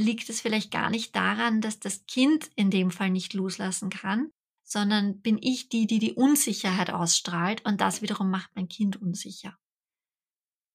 liegt 0.00 0.28
es 0.28 0.40
vielleicht 0.40 0.70
gar 0.70 0.90
nicht 0.90 1.14
daran, 1.14 1.60
dass 1.60 1.78
das 1.78 2.06
Kind 2.06 2.50
in 2.56 2.70
dem 2.70 2.90
Fall 2.90 3.10
nicht 3.10 3.34
loslassen 3.34 3.90
kann, 3.90 4.30
sondern 4.62 5.20
bin 5.20 5.38
ich 5.40 5.68
die, 5.68 5.86
die 5.86 5.98
die 5.98 6.12
Unsicherheit 6.12 6.90
ausstrahlt 6.90 7.64
und 7.64 7.80
das 7.80 8.02
wiederum 8.02 8.30
macht 8.30 8.50
mein 8.54 8.68
Kind 8.68 9.00
unsicher. 9.00 9.56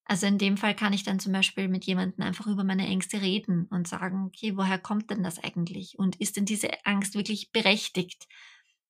Also 0.07 0.27
in 0.27 0.37
dem 0.37 0.57
Fall 0.57 0.75
kann 0.75 0.93
ich 0.93 1.03
dann 1.03 1.19
zum 1.19 1.31
Beispiel 1.31 1.67
mit 1.67 1.85
jemandem 1.85 2.23
einfach 2.23 2.45
über 2.45 2.63
meine 2.63 2.85
Ängste 2.85 3.21
reden 3.21 3.65
und 3.71 3.87
sagen, 3.87 4.25
okay, 4.25 4.55
woher 4.55 4.77
kommt 4.77 5.09
denn 5.09 5.23
das 5.23 5.43
eigentlich? 5.43 5.97
Und 5.97 6.17
ist 6.17 6.37
denn 6.37 6.45
diese 6.45 6.85
Angst 6.85 7.15
wirklich 7.15 7.51
berechtigt? 7.51 8.27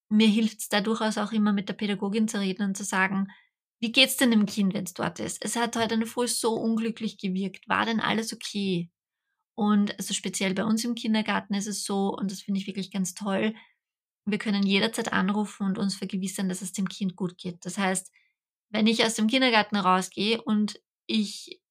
mir 0.10 0.28
hilft 0.28 0.60
es 0.60 0.70
da 0.70 0.82
durchaus 0.82 1.18
auch 1.18 1.32
immer 1.32 1.54
mit 1.54 1.70
der 1.70 1.74
Pädagogin 1.74 2.28
zu 2.28 2.40
reden 2.40 2.64
und 2.64 2.78
zu 2.78 2.84
sagen, 2.84 3.32
wie 3.80 3.92
geht's 3.92 4.18
denn 4.18 4.32
dem 4.32 4.46
Kind, 4.46 4.74
wenn 4.74 4.86
es 4.86 4.94
dort 4.94 5.20
ist? 5.20 5.44
Es 5.44 5.56
hat 5.56 5.76
heute 5.76 5.96
eine 5.96 6.06
Früh 6.06 6.28
so 6.28 6.54
unglücklich 6.54 7.18
gewirkt. 7.18 7.68
War 7.68 7.86
denn 7.86 8.00
alles 8.00 8.34
okay? 8.34 8.90
Und 9.56 9.98
also 9.98 10.14
speziell 10.14 10.54
bei 10.54 10.66
uns 10.66 10.84
im 10.84 10.96
Kindergarten 10.96 11.54
ist 11.54 11.68
es 11.68 11.86
so, 11.86 12.10
und 12.10 12.32
das 12.32 12.42
finde 12.42 12.60
ich 12.60 12.68
wirklich 12.68 12.92
ganz 12.92 13.14
toll, 13.14 13.56
wir 14.26 14.38
können 14.38 14.64
jederzeit 14.64 15.14
anrufen 15.14 15.66
und 15.66 15.78
uns 15.78 15.96
vergewissern, 15.96 16.50
dass 16.50 16.62
es 16.62 16.74
dem 16.74 16.90
Kind 16.90 17.16
gut 17.16 17.38
geht. 17.38 17.66
Das 17.66 17.78
heißt, 17.78 18.12
wenn 18.70 18.88
ich 18.88 19.06
aus 19.06 19.16
dem 19.16 19.28
Kindergarten 19.28 19.76
rausgehe 19.76 20.42
und 20.42 20.82
ich 21.06 21.62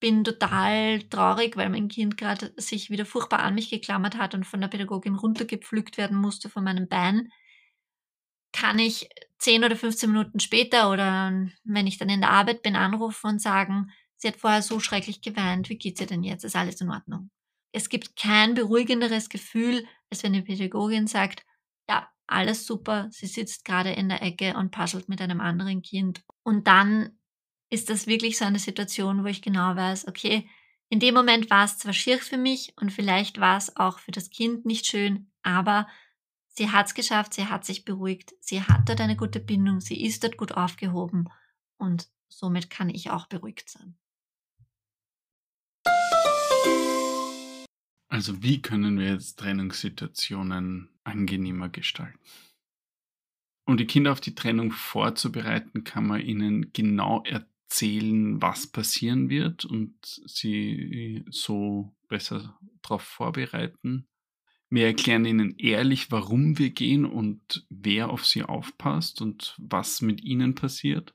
bin 0.00 0.24
total 0.24 1.02
traurig, 1.04 1.56
weil 1.56 1.70
mein 1.70 1.88
Kind 1.88 2.16
gerade 2.16 2.52
sich 2.56 2.90
wieder 2.90 3.06
furchtbar 3.06 3.40
an 3.40 3.54
mich 3.54 3.70
geklammert 3.70 4.16
hat 4.16 4.34
und 4.34 4.44
von 4.44 4.60
der 4.60 4.68
Pädagogin 4.68 5.14
runtergepflückt 5.14 5.98
werden 5.98 6.16
musste 6.16 6.48
von 6.48 6.64
meinem 6.64 6.88
Bein, 6.88 7.30
kann 8.52 8.78
ich 8.78 9.08
10 9.38 9.64
oder 9.64 9.76
15 9.76 10.10
Minuten 10.10 10.40
später 10.40 10.90
oder 10.90 11.32
wenn 11.64 11.86
ich 11.86 11.98
dann 11.98 12.08
in 12.08 12.20
der 12.20 12.30
Arbeit 12.30 12.62
bin, 12.62 12.76
anrufen 12.76 13.28
und 13.28 13.42
sagen, 13.42 13.90
sie 14.18 14.28
hat 14.28 14.36
vorher 14.36 14.62
so 14.62 14.80
schrecklich 14.80 15.22
geweint, 15.22 15.68
wie 15.68 15.78
geht's 15.78 16.00
ihr 16.00 16.06
denn 16.06 16.22
jetzt? 16.22 16.44
Ist 16.44 16.56
alles 16.56 16.80
in 16.80 16.90
Ordnung? 16.90 17.30
Es 17.72 17.88
gibt 17.88 18.16
kein 18.16 18.54
beruhigenderes 18.54 19.28
Gefühl, 19.28 19.86
als 20.10 20.22
wenn 20.22 20.32
die 20.32 20.42
Pädagogin 20.42 21.06
sagt, 21.06 21.44
ja, 21.88 22.08
alles 22.26 22.66
super, 22.66 23.08
sie 23.10 23.26
sitzt 23.26 23.64
gerade 23.64 23.92
in 23.92 24.08
der 24.08 24.22
Ecke 24.22 24.54
und 24.56 24.70
puzzelt 24.70 25.08
mit 25.08 25.20
einem 25.20 25.40
anderen 25.40 25.82
Kind. 25.82 26.22
Und 26.42 26.66
dann 26.66 27.18
ist 27.70 27.90
das 27.90 28.06
wirklich 28.06 28.38
so 28.38 28.44
eine 28.44 28.58
Situation, 28.58 29.24
wo 29.24 29.28
ich 29.28 29.42
genau 29.42 29.76
weiß, 29.76 30.08
okay, 30.08 30.48
in 30.90 31.00
dem 31.00 31.14
Moment 31.14 31.50
war 31.50 31.64
es 31.64 31.78
zwar 31.78 31.92
schier 31.92 32.18
für 32.18 32.38
mich 32.38 32.72
und 32.76 32.90
vielleicht 32.90 33.40
war 33.40 33.58
es 33.58 33.76
auch 33.76 33.98
für 33.98 34.10
das 34.10 34.30
Kind 34.30 34.64
nicht 34.64 34.86
schön, 34.86 35.30
aber 35.42 35.86
Sie 36.58 36.72
hat 36.72 36.88
es 36.88 36.94
geschafft, 36.94 37.34
sie 37.34 37.46
hat 37.46 37.64
sich 37.64 37.84
beruhigt, 37.84 38.34
sie 38.40 38.60
hat 38.60 38.88
dort 38.88 39.00
eine 39.00 39.14
gute 39.14 39.38
Bindung, 39.38 39.80
sie 39.80 40.04
ist 40.04 40.24
dort 40.24 40.36
gut 40.36 40.50
aufgehoben 40.50 41.28
und 41.76 42.08
somit 42.28 42.68
kann 42.68 42.90
ich 42.90 43.10
auch 43.10 43.28
beruhigt 43.28 43.70
sein. 43.70 43.96
Also 48.18 48.42
wie 48.42 48.60
können 48.60 48.98
wir 48.98 49.12
jetzt 49.12 49.38
Trennungssituationen 49.38 50.88
angenehmer 51.04 51.68
gestalten? 51.68 52.18
Um 53.64 53.76
die 53.76 53.86
Kinder 53.86 54.10
auf 54.10 54.20
die 54.20 54.34
Trennung 54.34 54.72
vorzubereiten, 54.72 55.84
kann 55.84 56.04
man 56.04 56.20
ihnen 56.20 56.72
genau 56.72 57.22
erzählen, 57.22 58.42
was 58.42 58.66
passieren 58.66 59.30
wird 59.30 59.64
und 59.64 59.94
sie 60.02 61.24
so 61.30 61.94
besser 62.08 62.58
darauf 62.82 63.02
vorbereiten. 63.02 64.08
Wir 64.68 64.86
erklären 64.86 65.24
ihnen 65.24 65.56
ehrlich, 65.56 66.10
warum 66.10 66.58
wir 66.58 66.70
gehen 66.70 67.04
und 67.04 67.68
wer 67.70 68.10
auf 68.10 68.26
sie 68.26 68.42
aufpasst 68.42 69.22
und 69.22 69.54
was 69.58 70.02
mit 70.02 70.24
ihnen 70.24 70.56
passiert. 70.56 71.14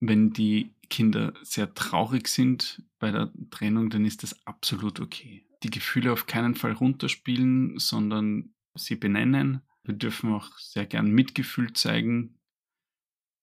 Wenn 0.00 0.34
die 0.34 0.74
Kinder 0.90 1.32
sehr 1.40 1.72
traurig 1.72 2.28
sind 2.28 2.82
bei 2.98 3.10
der 3.10 3.32
Trennung, 3.50 3.88
dann 3.88 4.04
ist 4.04 4.22
das 4.22 4.46
absolut 4.46 5.00
okay. 5.00 5.45
Die 5.62 5.70
Gefühle 5.70 6.12
auf 6.12 6.26
keinen 6.26 6.54
Fall 6.54 6.72
runterspielen, 6.72 7.78
sondern 7.78 8.54
sie 8.74 8.96
benennen. 8.96 9.62
Wir 9.84 9.94
dürfen 9.94 10.32
auch 10.32 10.56
sehr 10.58 10.86
gern 10.86 11.10
Mitgefühl 11.10 11.72
zeigen. 11.72 12.38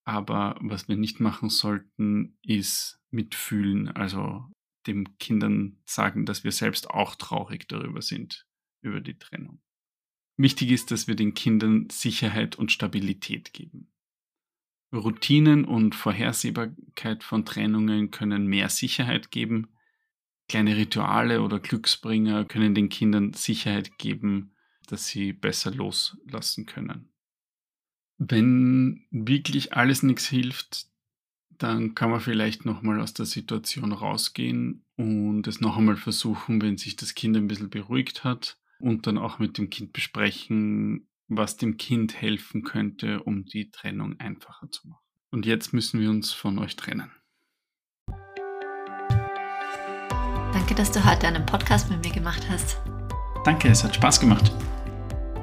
Aber 0.06 0.58
was 0.60 0.88
wir 0.88 0.98
nicht 0.98 1.20
machen 1.20 1.50
sollten, 1.50 2.38
ist 2.44 3.00
mitfühlen, 3.10 3.90
also 3.90 4.46
den 4.86 5.18
Kindern 5.18 5.78
sagen, 5.86 6.26
dass 6.26 6.44
wir 6.44 6.52
selbst 6.52 6.90
auch 6.90 7.16
traurig 7.16 7.68
darüber 7.70 8.02
sind 8.02 8.46
über 8.82 9.00
die 9.00 9.18
Trennung. 9.18 9.62
Wichtig 10.36 10.72
ist, 10.72 10.92
dass 10.92 11.08
wir 11.08 11.16
den 11.16 11.34
Kindern 11.34 11.88
Sicherheit 11.90 12.58
und 12.58 12.72
Stabilität 12.72 13.54
geben. 13.54 13.94
Routinen 14.94 15.66
und 15.66 15.96
Vorhersehbarkeit 15.96 17.24
von 17.24 17.46
Trennungen 17.46 18.12
können 18.12 18.48
mehr 18.48 18.70
Sicherheit 18.70 19.32
geben. 19.32 19.70
Kleine 20.54 20.78
Rituale 20.78 21.42
oder 21.42 21.60
Glücksbringer 21.60 22.46
können 22.46 22.76
den 22.76 22.88
Kindern 22.88 23.34
Sicherheit 23.34 23.98
geben, 23.98 24.54
dass 24.86 25.08
sie 25.08 25.34
besser 25.34 25.72
loslassen 25.72 26.68
können. 26.68 27.12
Wenn 28.20 29.08
wirklich 29.10 29.74
alles 29.74 30.04
nichts 30.04 30.28
hilft, 30.28 30.86
dann 31.50 31.96
kann 31.96 32.12
man 32.12 32.20
vielleicht 32.20 32.66
nochmal 32.66 33.02
aus 33.02 33.16
der 33.16 33.26
Situation 33.26 33.94
rausgehen 33.94 34.86
und 34.96 35.48
es 35.48 35.60
noch 35.60 35.76
einmal 35.76 35.98
versuchen, 35.98 36.62
wenn 36.62 36.78
sich 36.78 36.96
das 36.98 37.16
Kind 37.16 37.36
ein 37.36 37.48
bisschen 37.48 37.72
beruhigt 37.72 38.24
hat 38.24 38.60
und 38.78 39.08
dann 39.08 39.18
auch 39.18 39.40
mit 39.40 39.58
dem 39.58 39.72
Kind 39.72 39.92
besprechen, 39.92 41.10
was 41.30 41.58
dem 41.58 41.78
Kind 41.78 42.22
helfen 42.22 42.62
könnte, 42.62 43.24
um 43.24 43.46
die 43.46 43.72
Trennung 43.72 44.20
einfacher 44.20 44.70
zu 44.70 44.88
machen. 44.88 45.04
Und 45.32 45.48
jetzt 45.48 45.74
müssen 45.74 46.00
wir 46.00 46.12
uns 46.12 46.32
von 46.32 46.60
euch 46.60 46.76
trennen. 46.76 47.10
Danke, 50.54 50.76
dass 50.76 50.92
du 50.92 51.04
heute 51.04 51.28
einen 51.28 51.46
Podcast 51.46 51.90
mit 51.90 52.06
mir 52.06 52.12
gemacht 52.12 52.44
hast. 52.50 52.78
Danke, 53.44 53.70
es 53.70 53.84
hat 53.84 53.96
Spaß 53.96 54.20
gemacht. 54.20 54.52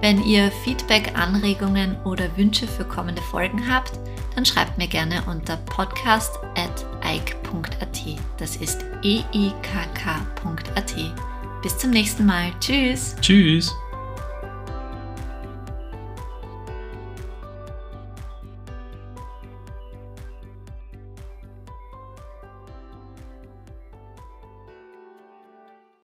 Wenn 0.00 0.22
ihr 0.22 0.50
Feedback, 0.64 1.18
Anregungen 1.18 1.96
oder 2.04 2.24
Wünsche 2.36 2.66
für 2.66 2.84
kommende 2.84 3.20
Folgen 3.20 3.70
habt, 3.70 3.98
dann 4.34 4.46
schreibt 4.46 4.78
mir 4.78 4.86
gerne 4.86 5.22
unter 5.26 5.56
podcast.eik.at. 5.56 8.00
Das 8.38 8.56
ist 8.56 8.84
eikk.at. 9.04 10.94
Bis 11.62 11.76
zum 11.76 11.90
nächsten 11.90 12.24
Mal. 12.24 12.52
Tschüss. 12.60 13.16
Tschüss. 13.20 13.74